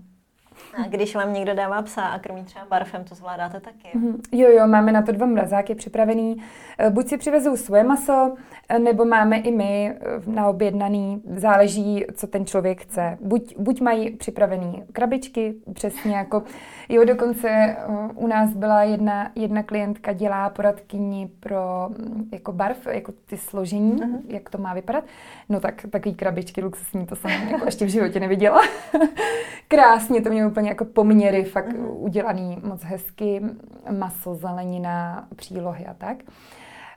A 0.75 0.89
když 0.89 1.15
vám 1.15 1.33
někdo 1.33 1.55
dává 1.55 1.83
psa 1.83 2.03
a 2.03 2.19
krmí 2.19 2.45
třeba 2.45 2.65
barfem, 2.71 3.05
to 3.05 3.15
zvládáte 3.15 3.61
taky? 3.61 3.99
Mm-hmm. 3.99 4.17
Jo, 4.33 4.49
jo, 4.49 4.67
máme 4.67 4.93
na 4.93 5.03
to 5.03 5.13
dva 5.13 5.27
mrazáky 5.27 5.75
připravený. 5.75 6.43
Eh, 6.79 6.91
buď 6.91 7.09
si 7.09 7.19
přivezou 7.19 7.57
svoje 7.57 7.85
maso, 7.85 8.35
eh, 8.69 8.79
nebo 8.79 9.05
máme 9.05 9.37
i 9.37 9.51
my 9.51 9.95
eh, 9.95 10.01
na 10.27 10.49
objednaný, 10.49 11.23
záleží, 11.37 12.05
co 12.15 12.27
ten 12.27 12.47
člověk 12.47 12.83
chce. 12.83 13.19
Buď, 13.21 13.55
buď 13.59 13.81
mají 13.81 14.11
připravený 14.11 14.83
krabičky, 14.93 15.55
přesně 15.73 16.17
jako, 16.17 16.43
jo, 16.89 17.05
dokonce 17.05 17.77
u 18.15 18.27
nás 18.27 18.51
byla 18.51 18.83
jedna, 18.83 19.31
jedna 19.35 19.63
klientka, 19.63 20.13
dělá 20.13 20.51
poradkyni 20.51 21.31
pro 21.41 21.89
mm, 21.89 22.29
jako 22.33 22.53
barv, 22.53 22.87
jako 22.87 23.13
ty 23.27 23.37
složení, 23.37 23.93
mm-hmm. 23.93 24.19
jak 24.29 24.51
to 24.51 24.59
má 24.59 24.75
vypadat. 24.75 25.05
No 25.49 25.61
tak 25.61 25.87
takový 25.91 26.15
krabičky 26.15 26.63
luxusní, 26.63 27.07
to 27.07 27.17
jsem 27.17 27.31
jako 27.31 27.65
ještě 27.65 27.85
v 27.85 27.89
životě 27.89 28.21
neviděla. 28.21 28.61
Krásně 29.69 30.23
to 30.23 30.31
mě 30.31 30.47
úplně 30.47 30.62
jako 30.69 30.85
poměry 30.85 31.45
fakt 31.45 31.69
mm-hmm. 31.69 31.97
udělaný 31.97 32.59
moc 32.65 32.83
hezky, 32.83 33.43
maso, 33.91 34.35
zelenina, 34.35 35.29
přílohy 35.37 35.87
a 35.87 35.95
tak. 35.95 36.17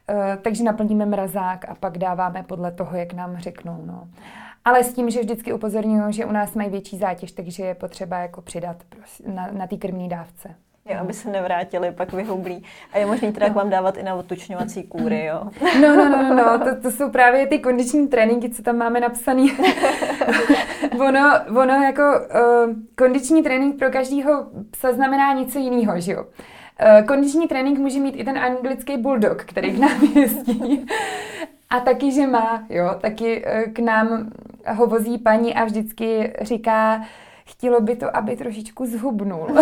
Uh, 0.10 0.42
takže 0.42 0.64
naplníme 0.64 1.06
mrazák 1.06 1.70
a 1.70 1.76
pak 1.76 1.98
dáváme 1.98 2.44
podle 2.44 2.72
toho, 2.72 2.98
jak 2.98 3.14
nám 3.14 3.38
řeknou. 3.38 3.84
No. 3.86 4.08
ale 4.66 4.84
s 4.84 4.94
tím, 4.94 5.10
že 5.10 5.20
vždycky 5.20 5.54
upozorňuji, 5.54 6.14
že 6.14 6.26
u 6.26 6.32
nás 6.32 6.56
mají 6.56 6.70
větší 6.70 6.98
zátěž, 6.98 7.32
takže 7.32 7.64
je 7.64 7.76
potřeba 7.76 8.18
jako 8.18 8.42
přidat 8.42 8.84
na, 9.34 9.52
na 9.52 9.68
té 9.68 9.78
krmní 9.78 10.10
dávce. 10.10 10.56
Jo, 10.90 10.98
aby 11.00 11.14
se 11.14 11.30
nevrátili, 11.30 11.92
pak 11.92 12.14
vyhublí. 12.14 12.64
A 12.94 12.98
je 12.98 13.06
možný 13.06 13.34
teda 13.34 13.48
no. 13.48 13.54
k 13.54 13.56
vám 13.56 13.70
dávat 13.70 13.98
i 13.98 14.04
na 14.04 14.16
otučňovací 14.16 14.84
kůry, 14.84 15.26
jo? 15.26 15.42
No, 15.82 15.96
no, 15.96 16.10
no, 16.10 16.36
no, 16.36 16.60
to, 16.60 16.82
to 16.82 16.92
jsou 16.92 17.10
právě 17.10 17.48
ty 17.48 17.60
kondiční 17.60 18.08
tréninky, 18.08 18.50
co 18.50 18.64
tam 18.64 18.78
máme 18.78 19.00
napsaný. 19.00 19.52
ono, 21.00 21.30
ono 21.62 21.74
jako 21.74 22.02
uh, 22.04 22.76
kondiční 22.96 23.44
trénink 23.44 23.80
pro 23.80 23.92
každého 23.92 24.48
psa 24.72 24.94
znamená 24.94 25.34
něco 25.34 25.60
jiného, 25.60 26.00
že 26.00 26.12
jo? 26.12 26.24
Uh, 26.24 27.06
kondiční 27.06 27.48
trénink 27.48 27.80
může 27.80 28.00
mít 28.00 28.16
i 28.16 28.24
ten 28.24 28.38
anglický 28.38 28.98
bulldog, 28.98 29.44
který 29.44 29.74
k 29.74 29.80
nám 29.80 30.04
jezdí. 30.16 30.86
A 31.70 31.80
taky, 31.80 32.12
že 32.12 32.28
má, 32.28 32.64
jo, 32.70 32.96
taky 33.02 33.46
uh, 33.46 33.74
k 33.74 33.80
nám 33.80 34.32
ho 34.68 34.88
vozí 34.88 35.18
paní 35.18 35.56
a 35.56 35.66
vždycky 35.66 36.34
říká, 36.42 37.02
chtělo 37.48 37.82
by 37.82 37.96
to, 37.96 38.18
aby 38.18 38.36
trošičku 38.36 38.86
zhubnul. 38.86 39.48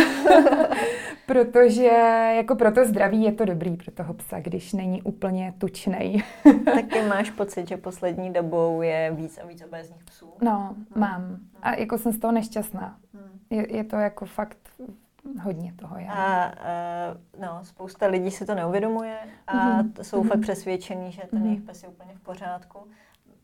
Protože 1.26 1.88
jako 2.36 2.56
pro 2.56 2.72
to 2.72 2.86
zdraví 2.86 3.24
je 3.24 3.32
to 3.32 3.46
dobrý 3.46 3.78
pro 3.78 3.92
toho 3.92 4.14
psa, 4.14 4.40
když 4.40 4.74
není 4.74 5.02
úplně 5.02 5.54
tučnej. 5.58 6.24
Taky 6.66 7.02
máš 7.08 7.30
pocit, 7.30 7.68
že 7.68 7.78
poslední 7.78 8.34
dobou 8.34 8.82
je 8.82 9.12
víc 9.16 9.40
a 9.44 9.48
víc 9.48 9.64
obézních 9.66 10.04
psů? 10.04 10.34
No, 10.42 10.76
hmm. 10.76 10.86
mám. 10.96 11.38
A 11.62 11.76
jako 11.76 11.98
jsem 11.98 12.12
z 12.12 12.20
toho 12.20 12.32
nešťastná. 12.32 12.98
Hmm. 13.14 13.40
Je, 13.50 13.76
je 13.76 13.84
to 13.84 13.96
jako 13.96 14.26
fakt 14.26 14.58
hodně 15.42 15.74
toho 15.74 15.98
je. 15.98 16.08
A 16.08 16.52
uh, 16.52 17.42
no, 17.42 17.60
spousta 17.64 18.08
lidí 18.08 18.32
si 18.32 18.46
to 18.46 18.56
neuvědomuje 18.56 19.18
a 19.48 19.54
mm-hmm. 19.54 20.02
jsou 20.02 20.24
mm-hmm. 20.24 20.28
fakt 20.28 20.40
přesvědčení, 20.40 21.12
že 21.12 21.22
ten 21.30 21.40
mm-hmm. 21.40 21.46
jejich 21.46 21.62
pes 21.62 21.84
je 21.84 21.90
úplně 21.90 22.14
v 22.16 22.20
pořádku. 22.20 22.80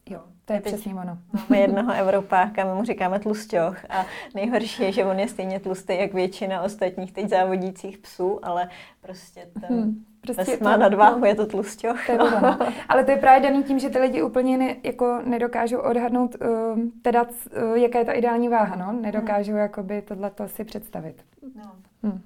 Jo, 0.10 0.22
to 0.46 0.54
je 0.54 0.62
přesně 0.62 0.96
ono. 0.96 1.18
Máme 1.34 1.58
jednoho 1.62 1.94
Evropáka, 1.94 2.64
my 2.64 2.74
mu 2.74 2.84
říkáme 2.84 3.20
tlusťoch 3.20 3.86
a 3.90 4.06
nejhorší 4.36 4.84
je, 4.84 4.92
že 4.92 5.06
on 5.06 5.20
je 5.20 5.28
stejně 5.28 5.60
tlustý, 5.60 5.98
jak 6.00 6.14
většina 6.14 6.62
ostatních 6.62 7.12
teď 7.12 7.30
závodících 7.30 7.98
psů, 7.98 8.40
ale 8.46 8.70
prostě 9.02 9.48
ten 9.62 9.78
hmm, 9.78 10.06
prostě 10.22 10.58
má 10.62 10.74
to, 10.74 10.80
nadváhu, 10.80 11.26
je 11.26 11.36
to 11.36 11.46
tlusťoch. 11.46 12.06
To 12.06 12.12
je 12.12 12.18
no. 12.18 12.58
Ale 12.90 13.04
to 13.04 13.12
je 13.12 13.18
právě 13.18 13.50
daný 13.50 13.64
tím, 13.64 13.80
že 13.80 13.90
ty 13.90 14.00
lidi 14.00 14.22
úplně 14.22 14.58
ne, 14.58 14.76
jako 14.84 15.22
nedokážou 15.26 15.80
odhadnout, 15.80 16.36
uh, 16.42 16.80
teda, 17.02 17.24
uh, 17.24 17.78
jaká 17.78 18.00
je 18.00 18.06
ta 18.06 18.12
ideální 18.12 18.50
váha, 18.50 18.76
no? 18.76 18.92
Nedokážou 19.02 19.52
hmm. 19.52 19.62
jakoby 19.62 20.02
tohleto 20.02 20.48
si 20.48 20.64
představit. 20.64 21.24
No. 21.56 21.72
Hmm. 22.04 22.22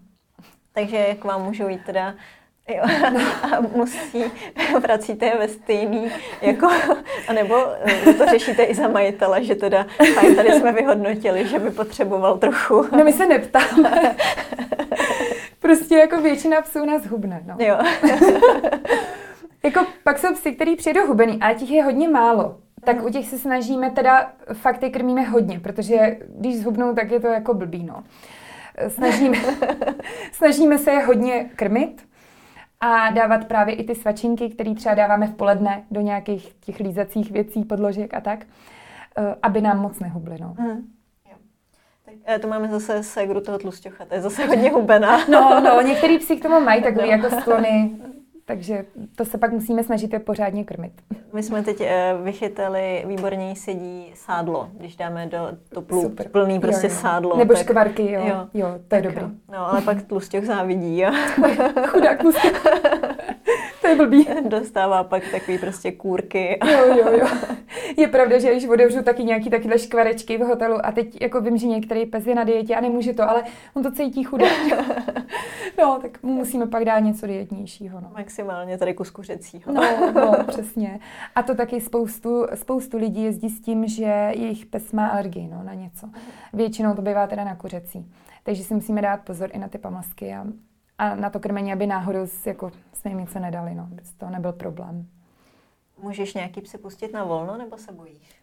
Takže 0.74 0.98
jak 0.98 1.24
vám 1.24 1.44
můžou 1.44 1.68
jít 1.68 1.82
teda 1.86 2.16
Jo, 2.68 2.84
a 3.55 3.61
musí, 3.76 4.24
vracíte 4.82 5.26
je 5.26 5.38
ve 5.38 5.47
stejný, 5.47 6.11
jako, 6.41 6.70
anebo 7.28 7.55
eh, 7.86 8.14
to 8.14 8.26
řešíte 8.26 8.64
i 8.64 8.76
za 8.76 8.88
majitele, 8.88 9.43
že 9.43 9.55
teda 9.55 9.86
fajn, 10.14 10.36
tady 10.36 10.51
jsme 10.51 10.72
vyhodnotili, 10.72 11.47
že 11.47 11.59
by 11.59 11.72
potřeboval 11.72 12.38
trochu. 12.38 12.86
No 12.97 13.03
my 13.03 13.14
se 13.14 13.26
neptáme. 13.26 14.16
Prostě 15.59 15.95
jako 15.95 16.22
většina 16.22 16.61
psů 16.61 16.86
nás 16.86 17.05
hubne, 17.05 17.43
no. 17.45 17.55
Jo. 17.59 17.78
jako 19.64 19.86
pak 20.03 20.20
jsou 20.20 20.34
psy, 20.34 20.51
který 20.51 20.76
přijedou 20.76 21.07
hubený, 21.07 21.39
a 21.41 21.53
těch 21.53 21.72
je 21.72 21.84
hodně 21.84 22.09
málo. 22.09 22.57
Tak 22.84 23.03
u 23.05 23.09
těch 23.09 23.26
se 23.28 23.38
snažíme 23.38 23.91
teda, 23.91 24.32
fakt 24.53 24.84
je 24.84 24.89
krmíme 24.89 25.22
hodně, 25.22 25.59
protože 25.59 26.18
když 26.28 26.59
zhubnou, 26.59 26.93
tak 26.93 27.11
je 27.11 27.20
to 27.20 27.28
jako 27.28 27.53
blbý, 27.53 27.84
no. 27.84 28.03
Snažíme, 28.88 29.38
snažíme 30.32 30.78
se 30.78 30.91
je 30.91 30.99
hodně 30.99 31.49
krmit, 31.55 32.01
a 32.84 33.10
dávat 33.10 33.46
právě 33.46 33.76
i 33.76 33.84
ty 33.84 33.96
svačinky, 33.96 34.50
které 34.50 34.76
třeba 34.76 34.96
dáváme 34.96 35.28
v 35.28 35.36
poledne 35.36 35.84
do 35.92 36.02
nějakých 36.02 36.54
těch 36.66 36.80
lízacích 36.80 37.32
věcí, 37.32 37.64
podložek 37.64 38.14
a 38.14 38.22
tak, 38.22 38.46
eh, 39.18 39.36
aby 39.42 39.62
nám 39.62 39.80
moc 39.80 40.00
nehubly. 40.00 40.38
No. 40.42 40.56
Hmm. 40.60 40.88
Tak 42.06 42.16
eh, 42.26 42.40
to 42.40 42.48
máme 42.48 42.68
zase 42.68 43.04
segru 43.04 43.42
toho 43.42 43.58
tlustěcha, 43.58 44.06
to 44.06 44.16
je 44.16 44.22
zase 44.22 44.46
hodně 44.46 44.70
hubená. 44.70 45.26
No, 45.30 45.60
no, 45.60 45.82
některý 45.82 46.20
psi 46.20 46.38
k 46.38 46.44
tomu 46.44 46.60
mají 46.60 46.84
takové 46.84 47.06
no. 47.06 47.12
jako 47.12 47.30
sklony 47.42 47.92
takže 48.46 48.86
to 49.16 49.26
se 49.26 49.38
pak 49.38 49.52
musíme 49.52 49.84
snažit 49.84 50.14
je 50.14 50.20
pořádně 50.20 50.64
krmit. 50.64 50.94
My 51.34 51.44
jsme 51.44 51.64
teď 51.64 51.80
uh, 51.80 51.88
vychytali, 52.26 53.04
výborně 53.08 53.56
sedí 53.56 54.12
sádlo, 54.16 54.70
když 54.74 54.96
dáme 54.96 55.28
do 55.28 55.50
toplu 55.70 56.02
Super. 56.02 56.30
plný 56.30 56.60
prostě 56.60 56.88
jo, 56.88 56.94
jo. 56.94 57.00
sádlo. 57.02 57.38
Nebo 57.38 57.54
tak, 57.54 57.64
škvarky, 57.64 58.12
jo. 58.12 58.22
jo. 58.26 58.48
Jo, 58.54 58.68
to 58.88 58.96
je 58.96 59.02
tak 59.02 59.04
dobrý. 59.04 59.22
No, 59.52 59.70
ale 59.70 59.82
pak 59.82 60.02
tlustěch 60.02 60.46
závidí, 60.46 61.00
jo. 61.00 61.12
Chudák 61.88 62.20
tlustěch. 62.20 62.64
to 63.84 63.90
je 63.90 63.96
blbý. 63.96 64.28
Dostává 64.50 65.04
pak 65.04 65.24
takový 65.32 65.58
prostě 65.58 65.92
kůrky. 65.92 66.60
jo, 66.72 66.96
jo, 66.98 67.12
jo. 67.12 67.28
Je 67.98 68.08
pravda, 68.08 68.40
že 68.40 68.52
když 68.52 68.68
otevřu 68.68 69.04
taky 69.04 69.24
nějaký 69.24 69.50
takovéhle 69.50 69.80
škvarečky 69.80 70.38
v 70.38 70.42
hotelu 70.42 70.86
a 70.86 70.92
teď 70.92 71.22
jako 71.22 71.42
vím, 71.42 71.58
že 71.58 71.68
některý 71.68 72.06
pes 72.06 72.28
je 72.28 72.36
na 72.36 72.44
dietě 72.44 72.76
a 72.76 72.82
nemůže 72.82 73.14
to, 73.14 73.30
ale 73.30 73.44
on 73.74 73.84
to 73.84 73.92
cítí 73.92 74.24
chudák. 74.24 74.52
no, 75.78 76.00
tak 76.02 76.24
mu 76.24 76.34
musíme 76.34 76.68
pak 76.68 76.86
dát 76.86 77.00
něco 77.00 77.28
dietnějšího. 77.28 78.02
No. 78.02 78.12
Maximálně 78.14 78.78
tady 78.78 78.94
kus 78.94 79.10
kuřecího. 79.10 79.74
no, 79.74 80.12
no, 80.14 80.44
přesně. 80.48 81.00
A 81.36 81.44
to 81.44 81.56
taky 81.56 81.82
spoustu, 81.82 82.46
spoustu 82.56 82.98
lidí 82.98 83.24
jezdí 83.24 83.50
s 83.50 83.62
tím, 83.62 83.88
že 83.88 84.32
jejich 84.36 84.66
pes 84.66 84.92
má 84.92 85.08
alergii 85.08 85.48
no, 85.48 85.64
na 85.64 85.74
něco. 85.74 86.10
Většinou 86.54 86.96
to 86.96 87.02
bývá 87.02 87.28
teda 87.28 87.44
na 87.44 87.56
kuřecí. 87.56 88.12
Takže 88.44 88.64
si 88.64 88.74
musíme 88.74 89.02
dát 89.02 89.20
pozor 89.22 89.50
i 89.54 89.58
na 89.58 89.68
ty 89.68 89.78
pamlsky 89.78 90.34
a, 90.34 90.46
a 90.98 91.16
na 91.16 91.30
to 91.30 91.39
krmení, 91.39 91.74
aby 91.74 91.88
náhodou 91.88 92.28
jako, 92.46 92.72
jsme 92.94 93.12
jim 93.12 93.20
něco 93.20 93.39
nedali, 93.39 93.76
no, 93.76 93.84
aby 93.91 94.02
to 94.18 94.30
nebyl 94.30 94.54
problém. 94.54 95.08
Můžeš 96.02 96.34
nějaký 96.34 96.62
psy 96.62 96.78
pustit 96.78 97.14
na 97.14 97.24
volno, 97.24 97.58
nebo 97.58 97.78
se 97.78 97.91
bojíš? 97.91 98.41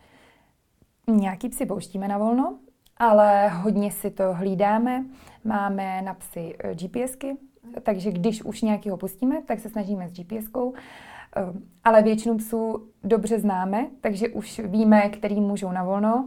Nějaký 1.07 1.49
psy 1.49 1.67
pouštíme 1.67 2.09
na 2.09 2.19
volno, 2.19 2.59
ale 2.97 3.49
hodně 3.49 3.91
si 3.91 4.11
to 4.11 4.35
hlídáme. 4.35 5.05
Máme 5.45 6.03
na 6.03 6.15
psy 6.15 6.57
eh, 6.59 6.75
GPSky, 6.75 7.37
takže 7.83 8.13
když 8.13 8.43
už 8.43 8.63
nějakého 8.63 8.97
pustíme, 8.97 9.43
tak 9.43 9.61
se 9.61 9.69
snažíme 9.69 10.09
s 10.09 10.13
GPSkou, 10.13 10.75
eh, 10.75 11.41
ale 11.85 12.03
většinu 12.03 12.37
psů 12.39 12.89
dobře 13.05 13.39
známe, 13.39 13.87
takže 14.01 14.29
už 14.29 14.59
víme, 14.59 15.09
který 15.09 15.41
můžou 15.41 15.73
na 15.73 15.85
volno, 15.85 16.27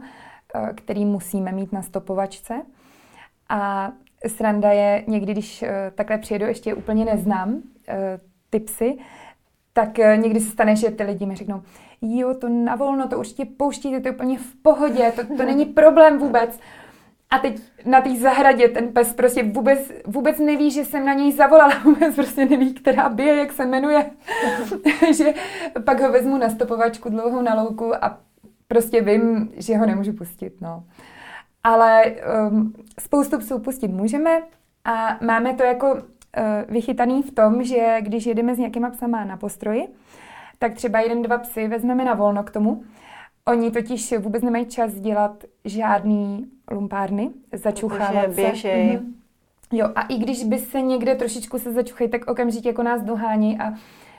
eh, 0.54 0.72
který 0.74 1.04
musíme 1.04 1.52
mít 1.52 1.72
na 1.72 1.82
stopovačce. 1.82 2.62
A 3.48 3.92
sranda 4.26 4.72
je 4.72 5.04
někdy, 5.06 5.32
když 5.32 5.64
takhle 5.94 6.18
přijedu, 6.18 6.46
ještě 6.46 6.74
úplně 6.74 7.04
neznám 7.04 7.62
ty 8.50 8.60
psy, 8.60 8.98
tak 9.72 9.98
někdy 10.16 10.40
se 10.40 10.50
stane, 10.50 10.76
že 10.76 10.90
ty 10.90 11.02
lidi 11.02 11.26
mi 11.26 11.36
řeknou, 11.36 11.62
jo, 12.02 12.34
to 12.34 12.48
na 12.48 12.76
volno, 12.76 13.08
to 13.08 13.18
určitě 13.18 13.44
pouštíte, 13.44 14.00
to 14.00 14.08
je 14.08 14.14
úplně 14.14 14.38
v 14.38 14.54
pohodě, 14.62 15.12
to, 15.16 15.36
to 15.36 15.42
není 15.46 15.64
problém 15.64 16.18
vůbec. 16.18 16.60
A 17.30 17.38
teď 17.38 17.60
na 17.86 18.00
té 18.00 18.16
zahradě 18.16 18.68
ten 18.68 18.88
pes 18.88 19.12
prostě 19.12 19.42
vůbec, 19.42 19.92
vůbec 20.06 20.38
neví, 20.38 20.70
že 20.70 20.84
jsem 20.84 21.06
na 21.06 21.14
něj 21.14 21.32
zavolala, 21.32 21.78
vůbec 21.84 22.14
prostě 22.14 22.44
neví, 22.44 22.74
která 22.74 23.08
bije, 23.08 23.36
jak 23.36 23.52
se 23.52 23.66
jmenuje. 23.66 24.10
že 25.16 25.34
pak 25.84 26.00
ho 26.00 26.12
vezmu 26.12 26.38
na 26.38 26.50
stopovačku 26.50 27.08
dlouhou 27.08 27.42
na 27.42 27.62
louku 27.62 28.04
a 28.04 28.18
prostě 28.68 29.00
vím, 29.00 29.52
že 29.56 29.76
ho 29.76 29.86
nemůžu 29.86 30.12
pustit. 30.12 30.60
No. 30.60 30.84
Ale 31.64 32.04
um, 32.50 32.74
spoustu 33.00 33.38
psů 33.38 33.58
pustit 33.58 33.88
můžeme 33.88 34.42
a 34.84 35.18
máme 35.24 35.54
to 35.54 35.62
jako 35.62 35.94
uh, 35.94 36.00
vychytaný 36.68 37.22
v 37.22 37.30
tom, 37.30 37.64
že 37.64 37.96
když 38.00 38.26
jedeme 38.26 38.54
s 38.54 38.58
nějakýma 38.58 38.90
psama 38.90 39.24
na 39.24 39.36
postroji, 39.36 39.88
tak 40.58 40.74
třeba 40.74 41.00
jeden, 41.00 41.22
dva 41.22 41.38
psy 41.38 41.68
vezmeme 41.68 42.04
na 42.04 42.14
volno 42.14 42.42
k 42.42 42.50
tomu. 42.50 42.84
Oni 43.48 43.70
totiž 43.70 44.14
vůbec 44.18 44.42
nemají 44.42 44.66
čas 44.66 44.94
dělat 44.94 45.44
žádný 45.64 46.46
lumpárny, 46.70 47.30
začuchávat 47.52 48.24
se. 48.24 48.42
Běžej. 48.42 48.88
Mm-hmm. 48.88 49.12
Jo, 49.72 49.88
a 49.94 50.02
i 50.02 50.18
když 50.18 50.44
by 50.44 50.58
se 50.58 50.80
někde 50.80 51.14
trošičku 51.14 51.58
se 51.58 51.72
začuchají, 51.72 52.10
tak 52.10 52.30
okamžitě 52.30 52.68
jako 52.68 52.82
nás 52.82 53.02
dohání 53.02 53.58
a 53.58 53.74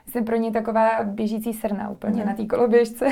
jsem 0.08 0.26
pro 0.26 0.36
ně 0.36 0.52
taková 0.52 0.90
běžící 1.04 1.54
srna 1.54 1.90
úplně 1.90 2.22
mm. 2.22 2.28
na 2.28 2.34
té 2.36 2.46
koloběžce. 2.46 3.06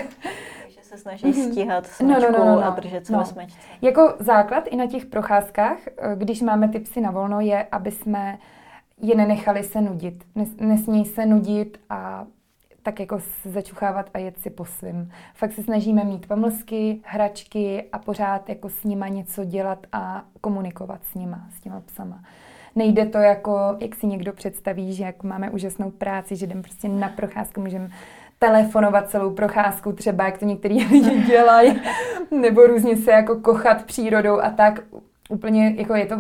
Se 0.94 0.98
snaží 0.98 1.26
mm-hmm. 1.26 1.52
stíhat 1.52 1.90
no, 2.02 2.08
no, 2.08 2.20
no, 2.20 2.46
no, 2.46 2.46
no. 2.46 2.66
a 2.66 2.70
držet 2.70 3.06
se 3.06 3.14
no. 3.14 3.20
ve 3.20 3.26
smečce. 3.26 3.58
Jako 3.82 4.14
základ 4.20 4.68
i 4.68 4.76
na 4.76 4.88
těch 4.88 5.06
procházkách, 5.06 5.78
eh, 5.88 6.16
když 6.16 6.42
máme 6.42 6.70
ty 6.70 6.80
psy 6.80 7.02
na 7.02 7.12
volno, 7.12 7.42
je, 7.42 7.68
aby 7.72 7.92
jsme 7.92 8.38
je 9.02 9.16
nenechali 9.16 9.64
se 9.64 9.82
nudit. 9.82 10.24
Nesmějí 10.60 11.06
se 11.06 11.26
nudit 11.26 11.80
a 11.90 12.26
tak 12.84 13.00
jako 13.00 13.20
začuchávat 13.46 14.10
a 14.14 14.18
jet 14.18 14.40
si 14.40 14.50
po 14.50 14.66
svým. 14.66 15.12
Fakt 15.34 15.52
se 15.52 15.64
snažíme 15.64 16.04
mít 16.04 16.28
pomlsky, 16.28 17.02
hračky 17.04 17.84
a 17.92 18.00
pořád 18.00 18.50
jako 18.50 18.70
s 18.70 18.84
nima 18.84 19.08
něco 19.08 19.44
dělat 19.44 19.88
a 19.92 20.26
komunikovat 20.42 21.00
s 21.04 21.16
nima, 21.16 21.48
s 21.58 21.62
těma 21.62 21.80
psama. 21.80 22.24
Nejde 22.76 23.06
to 23.06 23.18
jako, 23.18 23.78
jak 23.80 23.96
si 23.96 24.08
někdo 24.08 24.34
představí, 24.34 24.94
že 24.94 25.04
jak 25.04 25.24
máme 25.24 25.50
úžasnou 25.50 25.92
práci, 25.92 26.36
že 26.36 26.46
jdem 26.46 26.62
prostě 26.62 26.88
na 26.90 27.10
procházku, 27.10 27.62
můžeme 27.62 27.90
telefonovat 28.44 29.10
celou 29.10 29.30
procházku, 29.30 29.92
třeba 29.92 30.26
jak 30.26 30.38
to 30.38 30.46
některý 30.46 30.86
lidi 30.92 31.22
dělají, 31.22 31.82
nebo 32.32 32.68
různě 32.68 32.98
se 32.98 33.12
jako 33.12 33.36
kochat 33.36 33.84
přírodou 33.86 34.42
a 34.42 34.50
tak. 34.50 34.80
Úplně, 35.30 35.74
jako 35.78 35.96
je 35.96 36.06
to, 36.06 36.16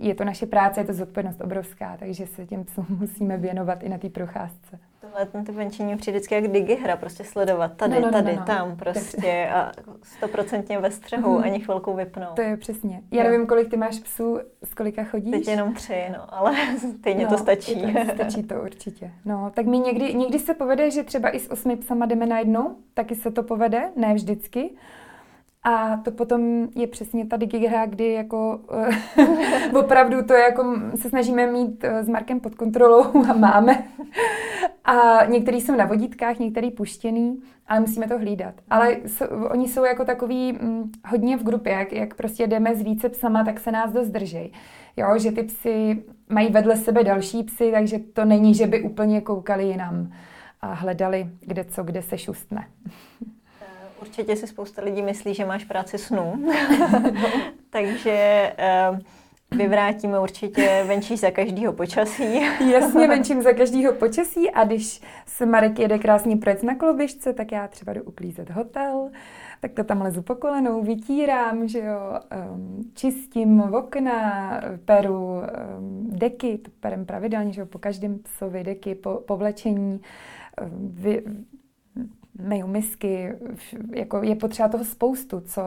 je 0.00 0.14
to 0.14 0.24
naše 0.24 0.46
práce, 0.46 0.80
je 0.80 0.84
to 0.84 0.92
zodpovědnost 0.92 1.40
obrovská, 1.40 1.96
takže 1.98 2.26
se 2.26 2.46
těm 2.46 2.64
psům 2.64 2.86
musíme 3.00 3.36
věnovat 3.36 3.82
i 3.82 3.88
na 3.88 3.98
té 3.98 4.08
procházce. 4.08 4.78
Tohle 5.00 5.26
ten 5.26 5.44
ty 5.44 5.52
venčení 5.52 5.96
přijde 5.96 6.18
vždycky 6.18 6.34
jak 6.34 6.48
digihra, 6.48 6.96
prostě 6.96 7.24
sledovat 7.24 7.76
tady, 7.76 7.94
no, 7.94 8.00
no, 8.00 8.06
no 8.06 8.12
tady, 8.12 8.32
no, 8.32 8.40
no. 8.40 8.46
tam 8.46 8.76
prostě 8.76 9.50
a 9.54 9.72
stoprocentně 10.02 10.78
ve 10.78 10.90
střehu, 10.90 11.38
mm. 11.38 11.44
ani 11.44 11.60
chvilku 11.60 11.94
vypnout. 11.94 12.36
To 12.36 12.42
je 12.42 12.56
přesně. 12.56 13.02
Já 13.10 13.24
nevím, 13.24 13.46
kolik 13.46 13.70
ty 13.70 13.76
máš 13.76 13.98
psů, 13.98 14.38
z 14.64 14.74
kolika 14.74 15.04
chodíš? 15.04 15.30
Teď 15.30 15.48
jenom 15.48 15.74
tři, 15.74 16.04
no, 16.12 16.34
ale 16.34 16.56
stejně 16.98 17.24
no, 17.24 17.30
to 17.30 17.38
stačí. 17.38 17.82
To, 17.82 18.14
stačí 18.14 18.42
to 18.42 18.54
určitě. 18.62 19.10
No, 19.24 19.50
tak 19.54 19.66
mi 19.66 19.78
někdy, 19.78 20.14
někdy 20.14 20.38
se 20.38 20.54
povede, 20.54 20.90
že 20.90 21.02
třeba 21.02 21.30
i 21.30 21.40
s 21.40 21.50
osmi 21.50 21.76
psama 21.76 22.06
jdeme 22.06 22.26
najednou, 22.26 22.76
taky 22.94 23.14
se 23.14 23.30
to 23.30 23.42
povede, 23.42 23.90
ne 23.96 24.14
vždycky. 24.14 24.70
A 25.62 25.96
to 25.96 26.10
potom 26.10 26.68
je 26.74 26.86
přesně 26.86 27.26
ta 27.26 27.36
digihra, 27.36 27.86
kdy 27.86 28.12
jako 28.12 28.60
uh, 29.72 29.76
opravdu 29.80 30.22
to 30.22 30.32
jako 30.32 30.76
se 30.94 31.08
snažíme 31.08 31.46
mít 31.46 31.84
uh, 31.84 31.90
s 31.90 32.08
Markem 32.08 32.40
pod 32.40 32.54
kontrolou 32.54 33.04
a 33.30 33.32
máme. 33.32 33.84
A 34.84 35.24
některý 35.24 35.60
jsou 35.60 35.76
na 35.76 35.84
vodítkách, 35.84 36.38
některý 36.38 36.70
puštěný, 36.70 37.42
ale 37.68 37.80
musíme 37.80 38.08
to 38.08 38.18
hlídat. 38.18 38.54
Ale 38.70 38.96
so, 39.06 39.50
oni 39.50 39.68
jsou 39.68 39.84
jako 39.84 40.04
takový 40.04 40.52
hm, 40.52 40.92
hodně 41.08 41.36
v 41.36 41.42
grupě, 41.42 41.72
jak, 41.72 41.92
jak 41.92 42.14
prostě 42.14 42.46
jdeme 42.46 42.76
s 42.76 42.82
více 42.82 43.08
psama, 43.08 43.44
tak 43.44 43.60
se 43.60 43.72
nás 43.72 43.92
dost 43.92 44.08
držej. 44.08 44.52
Jo, 44.96 45.18
že 45.18 45.32
ty 45.32 45.42
psy 45.42 46.02
mají 46.28 46.48
vedle 46.48 46.76
sebe 46.76 47.04
další 47.04 47.42
psy, 47.42 47.70
takže 47.72 47.98
to 47.98 48.24
není, 48.24 48.54
že 48.54 48.66
by 48.66 48.82
úplně 48.82 49.20
koukali 49.20 49.64
jinam 49.64 50.12
a 50.60 50.72
hledali, 50.72 51.28
kde 51.40 51.64
co, 51.64 51.82
kde 51.82 52.02
se 52.02 52.18
šustne. 52.18 52.66
Určitě 54.00 54.36
si 54.36 54.46
spousta 54.46 54.82
lidí 54.82 55.02
myslí, 55.02 55.34
že 55.34 55.44
máš 55.44 55.64
práci 55.64 55.98
snů. 55.98 56.44
Takže 57.70 58.52
uh, 58.90 58.98
vyvrátíme 59.58 60.20
určitě 60.20 60.84
venčí 60.86 61.16
za 61.16 61.30
každého 61.30 61.72
počasí. 61.72 62.34
Jasně, 62.72 63.08
venčím 63.08 63.42
za 63.42 63.52
každého 63.52 63.92
počasí 63.92 64.50
a 64.50 64.64
když 64.64 65.00
se 65.26 65.46
Marek 65.46 65.78
jede 65.78 65.98
krásně 65.98 66.36
projet 66.36 66.62
na 66.62 66.74
koloběžce, 66.74 67.32
tak 67.32 67.52
já 67.52 67.68
třeba 67.68 67.92
jdu 67.92 68.02
uklízet 68.02 68.50
hotel, 68.50 69.10
tak 69.60 69.72
to 69.72 69.84
tam 69.84 70.02
lezu 70.02 70.22
po 70.22 70.34
kolenou, 70.34 70.82
vytírám, 70.82 71.68
že 71.68 71.78
jo, 71.78 72.20
um, 72.54 72.90
čistím 72.94 73.60
okna, 73.60 74.50
peru 74.84 75.26
um, 75.26 76.06
deky, 76.10 76.58
to 76.58 76.70
perem 76.80 77.06
pravidelně, 77.06 77.52
že 77.52 77.60
jo, 77.60 77.66
po 77.66 77.78
každém 77.78 78.18
psovi 78.18 78.64
deky, 78.64 78.94
po, 78.94 79.14
povlečení, 79.14 80.00
vy, 80.76 81.22
myju 82.38 82.66
misky, 82.66 83.32
jako 83.94 84.22
je 84.22 84.34
potřeba 84.34 84.68
toho 84.68 84.84
spoustu, 84.84 85.40
co 85.40 85.62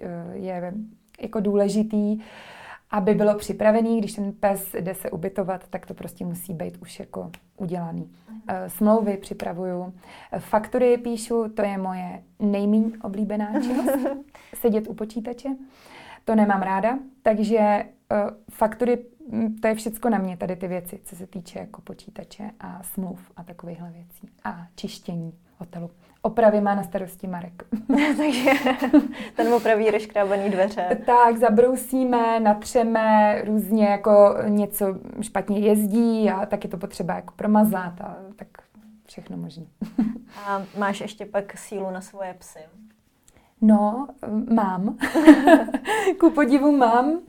eh, 0.00 0.32
je 0.32 0.74
jako 1.20 1.40
důležitý, 1.40 2.18
aby 2.90 3.14
bylo 3.14 3.34
připravený, 3.34 3.98
když 3.98 4.12
ten 4.12 4.32
pes 4.32 4.74
jde 4.74 4.94
se 4.94 5.10
ubytovat, 5.10 5.68
tak 5.68 5.86
to 5.86 5.94
prostě 5.94 6.24
musí 6.24 6.54
být 6.54 6.76
už 6.76 7.00
jako 7.00 7.30
udělaný. 7.56 8.10
Eh, 8.48 8.70
smlouvy 8.70 9.16
připravuju, 9.16 9.94
faktury 10.38 10.98
píšu, 10.98 11.48
to 11.48 11.62
je 11.62 11.78
moje 11.78 12.22
nejméně 12.38 12.90
oblíbená 13.02 13.60
činnost, 13.62 14.06
sedět 14.54 14.88
u 14.88 14.94
počítače. 14.94 15.48
To 16.24 16.34
nemám 16.34 16.62
ráda, 16.62 16.98
takže 17.22 17.58
eh, 17.58 17.86
faktury, 18.50 19.04
hm, 19.32 19.56
to 19.62 19.68
je 19.68 19.74
všecko 19.74 20.10
na 20.10 20.18
mě, 20.18 20.36
tady 20.36 20.56
ty 20.56 20.68
věci, 20.68 21.00
co 21.04 21.16
se 21.16 21.26
týče 21.26 21.58
jako 21.58 21.80
počítače 21.80 22.50
a 22.60 22.82
smluv 22.82 23.30
a 23.36 23.42
takovýchhle 23.42 23.90
věcí. 23.90 24.28
A 24.44 24.66
čištění 24.74 25.32
hotelu. 25.58 25.90
Opravy 26.22 26.60
má 26.60 26.74
na 26.74 26.82
starosti 26.82 27.26
Marek. 27.26 27.64
Takže 28.16 28.50
ten 29.36 29.54
opraví 29.54 29.90
rozkrábaný 29.90 30.50
dveře. 30.50 30.98
Tak, 31.06 31.36
zabrousíme, 31.36 32.40
natřeme, 32.40 33.42
různě 33.46 33.86
jako 33.86 34.34
něco 34.48 34.86
špatně 35.20 35.58
jezdí 35.58 36.30
a 36.30 36.46
tak 36.46 36.64
je 36.64 36.70
to 36.70 36.76
potřeba 36.76 37.14
jako 37.14 37.34
promazat 37.36 38.00
a 38.00 38.16
tak 38.36 38.48
všechno 39.06 39.36
možné. 39.36 39.64
a 40.46 40.62
máš 40.78 41.00
ještě 41.00 41.26
pak 41.26 41.58
sílu 41.58 41.90
na 41.90 42.00
svoje 42.00 42.34
psy? 42.34 42.60
No, 43.60 44.08
mám. 44.54 44.98
Ku 46.20 46.30
podivu 46.30 46.76
mám. 46.76 47.20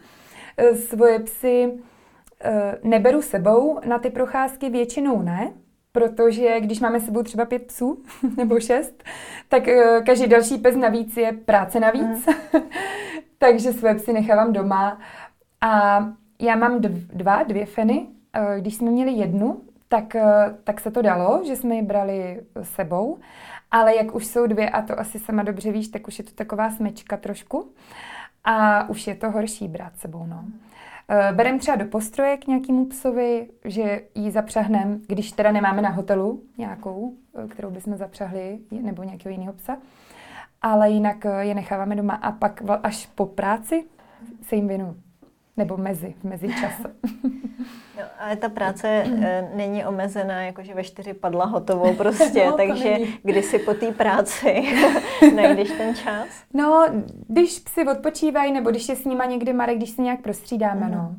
Svoje 0.90 1.20
psy 1.20 1.72
eh, 2.42 2.78
neberu 2.84 3.22
sebou 3.22 3.80
na 3.86 4.00
ty 4.00 4.10
procházky, 4.10 4.70
většinou 4.70 5.22
ne, 5.22 5.54
protože 5.92 6.60
když 6.60 6.80
máme 6.80 7.00
sebou 7.00 7.24
třeba 7.24 7.46
pět 7.46 7.68
psů 7.68 8.04
nebo 8.38 8.60
šest, 8.60 9.04
tak 9.50 9.68
uh, 9.68 10.04
každý 10.06 10.28
další 10.28 10.58
pes 10.58 10.76
navíc 10.76 11.18
je 11.18 11.32
práce 11.32 11.80
navíc. 11.80 12.28
Mm. 12.28 12.62
Takže 13.38 13.74
své 13.74 13.96
psy 13.96 14.14
nechávám 14.14 14.54
doma. 14.54 15.00
A 15.62 16.00
já 16.42 16.56
mám 16.56 16.82
dva, 17.14 17.44
dvě 17.44 17.66
feny. 17.66 18.08
Uh, 18.38 18.62
když 18.62 18.76
jsme 18.76 18.92
měli 18.92 19.12
jednu, 19.12 19.62
tak, 19.88 20.16
uh, 20.16 20.22
tak 20.64 20.80
se 20.80 20.92
to 20.92 21.02
dalo, 21.02 21.42
že 21.46 21.56
jsme 21.56 21.76
ji 21.76 21.82
brali 21.82 22.42
sebou. 22.62 23.18
Ale 23.72 23.96
jak 23.96 24.16
už 24.16 24.26
jsou 24.26 24.48
dvě, 24.48 24.70
a 24.70 24.82
to 24.82 25.00
asi 25.00 25.20
sama 25.20 25.44
dobře 25.44 25.72
víš, 25.72 25.88
tak 25.88 26.08
už 26.08 26.18
je 26.20 26.24
to 26.24 26.32
taková 26.32 26.70
smečka 26.70 27.18
trošku. 27.18 27.72
A 28.44 28.90
už 28.90 29.08
je 29.08 29.16
to 29.16 29.32
horší 29.32 29.68
brát 29.68 29.98
sebou, 29.98 30.26
no. 30.26 30.42
Mm. 30.42 30.69
Eh, 31.12 31.34
berem 31.34 31.60
třeba 31.60 31.78
do 31.78 31.86
postroje 31.86 32.38
k 32.38 32.48
nějakému 32.48 32.86
psovi, 32.86 33.50
že 33.66 34.02
ji 34.16 34.32
zapřahneme, 34.32 35.00
když 35.08 35.32
teda 35.32 35.52
nemáme 35.52 35.82
na 35.82 35.90
hotelu 35.90 36.44
nějakou, 36.58 37.14
eh, 37.44 37.48
kterou 37.48 37.72
bychom 37.72 37.96
zapřahli, 37.98 38.60
nebo 38.72 39.04
nějakého 39.04 39.32
jiného 39.32 39.54
psa. 39.54 39.78
Ale 40.62 40.90
jinak 40.90 41.26
eh, 41.26 41.46
je 41.46 41.56
necháváme 41.56 41.96
doma 41.96 42.14
a 42.14 42.32
pak 42.32 42.62
až 42.84 43.06
po 43.06 43.26
práci 43.26 43.86
se 44.42 44.56
jim 44.56 44.68
věnu. 44.68 44.96
Nebo 45.60 45.78
mezi, 45.78 46.14
v 46.20 46.24
mezičase. 46.24 46.84
No, 47.98 48.06
ale 48.20 48.36
ta 48.36 48.50
práce 48.50 48.88
e, 48.88 49.52
není 49.56 49.86
omezená, 49.86 50.42
jakože 50.42 50.74
ve 50.74 50.84
čtyři 50.84 51.14
padla 51.14 51.46
hotovo 51.46 51.94
prostě, 51.94 52.46
no, 52.46 52.58
takže 52.58 52.98
kdy 53.24 53.44
si 53.44 53.60
po 53.60 53.74
té 53.74 53.92
práci 53.92 54.64
najdeš 55.36 55.72
ten 55.72 55.96
čas? 55.96 56.28
No, 56.54 56.88
když 57.28 57.60
psi 57.60 57.86
odpočívají, 57.86 58.52
nebo 58.52 58.70
když 58.70 58.90
je 58.90 58.96
s 58.96 59.06
nima 59.06 59.26
někdy 59.26 59.54
Marek, 59.54 59.78
když 59.78 59.90
si 59.90 60.02
nějak 60.02 60.22
prostřídáme, 60.22 60.86
mm. 60.86 60.92
no. 60.92 61.16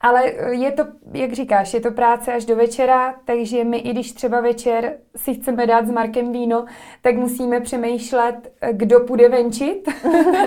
Ale 0.00 0.22
eh, 0.24 0.54
je 0.54 0.72
to, 0.72 0.84
jak 1.12 1.32
říkáš, 1.32 1.74
je 1.74 1.80
to 1.80 1.90
práce 1.90 2.32
až 2.32 2.44
do 2.44 2.56
večera, 2.56 3.14
takže 3.24 3.64
my 3.64 3.78
i 3.78 3.90
když 3.90 4.12
třeba 4.12 4.40
večer 4.40 4.96
si 5.16 5.34
chceme 5.34 5.66
dát 5.66 5.86
s 5.86 5.90
Markem 5.90 6.32
víno, 6.32 6.64
tak 7.02 7.16
musíme 7.16 7.60
přemýšlet, 7.60 8.52
eh, 8.60 8.72
kdo 8.72 9.00
půjde 9.00 9.28
venčit, 9.28 9.88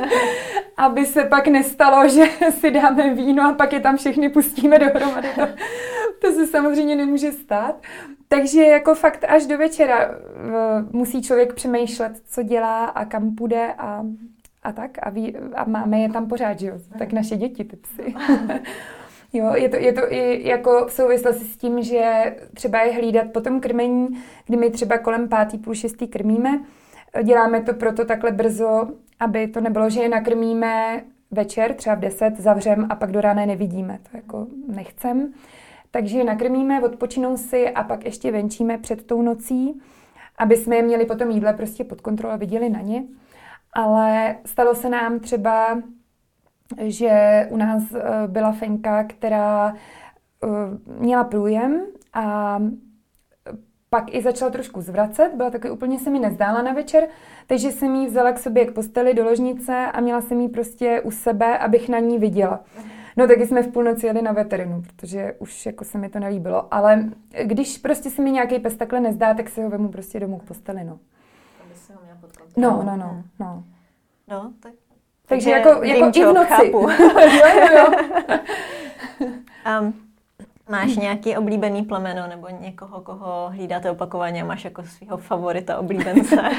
aby 0.77 1.05
se 1.05 1.23
pak 1.23 1.47
nestalo, 1.47 2.09
že 2.15 2.25
si 2.51 2.71
dáme 2.71 3.13
víno 3.13 3.49
a 3.49 3.53
pak 3.53 3.73
je 3.73 3.79
tam 3.79 3.97
všechny 3.97 4.29
pustíme 4.29 4.79
dohromady. 4.79 5.27
To, 5.35 5.47
to 6.21 6.31
se 6.31 6.47
samozřejmě 6.47 6.95
nemůže 6.95 7.31
stát. 7.31 7.75
Takže 8.27 8.63
jako 8.63 8.95
fakt 8.95 9.23
až 9.27 9.45
do 9.45 9.57
večera 9.57 9.99
eh, 9.99 10.15
musí 10.91 11.21
člověk 11.21 11.53
přemýšlet, 11.53 12.21
co 12.27 12.43
dělá 12.43 12.85
a 12.85 13.05
kam 13.05 13.35
půjde 13.35 13.73
a, 13.77 14.05
a 14.63 14.71
tak. 14.71 14.91
A, 15.01 15.09
ví, 15.09 15.35
a 15.55 15.63
máme 15.63 15.99
je 15.99 16.11
tam 16.11 16.27
pořád, 16.27 16.59
že 16.59 16.67
jo? 16.67 16.75
Tak 16.99 17.13
naše 17.13 17.35
děti, 17.35 17.63
ty 17.63 17.75
psy. 17.75 18.15
Jo, 19.33 19.51
je 19.55 19.69
to, 19.69 19.75
je 19.75 19.93
to 19.93 20.01
i 20.13 20.47
jako 20.47 20.85
v 20.85 20.91
souvislosti 20.91 21.45
s 21.45 21.57
tím, 21.57 21.83
že 21.83 22.35
třeba 22.53 22.81
je 22.81 22.93
hlídat 22.93 23.27
po 23.33 23.41
tom 23.41 23.59
krmení, 23.59 24.07
kdy 24.45 24.57
my 24.57 24.69
třeba 24.69 24.97
kolem 24.97 25.29
pátý, 25.29 25.57
půl 25.57 25.73
šestý 25.73 26.07
krmíme. 26.07 26.59
Děláme 27.23 27.61
to 27.61 27.73
proto 27.73 28.05
takhle 28.05 28.31
brzo, 28.31 28.87
aby 29.19 29.47
to 29.47 29.61
nebylo, 29.61 29.89
že 29.89 30.01
je 30.01 30.09
nakrmíme 30.09 31.03
večer, 31.31 31.73
třeba 31.73 31.95
v 31.95 31.99
10, 31.99 32.39
zavřem 32.39 32.87
a 32.89 32.95
pak 32.95 33.11
do 33.11 33.21
rána 33.21 33.45
nevidíme. 33.45 33.99
To 34.11 34.17
jako 34.17 34.47
nechcem. 34.67 35.33
Takže 35.91 36.23
nakrmíme, 36.23 36.81
odpočinou 36.81 37.37
si 37.37 37.69
a 37.69 37.83
pak 37.83 38.05
ještě 38.05 38.31
venčíme 38.31 38.77
před 38.77 39.03
tou 39.03 39.21
nocí, 39.21 39.81
aby 40.37 40.57
jsme 40.57 40.75
je 40.75 40.83
měli 40.83 41.05
potom 41.05 41.29
jídle 41.29 41.53
prostě 41.53 41.83
pod 41.83 42.01
kontrolou 42.01 42.33
a 42.33 42.37
viděli 42.37 42.69
na 42.69 42.81
ně. 42.81 43.03
Ale 43.73 44.35
stalo 44.45 44.75
se 44.75 44.89
nám 44.89 45.19
třeba 45.19 45.77
že 46.77 47.47
u 47.49 47.57
nás 47.57 47.83
eh, 47.93 48.27
byla 48.27 48.51
Fenka, 48.51 49.03
která 49.03 49.73
eh, 50.43 50.47
měla 50.99 51.23
průjem 51.23 51.81
a 52.13 52.59
pak 53.89 54.15
i 54.15 54.21
začala 54.21 54.51
trošku 54.51 54.81
zvracet, 54.81 55.33
byla 55.35 55.49
taky 55.49 55.69
úplně 55.69 55.99
se 55.99 56.09
mi 56.09 56.19
nezdála 56.19 56.61
na 56.61 56.73
večer, 56.73 57.07
takže 57.47 57.71
jsem 57.71 57.95
ji 57.95 58.07
vzala 58.07 58.31
k 58.31 58.39
sobě 58.39 58.65
k 58.65 58.73
posteli 58.73 59.13
do 59.13 59.23
ložnice 59.23 59.85
a 59.93 60.01
měla 60.01 60.21
jsem 60.21 60.41
ji 60.41 60.49
prostě 60.49 61.01
u 61.01 61.11
sebe, 61.11 61.57
abych 61.57 61.89
na 61.89 61.99
ní 61.99 62.19
viděla. 62.19 62.63
No 63.17 63.27
taky 63.27 63.47
jsme 63.47 63.63
v 63.63 63.67
půlnoci 63.67 64.05
jeli 64.05 64.21
na 64.21 64.31
veterinu, 64.31 64.81
protože 64.81 65.35
už 65.39 65.65
jako 65.65 65.85
se 65.85 65.97
mi 65.97 66.09
to 66.09 66.19
nelíbilo. 66.19 66.73
Ale 66.73 67.09
když 67.43 67.77
prostě 67.77 68.09
se 68.09 68.21
mi 68.21 68.31
nějaký 68.31 68.59
pes 68.59 68.77
takhle 68.77 68.99
nezdá, 68.99 69.33
tak 69.33 69.49
si 69.49 69.61
ho 69.61 69.69
vemu 69.69 69.89
prostě 69.89 70.19
domů 70.19 70.37
k 70.37 70.43
posteli, 70.43 70.83
no. 70.83 70.99
Aby 71.65 71.75
si 71.75 71.93
ho 71.93 71.99
měl 72.03 72.15
pod 72.21 72.57
No, 72.57 72.83
no, 72.85 72.97
no, 72.97 73.23
no. 73.39 73.63
No, 74.27 74.53
tak 74.59 74.73
takže 75.33 75.49
jako, 75.49 75.69
jako 75.83 76.11
i 76.19 76.25
v 76.25 76.33
noci. 76.33 76.47
Chápu. 76.47 76.89
jo, 76.99 77.47
jo, 77.55 77.67
jo. 77.75 77.93
um, 79.81 79.93
máš 80.69 80.95
nějaký 80.95 81.37
oblíbený 81.37 81.81
plemeno 81.81 82.27
nebo 82.27 82.47
někoho, 82.59 83.01
koho 83.01 83.49
hlídáte 83.49 83.91
opakovaně 83.91 84.41
a 84.41 84.45
máš 84.45 84.65
jako 84.65 84.83
svého 84.83 85.17
favorita 85.17 85.77
oblíbence? 85.77 86.35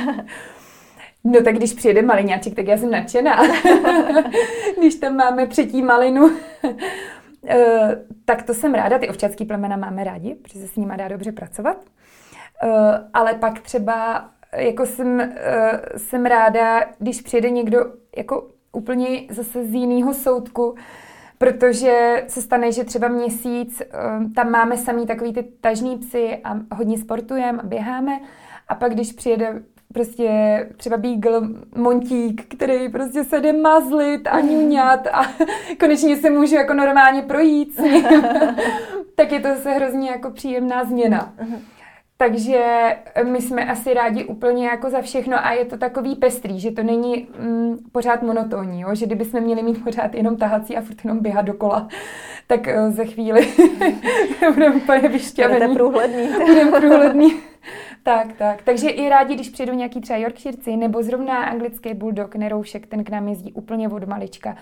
No 1.27 1.43
tak 1.43 1.55
když 1.57 1.72
přijede 1.72 2.03
maliňáček, 2.03 2.55
tak 2.55 2.66
já 2.66 2.77
jsem 2.77 2.91
nadšená. 2.91 3.43
když 4.79 4.95
tam 4.95 5.16
máme 5.16 5.47
třetí 5.47 5.83
malinu. 5.83 6.31
Eh, 7.47 7.97
tak 8.25 8.43
to 8.43 8.55
jsem 8.55 8.75
ráda, 8.75 8.99
ty 8.99 9.09
ovčácký 9.09 9.45
plemena 9.45 9.77
máme 9.77 10.05
rádi, 10.05 10.35
protože 10.35 10.59
se 10.59 10.68
s 10.68 10.77
nimi 10.77 10.95
dá 10.97 11.09
dobře 11.09 11.33
pracovat. 11.33 11.77
Eh, 12.62 12.68
ale 13.12 13.35
pak 13.35 13.61
třeba 13.61 14.29
jako 14.57 14.87
jsem, 14.87 15.20
eh, 15.20 15.81
jsem 15.97 16.27
ráda, 16.27 16.81
když 16.99 17.20
přijede 17.20 17.51
někdo 17.51 17.79
jako 18.16 18.49
úplně 18.75 19.27
zase 19.31 19.64
z 19.64 19.75
jiného 19.75 20.14
soudku, 20.14 20.75
protože 21.39 22.25
se 22.29 22.43
stane, 22.43 22.72
že 22.72 22.85
třeba 22.85 23.09
měsíc 23.09 23.83
tam 24.35 24.51
máme 24.51 24.77
samý 24.77 25.07
takový 25.07 25.33
ty 25.33 25.43
tažní 25.61 25.99
psy 25.99 26.41
a 26.45 26.75
hodně 26.75 26.99
sportujeme 26.99 27.62
a 27.62 27.66
běháme 27.66 28.20
a 28.68 28.75
pak 28.75 28.95
když 28.95 29.12
přijede 29.12 29.62
prostě 29.93 30.31
třeba 30.77 30.97
Beagle 30.97 31.41
Montík, 31.77 32.55
který 32.57 32.89
prostě 32.89 33.25
se 33.25 33.41
jde 33.41 33.53
mazlit 33.53 34.27
a 34.27 34.41
ňuňat 34.41 35.07
a 35.07 35.22
konečně 35.81 36.16
se 36.16 36.31
může 36.31 36.57
jako 36.57 36.75
normálně 36.75 37.22
projít 37.22 37.81
tak 39.14 39.33
je 39.33 39.41
to 39.41 39.49
zase 39.49 39.70
hrozně 39.70 40.11
jako 40.11 40.31
příjemná 40.31 40.85
změna. 40.85 41.35
Takže 42.29 42.64
my 43.25 43.41
jsme 43.41 43.64
asi 43.64 43.95
rádi 43.95 44.25
úplně 44.25 44.66
jako 44.66 44.91
za 44.91 45.01
všechno 45.01 45.47
a 45.47 45.53
je 45.53 45.64
to 45.64 45.77
takový 45.77 46.14
pestrý, 46.14 46.61
že 46.61 46.70
to 46.70 46.83
není 46.83 47.29
mm, 47.39 47.79
pořád 47.93 48.22
monotónní, 48.22 48.81
jo? 48.81 48.95
že 48.95 49.07
kdybychom 49.07 49.41
měli 49.41 49.62
mít 49.62 49.85
pořád 49.85 50.14
jenom 50.14 50.37
tahací 50.37 50.77
a 50.77 50.81
furt 50.81 51.05
jenom 51.05 51.18
běhat 51.18 51.47
dokola, 51.47 51.89
tak 52.47 52.61
uh, 52.66 52.93
za 52.93 53.05
chvíli 53.05 53.49
budeme 54.55 54.75
úplně 54.75 55.09
vyšťavený. 55.09 55.59
Budeme 55.59 55.75
průhledný. 55.75 56.29
budeme 56.47 56.81
průhledný. 56.81 57.35
Tak, 58.03 58.33
tak. 58.39 58.62
Takže 58.62 58.89
i 58.89 59.09
rádi, 59.09 59.35
když 59.35 59.49
přijedou 59.49 59.75
nějaký 59.75 60.01
třeba 60.01 60.18
Yorkshireci 60.18 60.77
nebo 60.77 61.03
zrovna 61.03 61.45
anglický 61.45 61.95
bulldog, 61.95 62.35
neroušek, 62.35 62.87
ten 62.87 63.05
k 63.05 63.11
nám 63.11 63.29
jezdí 63.29 63.53
úplně 63.53 63.89
od 63.89 64.09
malička. 64.09 64.57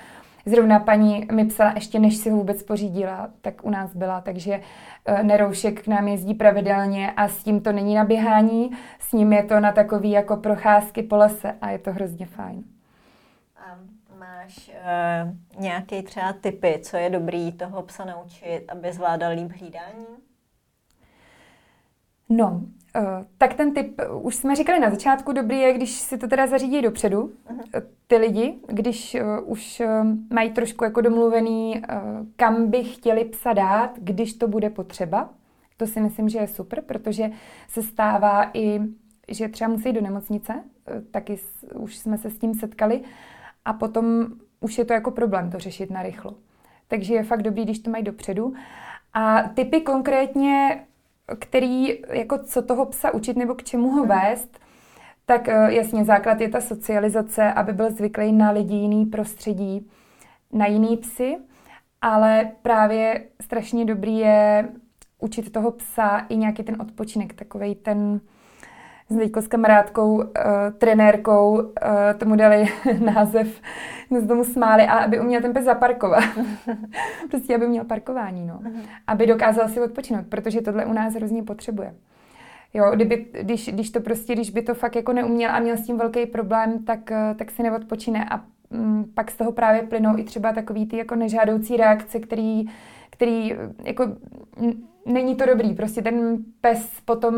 Zrovna 0.47 0.79
paní 0.79 1.27
mi 1.33 1.45
psala 1.45 1.73
ještě, 1.75 1.99
než 1.99 2.17
si 2.17 2.31
ho 2.31 2.37
vůbec 2.37 2.63
pořídila, 2.63 3.31
tak 3.41 3.65
u 3.65 3.71
nás 3.71 3.97
byla, 3.97 4.21
takže 4.21 4.61
eh, 5.07 5.23
neroušek 5.23 5.83
k 5.83 5.87
nám 5.87 6.09
jezdí 6.09 6.35
pravidelně 6.35 7.13
a 7.13 7.29
s 7.29 7.45
tím 7.45 7.61
to 7.61 7.73
není 7.73 7.95
na 7.95 8.05
běhání, 8.05 8.71
s 8.99 9.13
ním 9.13 9.33
je 9.33 9.43
to 9.43 9.61
na 9.61 9.73
takový 9.73 10.11
jako 10.11 10.37
procházky 10.37 11.03
po 11.03 11.17
lese 11.17 11.57
a 11.61 11.71
je 11.71 11.79
to 11.79 11.93
hrozně 11.93 12.27
fajn. 12.27 12.65
A 13.57 13.79
máš 14.19 14.71
uh, 14.71 15.61
nějaký 15.61 16.03
třeba 16.03 16.33
typy, 16.33 16.79
co 16.83 16.97
je 16.97 17.11
dobrý 17.11 17.53
toho 17.53 17.83
psa 17.83 18.05
naučit, 18.05 18.65
aby 18.69 18.93
zvládal 18.93 19.33
líp 19.33 19.53
hlídání? 19.53 20.07
No, 22.37 22.61
Uh, 22.97 23.25
tak 23.39 23.55
ten 23.55 23.75
typ, 23.75 24.01
uh, 24.11 24.27
už 24.27 24.35
jsme 24.35 24.57
říkali 24.57 24.81
na 24.81 24.91
začátku, 24.91 25.33
dobrý 25.33 25.59
je, 25.59 25.73
když 25.73 25.91
si 25.91 26.19
to 26.19 26.29
teda 26.29 26.47
zařídí 26.47 26.83
dopředu, 26.83 27.23
uh-huh. 27.23 27.83
ty 28.07 28.17
lidi, 28.17 28.55
když 28.67 29.17
už 29.45 29.83
mají 30.33 30.51
trošku 30.51 30.85
jako 30.85 31.01
domluvený, 31.01 31.83
kam 32.37 32.71
by 32.71 32.85
chtěli 32.85 33.25
psa 33.25 33.53
dát, 33.53 33.91
když 33.99 34.35
to 34.35 34.49
bude 34.49 34.71
potřeba. 34.71 35.31
To 35.77 35.87
si 35.87 36.01
myslím, 36.01 36.29
že 36.29 36.39
je 36.39 36.49
super, 36.49 36.81
protože 36.81 37.31
se 37.69 37.83
stává 37.83 38.51
i, 38.55 38.81
že 39.29 39.49
třeba 39.49 39.71
musí 39.71 39.93
do 39.93 40.01
nemocnice, 40.01 40.63
taky 41.11 41.39
už 41.75 41.99
jsme 41.99 42.19
se 42.19 42.31
s 42.31 42.39
tím 42.39 42.55
setkali, 42.55 43.01
a 43.65 43.73
potom 43.73 44.27
už 44.61 44.79
je 44.79 44.85
to 44.85 44.93
jako 44.93 45.11
problém 45.11 45.51
to 45.51 45.59
řešit 45.59 45.91
na 45.91 46.03
rychlo. 46.03 46.35
Takže 46.89 47.15
je 47.15 47.23
fakt 47.23 47.43
dobrý, 47.43 47.65
když 47.65 47.79
to 47.79 47.91
mají 47.91 48.05
dopředu. 48.05 48.55
A 49.15 49.43
typy 49.43 49.81
konkrétně 49.81 50.85
který, 51.39 52.03
jako 52.09 52.39
co 52.39 52.63
toho 52.63 52.87
psa 52.87 53.15
učit 53.15 53.37
nebo 53.37 53.55
k 53.55 53.63
čemu 53.63 53.91
ho 53.91 54.07
vést, 54.07 54.59
tak 55.27 55.49
eh, 55.49 55.73
jasně 55.73 56.05
základ 56.05 56.41
je 56.41 56.49
ta 56.49 56.61
socializace, 56.61 57.53
aby 57.53 57.73
byl 57.73 57.91
zvyklý 57.91 58.33
na 58.33 58.51
lidi, 58.51 58.75
jiný 58.75 59.07
prostředí, 59.07 59.91
na 60.53 60.67
jiný 60.67 60.97
psy, 60.97 61.37
ale 62.01 62.53
právě 62.63 63.25
strašně 63.41 63.85
dobrý 63.85 64.19
je 64.19 64.69
učit 65.19 65.53
toho 65.53 65.71
psa 65.71 66.19
i 66.19 66.37
nějaký 66.37 66.63
ten 66.63 66.81
odpočinek, 66.81 67.35
takový 67.35 67.75
ten, 67.75 68.21
s 69.09 69.41
s 69.41 69.49
kamarádkou, 69.49 70.15
uh, 70.15 70.25
trenérkou, 70.79 71.55
uh, 71.55 71.69
tomu 72.19 72.37
dali 72.37 72.67
název, 73.15 73.61
jsme 74.07 74.21
se 74.21 74.27
tomu 74.27 74.45
smáli, 74.45 74.83
a 74.83 74.93
aby 74.93 75.21
uměl 75.21 75.43
ten 75.43 75.53
pes 75.53 75.65
zaparkovat. 75.65 76.25
prostě, 77.31 77.57
aby 77.57 77.69
měl 77.69 77.85
parkování, 77.85 78.47
no. 78.47 78.55
Uh-huh. 78.55 78.83
Aby 79.07 79.27
dokázal 79.27 79.69
si 79.69 79.81
odpočinout, 79.81 80.27
protože 80.29 80.61
tohle 80.61 80.87
u 80.87 80.93
nás 80.93 81.15
hrozně 81.15 81.43
potřebuje. 81.43 81.95
Jo, 82.75 82.91
kdyby, 82.95 83.27
když, 83.43 83.69
když 83.69 83.91
to 83.91 84.01
prostě, 84.01 84.33
když 84.33 84.51
by 84.51 84.63
to 84.63 84.75
fakt 84.75 84.97
jako 84.97 85.13
neuměl 85.13 85.51
a 85.51 85.61
měl 85.61 85.77
s 85.77 85.87
tím 85.87 85.99
velký 85.99 86.27
problém, 86.27 86.85
tak, 86.85 87.11
uh, 87.11 87.37
tak 87.37 87.51
si 87.51 87.63
neodpočine 87.63 88.25
a 88.31 88.41
um, 88.71 89.11
pak 89.15 89.31
z 89.31 89.37
toho 89.37 89.53
právě 89.53 89.83
plynou 89.83 90.19
i 90.19 90.25
třeba 90.25 90.53
takový 90.53 90.87
ty 90.87 90.97
jako 90.97 91.15
nežádoucí 91.15 91.77
reakce, 91.77 92.21
který, 92.21 92.65
který 93.11 93.55
jako 93.85 94.05
není 95.07 95.37
to 95.37 95.47
dobrý. 95.47 95.75
Prostě 95.75 96.03
ten 96.03 96.37
pes 96.61 97.01
potom 97.05 97.35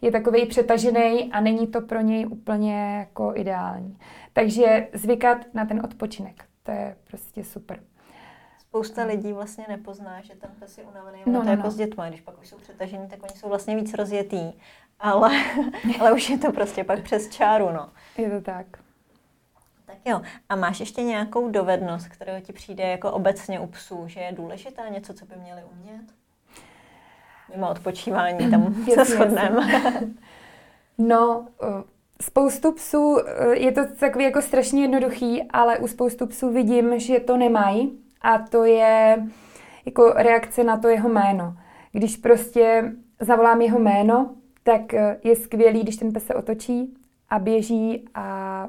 je 0.00 0.10
takový 0.10 0.46
přetažený 0.46 1.32
a 1.32 1.40
není 1.40 1.66
to 1.66 1.80
pro 1.80 2.00
něj 2.00 2.26
úplně 2.26 2.96
jako 2.98 3.32
ideální. 3.36 3.98
Takže 4.32 4.88
zvykat 4.92 5.38
na 5.54 5.64
ten 5.64 5.80
odpočinek, 5.84 6.44
to 6.62 6.70
je 6.70 6.96
prostě 7.04 7.44
super. 7.44 7.80
Spousta 8.58 9.04
lidí 9.04 9.32
vlastně 9.32 9.64
nepozná, 9.68 10.20
že 10.20 10.34
ten 10.34 10.50
pes 10.58 10.78
je 10.78 10.84
unavený. 10.84 11.18
No, 11.26 11.32
no, 11.32 11.38
to 11.38 11.44
no, 11.44 11.50
jako 11.50 11.62
no. 11.62 11.70
s 11.70 11.76
dětmi, 11.76 12.02
když 12.08 12.20
pak 12.20 12.40
už 12.40 12.48
jsou 12.48 12.56
přetažení, 12.56 13.08
tak 13.08 13.22
oni 13.22 13.32
jsou 13.36 13.48
vlastně 13.48 13.76
víc 13.76 13.94
rozjetý. 13.94 14.52
Ale, 15.00 15.30
ale 16.00 16.12
už 16.12 16.30
je 16.30 16.38
to 16.38 16.52
prostě 16.52 16.84
pak 16.84 17.02
přes 17.02 17.28
čáru, 17.28 17.70
no. 17.72 17.90
Je 18.18 18.30
to 18.30 18.40
tak. 18.40 18.66
Tak 19.86 19.96
jo. 20.04 20.22
A 20.48 20.56
máš 20.56 20.80
ještě 20.80 21.02
nějakou 21.02 21.50
dovednost, 21.50 22.08
kterou 22.08 22.32
ti 22.42 22.52
přijde 22.52 22.84
jako 22.84 23.12
obecně 23.12 23.60
u 23.60 23.66
psů, 23.66 24.08
že 24.08 24.20
je 24.20 24.32
důležitá, 24.32 24.88
něco, 24.88 25.14
co 25.14 25.26
by 25.26 25.36
měli 25.36 25.62
umět? 25.64 26.04
Mimo 27.54 27.70
odpočívání, 27.70 28.50
tam 28.50 28.74
se 28.94 29.04
shodneme. 29.04 29.68
no, 30.98 31.46
spoustu 32.22 32.72
psů, 32.72 33.18
je 33.52 33.72
to 33.72 33.80
takový 34.00 34.24
jako 34.24 34.42
strašně 34.42 34.82
jednoduchý, 34.82 35.42
ale 35.50 35.78
u 35.78 35.86
spoustu 35.86 36.26
psů 36.26 36.52
vidím, 36.52 36.98
že 36.98 37.20
to 37.20 37.36
nemají 37.36 37.98
a 38.22 38.38
to 38.38 38.64
je 38.64 39.26
jako 39.86 40.12
reakce 40.16 40.64
na 40.64 40.76
to 40.76 40.88
jeho 40.88 41.08
jméno. 41.08 41.56
Když 41.92 42.16
prostě 42.16 42.92
zavolám 43.20 43.60
jeho 43.60 43.78
jméno, 43.78 44.30
tak 44.62 44.92
je 45.24 45.36
skvělý, 45.36 45.82
když 45.82 45.96
ten 45.96 46.12
pes 46.12 46.26
se 46.26 46.34
otočí 46.34 46.94
a 47.30 47.38
běží 47.38 48.08
a 48.14 48.68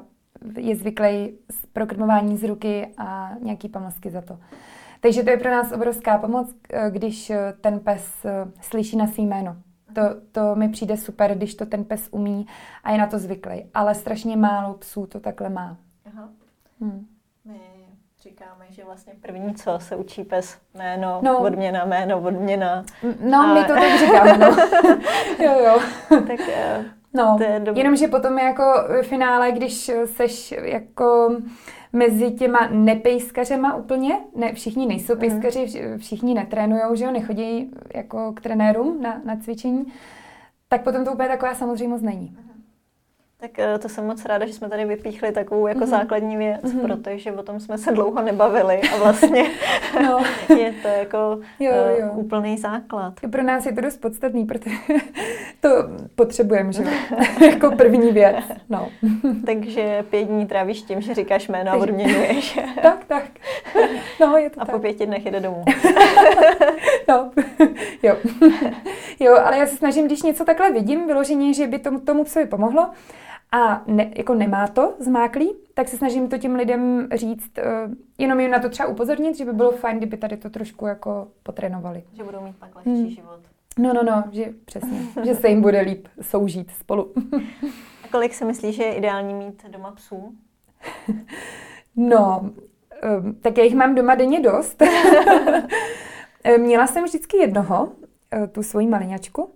je 0.58 0.76
zvyklý 0.76 1.38
z 1.50 1.66
prokrmování 1.72 2.36
z 2.36 2.44
ruky 2.44 2.88
a 2.98 3.30
nějaký 3.40 3.68
pamlsky 3.68 4.10
za 4.10 4.20
to. 4.20 4.38
Takže 5.00 5.22
to 5.22 5.30
je 5.30 5.36
pro 5.36 5.50
nás 5.50 5.72
obrovská 5.72 6.18
pomoc, 6.18 6.54
eh, 6.70 6.90
když 6.90 7.30
eh, 7.30 7.54
ten 7.60 7.80
pes 7.80 8.24
eh, 8.24 8.30
slyší 8.60 8.96
na 8.96 9.06
svý 9.06 9.26
jméno. 9.26 9.56
To, 9.94 10.02
to 10.32 10.54
mi 10.54 10.68
přijde 10.68 10.96
super, 10.96 11.34
když 11.34 11.54
to 11.54 11.66
ten 11.66 11.84
pes 11.84 12.08
umí 12.10 12.46
a 12.84 12.90
je 12.90 12.98
na 12.98 13.06
to 13.06 13.18
zvyklý. 13.18 13.64
Ale 13.74 13.94
strašně 13.94 14.36
málo 14.36 14.74
psů 14.74 15.06
to 15.06 15.20
takhle 15.20 15.48
má. 15.48 15.76
Aha. 16.06 16.28
Hmm. 16.80 17.06
My 17.44 17.60
říkáme, 18.22 18.66
že 18.70 18.84
vlastně 18.84 19.12
první, 19.20 19.54
co 19.54 19.78
se 19.78 19.96
učí 19.96 20.24
pes, 20.24 20.58
jméno, 20.74 21.20
no. 21.22 21.38
odměna, 21.38 21.84
jméno, 21.84 22.20
odměna. 22.20 22.84
No, 23.20 23.38
a... 23.38 23.54
my 23.54 23.64
to 23.64 23.72
tak 23.74 23.98
říkáme, 23.98 24.38
no. 24.38 24.46
jo, 25.44 25.52
jo. 25.64 25.80
tak 26.08 26.40
No, 27.14 27.34
to 27.38 27.42
je 27.42 27.62
jenomže 27.74 28.08
potom 28.08 28.38
je 28.38 28.44
jako 28.44 28.64
v 29.02 29.06
finále, 29.06 29.52
když 29.52 29.90
seš 30.04 30.54
jako 30.62 31.36
mezi 31.98 32.30
těma 32.30 32.68
nepejskařema 32.70 33.74
úplně, 33.74 34.14
ne, 34.36 34.52
všichni 34.52 34.86
nejsou 34.86 35.12
mhm. 35.12 35.20
pejskaři, 35.20 35.66
všichni 35.96 36.34
netrénujou, 36.34 36.94
že 36.94 37.04
jo, 37.04 37.10
nechodí 37.10 37.70
jako 37.94 38.32
k 38.32 38.40
trenérům 38.40 39.02
na, 39.02 39.20
na 39.24 39.36
cvičení, 39.36 39.92
tak 40.68 40.84
potom 40.84 41.04
to 41.04 41.12
úplně 41.12 41.28
taková 41.28 41.54
samozřejmost 41.54 42.04
není. 42.04 42.36
Tak 43.40 43.58
eh, 43.58 43.78
to 43.78 43.88
jsem 43.88 44.06
moc 44.06 44.24
ráda, 44.24 44.46
že 44.46 44.52
jsme 44.52 44.68
tady 44.68 44.84
vypíchli 44.84 45.32
takovou 45.32 45.66
jako 45.66 45.80
mm-hmm. 45.80 45.86
základní 45.86 46.36
věc, 46.36 46.62
mm-hmm. 46.62 46.80
protože 46.80 47.32
o 47.32 47.42
tom 47.42 47.60
jsme 47.60 47.78
se 47.78 47.92
dlouho 47.92 48.22
nebavili 48.22 48.80
a 48.94 48.96
vlastně 48.98 49.44
no. 50.02 50.24
je 50.56 50.74
to 50.82 50.88
jako 50.88 51.40
jo, 51.60 51.72
eh, 51.74 52.00
jo. 52.00 52.08
Uh, 52.12 52.18
úplný 52.18 52.58
základ. 52.58 53.14
Pro 53.30 53.42
nás 53.42 53.66
je 53.66 53.72
to 53.72 53.80
dost 53.80 53.96
podstatný, 53.96 54.44
protože 54.44 54.76
to 55.60 55.68
potřebujeme, 56.14 56.72
že 56.72 56.84
jako 57.46 57.70
první 57.76 58.12
věc. 58.12 58.44
No. 58.68 58.88
Takže 59.46 60.04
pět 60.10 60.24
dní 60.24 60.46
trávíš 60.46 60.82
tím, 60.82 61.00
že 61.00 61.14
říkáš 61.14 61.48
jméno 61.48 61.72
a 61.72 61.76
odměňuješ. 61.76 62.58
tak, 62.82 63.04
tak. 63.04 63.24
No, 64.20 64.36
je 64.36 64.50
to 64.50 64.62
a 64.62 64.64
tak. 64.64 64.74
po 64.74 64.80
pěti 64.80 65.06
dnech 65.06 65.24
jde 65.26 65.40
domů. 65.40 65.64
no, 67.08 67.30
jo. 68.02 68.16
jo, 69.20 69.36
ale 69.44 69.58
já 69.58 69.66
se 69.66 69.76
snažím, 69.76 70.06
když 70.06 70.22
něco 70.22 70.44
takhle 70.44 70.70
vidím, 70.70 71.06
vyloženě, 71.06 71.54
že 71.54 71.66
by 71.66 71.78
tomu, 71.78 72.00
tomu 72.00 72.24
psovi 72.24 72.46
pomohlo, 72.46 72.90
a 73.52 73.82
ne, 73.86 74.10
jako 74.16 74.34
nemá 74.34 74.66
to 74.68 74.94
zmáklý, 74.98 75.52
tak 75.74 75.88
se 75.88 75.96
snažím 75.96 76.28
to 76.28 76.38
těm 76.38 76.54
lidem 76.54 77.08
říct, 77.14 77.50
uh, 77.58 77.94
jenom 78.18 78.40
jim 78.40 78.50
na 78.50 78.58
to 78.58 78.68
třeba 78.68 78.88
upozornit, 78.88 79.36
že 79.36 79.44
by 79.44 79.52
bylo 79.52 79.72
fajn, 79.72 79.96
kdyby 79.96 80.16
tady 80.16 80.36
to 80.36 80.50
trošku 80.50 80.86
jako 80.86 81.28
potrénovali. 81.42 82.02
Že 82.12 82.24
budou 82.24 82.40
mít 82.40 82.56
pak 82.56 82.76
lehčí 82.76 82.90
hmm. 82.90 83.08
život. 83.08 83.40
No, 83.78 83.92
no, 83.92 84.02
no, 84.02 84.24
že 84.32 84.52
přesně, 84.64 85.00
že 85.24 85.34
se 85.34 85.48
jim 85.48 85.62
bude 85.62 85.80
líp 85.80 86.08
soužít 86.20 86.70
spolu. 86.70 87.12
A 88.04 88.08
Kolik 88.10 88.34
si 88.34 88.44
myslíš, 88.44 88.76
že 88.76 88.82
je 88.82 88.94
ideální 88.94 89.34
mít 89.34 89.64
doma 89.68 89.92
psů? 89.92 90.34
no, 91.96 92.50
ehm, 93.02 93.34
tak 93.34 93.58
já 93.58 93.64
jich 93.64 93.74
mám 93.74 93.94
doma 93.94 94.14
denně 94.14 94.40
dost. 94.40 94.82
Měla 96.58 96.86
jsem 96.86 97.04
vždycky 97.04 97.36
jednoho, 97.36 97.92
eh, 98.32 98.46
tu 98.46 98.62
svoji 98.62 98.86
malinačku. 98.86 99.50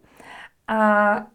A 0.69 1.27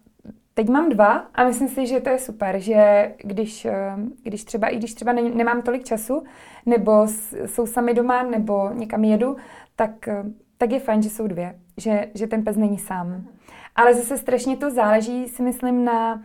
teď 0.58 0.70
mám 0.70 0.90
dva 0.90 1.26
a 1.36 1.44
myslím 1.44 1.68
si, 1.68 1.88
že 1.88 2.00
to 2.00 2.10
je 2.10 2.20
super, 2.20 2.60
že 2.60 3.12
když, 3.18 3.66
ehm, 3.66 4.12
když 4.24 4.44
třeba, 4.44 4.68
i 4.68 4.78
když 4.78 4.94
třeba 4.94 5.14
nemám 5.14 5.62
tolik 5.62 5.84
času, 5.84 6.24
nebo 6.66 7.08
jsou 7.46 7.66
sami 7.66 7.94
doma, 7.94 8.24
nebo 8.24 8.70
někam 8.74 9.04
jedu, 9.04 9.36
tak, 9.76 10.08
eh, 10.08 10.24
tak 10.58 10.72
je 10.72 10.80
fajn, 10.80 11.02
že 11.02 11.10
jsou 11.10 11.28
dvě, 11.28 11.60
že, 11.78 12.08
že 12.14 12.28
ten 12.28 12.44
pes 12.44 12.58
není 12.58 12.78
sám. 12.78 13.28
Ale 13.76 13.94
zase 13.94 14.18
strašně 14.18 14.58
to 14.58 14.72
záleží, 14.72 15.28
si 15.28 15.44
myslím, 15.44 15.86
na, 15.86 16.24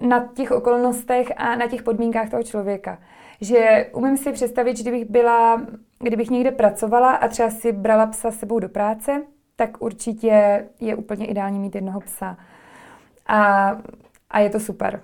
na 0.00 0.28
těch 0.34 0.50
okolnostech 0.50 1.32
a 1.36 1.56
na 1.56 1.66
těch 1.66 1.82
podmínkách 1.82 2.30
toho 2.30 2.42
člověka. 2.42 2.98
Že 3.40 3.90
umím 3.92 4.16
si 4.16 4.32
představit, 4.32 4.76
že 4.76 4.82
kdybych 4.82 5.10
byla, 5.10 5.66
kdybych 5.98 6.30
někde 6.30 6.50
pracovala 6.50 7.10
a 7.10 7.28
třeba 7.28 7.50
si 7.50 7.72
brala 7.72 8.06
psa 8.06 8.30
sebou 8.30 8.58
do 8.58 8.68
práce, 8.68 9.22
tak 9.56 9.82
určitě 9.82 10.66
je 10.80 10.96
úplně 10.96 11.26
ideální 11.26 11.58
mít 11.58 11.74
jednoho 11.74 12.00
psa. 12.00 12.36
A, 13.26 13.70
a 14.30 14.38
je 14.38 14.50
to 14.50 14.60
super. 14.60 15.00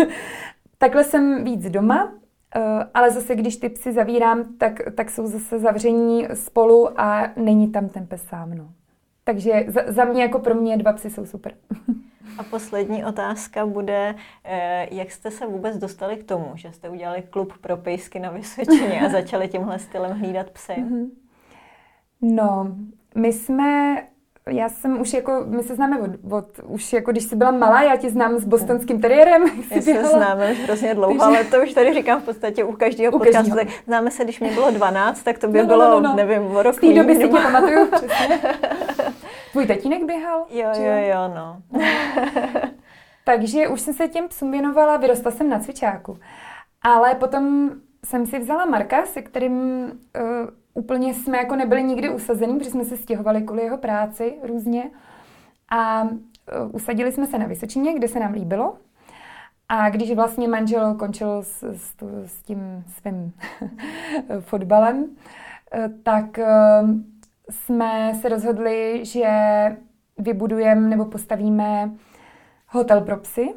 Takhle 0.78 1.04
jsem 1.04 1.44
víc 1.44 1.70
doma, 1.70 2.12
eh, 2.56 2.60
ale 2.94 3.10
zase, 3.10 3.34
když 3.34 3.56
ty 3.56 3.68
psy 3.68 3.92
zavírám, 3.92 4.44
tak, 4.58 4.80
tak 4.94 5.10
jsou 5.10 5.26
zase 5.26 5.58
zavření 5.58 6.28
spolu 6.34 7.00
a 7.00 7.30
není 7.36 7.72
tam 7.72 7.88
ten 7.88 8.06
pes 8.06 8.22
sám. 8.22 8.54
No. 8.54 8.70
Takže 9.24 9.64
za, 9.68 9.80
za 9.86 10.04
mě 10.04 10.22
jako 10.22 10.38
pro 10.38 10.54
mě 10.54 10.76
dva 10.76 10.92
psy 10.92 11.10
jsou 11.10 11.26
super. 11.26 11.54
A 12.38 12.42
poslední 12.42 13.04
otázka 13.04 13.66
bude, 13.66 14.14
eh, 14.44 14.94
jak 14.94 15.10
jste 15.10 15.30
se 15.30 15.46
vůbec 15.46 15.76
dostali 15.76 16.16
k 16.16 16.24
tomu, 16.24 16.52
že 16.54 16.72
jste 16.72 16.88
udělali 16.88 17.22
klub 17.30 17.52
pro 17.60 17.76
pejsky 17.76 18.18
na 18.18 18.30
Vysočině 18.30 19.00
a 19.00 19.08
začali 19.12 19.48
tímhle 19.48 19.78
stylem 19.78 20.18
hlídat 20.18 20.50
psy? 20.50 20.74
Mhm. 20.78 21.10
No, 22.22 22.76
my 23.14 23.32
jsme 23.32 23.96
já 24.48 24.68
jsem 24.68 25.00
už 25.00 25.12
jako, 25.12 25.42
my 25.46 25.62
se 25.62 25.74
známe 25.74 26.00
od, 26.00 26.10
od, 26.30 26.44
už 26.64 26.92
jako 26.92 27.10
když 27.10 27.24
jsi 27.24 27.36
byla 27.36 27.50
malá, 27.50 27.82
já 27.82 27.96
tě 27.96 28.10
znám 28.10 28.38
s 28.38 28.44
bostonským 28.44 29.00
teriérem. 29.00 29.44
Já 29.70 29.82
se 29.82 30.04
známe 30.04 30.52
hrozně 30.52 30.94
dlouho, 30.94 31.18
Takže... 31.18 31.24
ale 31.24 31.44
to 31.44 31.62
už 31.62 31.72
tady 31.72 31.94
říkám 31.94 32.20
v 32.20 32.24
podstatě 32.24 32.64
u 32.64 32.72
každého 32.72 33.12
u 33.12 33.18
podcastu. 33.18 33.54
Každého. 33.54 33.76
Známe 33.86 34.10
se, 34.10 34.24
když 34.24 34.40
mě 34.40 34.52
bylo 34.52 34.70
12, 34.70 35.22
tak 35.22 35.38
to 35.38 35.48
by 35.48 35.58
no, 35.58 35.64
no, 35.64 35.68
bylo, 35.68 35.90
no, 35.90 36.00
no. 36.00 36.16
nevím, 36.16 36.42
o 36.56 36.62
rok. 36.62 36.76
V 36.76 36.80
té 36.80 36.92
době 36.92 37.14
si 37.14 37.28
tě 37.28 37.38
pamatuju, 37.38 37.86
přesně. 37.90 38.40
Tvůj 39.52 39.66
tatínek 39.66 40.04
běhal? 40.04 40.46
Jo, 40.50 40.68
jo, 40.76 40.92
jo, 41.08 41.34
no. 41.34 41.62
Takže 43.24 43.68
už 43.68 43.80
jsem 43.80 43.94
se 43.94 44.08
těm 44.08 44.28
psům 44.28 44.50
věnovala, 44.50 44.96
vyrostla 44.96 45.30
jsem 45.30 45.48
na 45.48 45.58
cvičáku. 45.58 46.18
Ale 46.82 47.14
potom 47.14 47.70
jsem 48.04 48.26
si 48.26 48.38
vzala 48.38 48.64
Marka, 48.64 49.06
se 49.06 49.22
kterým 49.22 49.82
uh, 49.82 49.90
úplně 50.74 51.14
jsme 51.14 51.38
jako 51.38 51.56
nebyli 51.56 51.82
nikdy 51.82 52.10
usazený, 52.10 52.58
protože 52.58 52.70
jsme 52.70 52.84
se 52.84 52.96
stěhovali 52.96 53.42
kvůli 53.42 53.62
jeho 53.62 53.78
práci 53.78 54.34
různě. 54.42 54.90
A 55.70 56.02
uh, 56.02 56.10
usadili 56.72 57.12
jsme 57.12 57.26
se 57.26 57.38
na 57.38 57.46
Vysočině, 57.46 57.94
kde 57.94 58.08
se 58.08 58.20
nám 58.20 58.32
líbilo. 58.32 58.78
A 59.68 59.90
když 59.90 60.14
vlastně 60.14 60.48
manžel 60.48 60.94
končil 60.94 61.42
s, 61.42 61.62
s, 61.62 61.94
s 62.26 62.42
tím 62.42 62.84
svým 62.86 63.32
fotbalem, 64.40 65.02
uh, 65.04 65.08
tak 66.02 66.38
jsme 67.50 68.14
se 68.20 68.28
rozhodli, 68.28 69.00
že 69.04 69.30
vybudujeme 70.18 70.88
nebo 70.88 71.04
postavíme 71.04 71.90
hotel 72.68 73.00
pro 73.00 73.16
psy. 73.16 73.54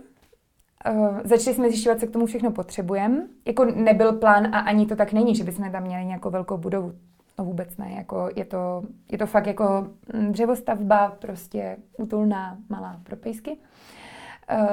Uh, 0.92 1.20
začali 1.24 1.56
jsme 1.56 1.70
zjišťovat, 1.70 2.00
co 2.00 2.08
k 2.08 2.12
tomu 2.12 2.26
všechno 2.26 2.52
potřebujeme. 2.52 3.28
Jako 3.46 3.66
nebyl 3.66 4.14
plán 4.14 4.56
a 4.56 4.60
ani 4.60 4.86
to 4.86 4.96
tak 4.96 5.14
není, 5.14 5.36
že 5.36 5.44
bychom 5.44 5.72
tam 5.72 5.84
měli 5.84 6.06
nějakou 6.06 6.30
velkou 6.30 6.58
budovu. 6.58 6.94
No 7.40 7.46
vůbec 7.46 7.78
ne. 7.78 7.94
Jako 7.98 8.30
je, 8.36 8.46
to, 8.46 8.84
je 9.12 9.18
to 9.18 9.26
fakt 9.26 9.48
jako 9.48 9.88
mm, 10.14 10.32
dřevostavba, 10.32 11.18
prostě 11.20 11.78
útulná, 11.98 12.58
malá 12.70 13.00
pro 13.04 13.16
pejsky. 13.16 13.58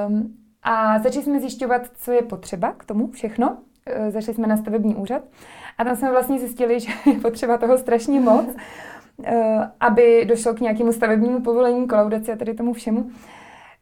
Um, 0.07 0.35
a 0.63 0.99
začali 0.99 1.25
jsme 1.25 1.39
zjišťovat, 1.39 1.81
co 1.93 2.11
je 2.11 2.21
potřeba 2.21 2.71
k 2.71 2.85
tomu 2.85 3.11
všechno. 3.11 3.49
Uh, 3.49 4.09
začali 4.09 4.35
jsme 4.35 4.47
na 4.47 4.57
stavební 4.57 4.95
úřad 4.95 5.21
a 5.77 5.83
tam 5.83 5.95
jsme 5.95 6.11
vlastně 6.11 6.39
zjistili, 6.39 6.79
že 6.79 6.91
je 7.05 7.19
potřeba 7.19 7.57
toho 7.57 7.77
strašně 7.77 8.19
moc. 8.19 8.45
Eh, 9.23 9.71
aby 9.79 10.25
došlo 10.25 10.53
k 10.53 10.59
nějakému 10.59 10.91
stavebnímu 10.91 11.41
povolení, 11.41 11.87
kolaudaci 11.87 12.31
a 12.31 12.35
tady 12.35 12.53
tomu 12.53 12.73
všemu. 12.73 13.11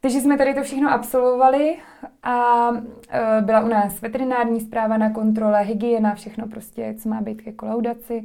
Takže 0.00 0.20
jsme 0.20 0.38
tady 0.38 0.54
to 0.54 0.62
všechno 0.62 0.90
absolvovali 0.90 1.76
a 2.22 2.68
eh, 3.08 3.40
byla 3.40 3.60
u 3.60 3.68
nás 3.68 4.00
veterinární 4.00 4.60
zpráva 4.60 4.96
na 4.96 5.10
kontrole, 5.10 5.62
hygiena, 5.62 6.14
všechno 6.14 6.48
prostě, 6.48 6.94
co 6.98 7.08
má 7.08 7.20
být 7.20 7.42
ke 7.42 7.52
kolaudaci. 7.52 8.24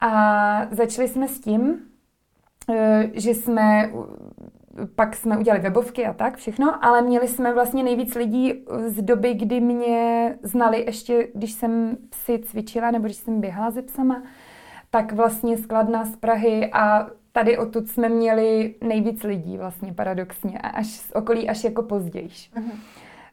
A 0.00 0.66
začali 0.70 1.08
jsme 1.08 1.28
s 1.28 1.40
tím, 1.40 1.80
eh, 2.70 3.10
že 3.12 3.34
jsme 3.34 3.90
pak 4.94 5.16
jsme 5.16 5.38
udělali 5.38 5.62
webovky 5.62 6.06
a 6.06 6.12
tak, 6.12 6.36
všechno, 6.36 6.84
ale 6.84 7.02
měli 7.02 7.28
jsme 7.28 7.54
vlastně 7.54 7.82
nejvíc 7.82 8.14
lidí 8.14 8.64
z 8.86 9.02
doby, 9.02 9.34
kdy 9.34 9.60
mě 9.60 10.38
znali 10.42 10.84
ještě, 10.86 11.28
když 11.34 11.52
jsem 11.52 11.96
si 12.14 12.38
cvičila 12.38 12.90
nebo 12.90 13.04
když 13.04 13.16
jsem 13.16 13.40
běhala 13.40 13.70
se 13.70 13.82
psama 13.82 14.22
tak 14.90 15.12
vlastně 15.12 15.58
skladna 15.58 16.04
z 16.04 16.16
Prahy 16.16 16.70
a 16.72 17.10
tady 17.32 17.58
odtud 17.58 17.88
jsme 17.88 18.08
měli 18.08 18.74
nejvíc 18.80 19.22
lidí 19.22 19.58
vlastně 19.58 19.92
paradoxně 19.92 20.58
a 20.58 20.68
až 20.68 20.86
z 20.86 21.12
okolí 21.14 21.48
až 21.48 21.64
jako 21.64 21.82
pozdějš. 21.82 22.50
Uh-huh. 22.56 22.72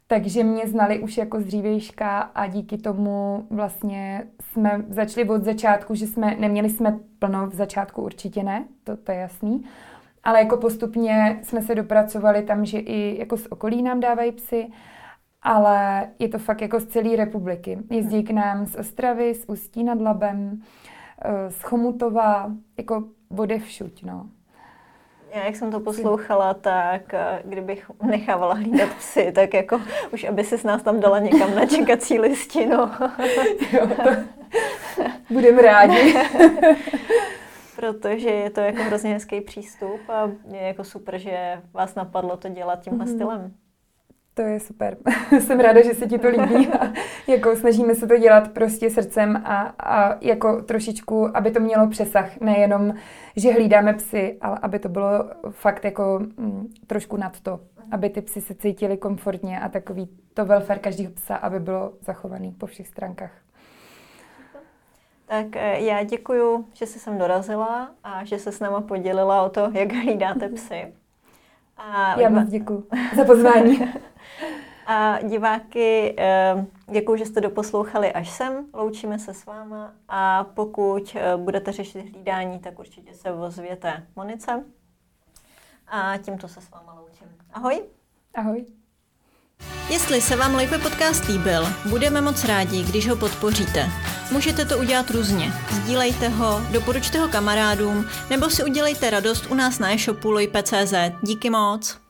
Takže 0.08 0.44
mě 0.44 0.68
znali 0.68 1.00
už 1.00 1.18
jako 1.18 1.42
z 1.42 1.46
dřívějška 1.46 2.20
a 2.20 2.48
díky 2.48 2.78
tomu 2.78 3.48
vlastně 3.50 4.24
jsme 4.42 4.86
začali 4.88 5.30
od 5.30 5.44
začátku, 5.44 5.96
že 5.96 6.08
jsme, 6.08 6.36
neměli 6.40 6.70
jsme 6.70 7.00
plno 7.20 7.48
v 7.48 7.54
začátku 7.54 8.02
určitě 8.02 8.44
ne, 8.44 8.66
to, 8.84 8.98
to 8.98 9.12
je 9.12 9.18
jasný, 9.18 9.64
ale 10.24 10.40
jako 10.40 10.58
postupně 10.58 11.40
jsme 11.44 11.62
se 11.62 11.76
dopracovali 11.76 12.42
tam, 12.42 12.66
že 12.66 12.80
i 12.80 13.20
jako 13.20 13.38
z 13.38 13.48
okolí 13.50 13.82
nám 13.82 14.00
dávají 14.00 14.32
psy, 14.32 14.68
ale 15.42 16.08
je 16.20 16.30
to 16.30 16.40
fakt 16.40 16.62
jako 16.62 16.80
z 16.80 16.86
celé 16.86 17.16
republiky. 17.16 17.78
Jezdí 17.90 18.24
k 18.24 18.32
nám 18.32 18.66
z 18.66 18.76
Ostravy, 18.76 19.36
z 19.36 19.46
Ústí 19.48 19.84
nad 19.84 20.02
Labem, 20.02 20.62
Eh, 21.22 21.52
z 21.52 21.62
Chomutova, 21.62 22.52
jako 22.78 23.04
vode 23.30 23.60
všuť, 23.60 24.04
no. 24.04 24.30
Já, 25.36 25.46
jak 25.46 25.56
jsem 25.56 25.72
to 25.72 25.80
poslouchala, 25.80 26.54
tak 26.54 27.14
eh, 27.14 27.42
kdybych 27.46 27.92
nechávala 28.04 28.54
hlídat 28.54 28.90
psy, 28.98 29.32
tak 29.36 29.54
jako 29.54 29.82
už 30.14 30.24
aby 30.24 30.44
se 30.44 30.58
s 30.58 30.64
nás 30.64 30.84
tam 30.84 31.00
dala 31.00 31.20
někam 31.20 31.56
na 31.56 31.66
čekací 31.66 32.20
listinu. 32.20 32.78
jo, 33.74 33.88
to 34.04 35.04
budeme 35.30 35.62
rádi. 35.62 36.16
Protože 37.76 38.30
je 38.30 38.50
to 38.50 38.60
jako 38.60 38.84
hrozně 38.84 39.14
hezký 39.14 39.42
přístup 39.42 40.10
a 40.10 40.32
je 40.52 40.62
jako 40.62 40.84
super, 40.84 41.18
že 41.18 41.62
vás 41.74 41.96
napadlo 41.96 42.38
to 42.38 42.50
dělat 42.50 42.80
tímhle 42.82 43.06
mm-hmm. 43.06 43.16
stylem. 43.16 43.54
To 44.38 44.44
je 44.44 44.60
super. 44.60 44.98
Jsem 45.40 45.60
ráda, 45.60 45.82
že 45.82 45.94
se 45.94 46.08
ti 46.08 46.20
to 46.20 46.28
líbí. 46.28 46.68
A 46.68 46.94
jako 47.28 47.56
snažíme 47.56 47.96
se 47.96 48.08
to 48.08 48.18
dělat 48.18 48.52
prostě 48.52 48.90
srdcem 48.90 49.42
a, 49.46 49.74
a 49.80 50.18
jako 50.22 50.62
trošičku, 50.62 51.38
aby 51.38 51.52
to 51.52 51.60
mělo 51.60 51.88
přesah. 51.88 52.40
Nejenom, 52.40 52.94
že 53.36 53.54
hlídáme 53.54 53.94
psy, 53.94 54.38
ale 54.42 54.58
aby 54.62 54.80
to 54.80 54.90
bylo 54.90 55.30
fakt 55.50 55.86
jako 55.86 56.20
mm, 56.38 56.74
trošku 56.88 57.18
nad 57.18 57.40
to. 57.40 57.60
Aby 57.92 58.10
ty 58.10 58.22
psy 58.22 58.42
se 58.42 58.56
cítili 58.56 58.98
komfortně 58.98 59.60
a 59.60 59.70
takový 59.70 60.10
to 60.34 60.46
welfare 60.46 60.80
každého 60.80 61.12
psa, 61.12 61.36
aby 61.36 61.60
bylo 61.60 61.94
zachovaný 62.02 62.52
po 62.52 62.66
všech 62.66 62.88
stránkách. 62.88 63.32
Tak 65.26 65.56
eh, 65.56 65.80
já 65.80 66.04
děkuju, 66.04 66.68
že 66.74 66.86
jsi 66.86 67.00
sem 67.00 67.18
dorazila 67.18 67.92
a 68.04 68.24
že 68.24 68.40
se 68.40 68.52
s 68.52 68.60
náma 68.60 68.82
podělila 68.82 69.44
o 69.44 69.50
to, 69.50 69.70
jak 69.74 69.94
hlídáte 69.94 70.50
psy. 70.56 70.94
A 71.78 72.20
Já 72.20 72.30
moc 72.30 72.50
děkuji 72.50 72.88
za 73.16 73.26
pozvání. 73.26 73.80
A 74.90 75.20
diváky, 75.22 76.16
eh, 76.18 76.66
děkuji, 76.92 77.18
že 77.18 77.26
jste 77.26 77.42
doposlouchali 77.42 78.14
až 78.14 78.30
sem. 78.30 78.66
Loučíme 78.74 79.20
se 79.20 79.34
s 79.34 79.46
váma 79.46 79.94
a 80.08 80.44
pokud 80.44 81.16
eh, 81.16 81.38
budete 81.38 81.72
řešit 81.72 82.12
hlídání, 82.12 82.60
tak 82.60 82.80
určitě 82.80 83.14
se 83.14 83.32
ozvěte 83.32 84.08
Monice. 84.16 84.64
A 85.88 86.18
tímto 86.18 86.48
se 86.48 86.62
s 86.62 86.72
váma 86.72 86.94
loučím. 86.94 87.28
Ahoj. 87.54 87.82
Ahoj. 88.36 88.66
Jestli 89.90 90.22
se 90.22 90.36
vám 90.36 90.56
Lejpe 90.56 90.78
podcast 90.78 91.26
líbil, 91.28 91.64
budeme 91.90 92.22
moc 92.22 92.46
rádi, 92.46 92.84
když 92.84 93.10
ho 93.10 93.16
podpoříte. 93.16 93.90
Můžete 94.32 94.66
to 94.66 94.78
udělat 94.78 95.10
různě. 95.10 95.46
Sdílejte 95.72 96.30
ho, 96.30 96.62
doporučte 96.72 97.20
ho 97.20 97.28
kamarádům, 97.28 98.06
nebo 98.30 98.50
si 98.50 98.64
udělejte 98.64 99.10
radost 99.10 99.46
u 99.52 99.54
nás 99.54 99.80
na 99.80 99.94
e-shopu 99.94 100.32
lojpe.cz. 100.32 100.94
Díky 101.22 101.50
moc! 101.50 102.07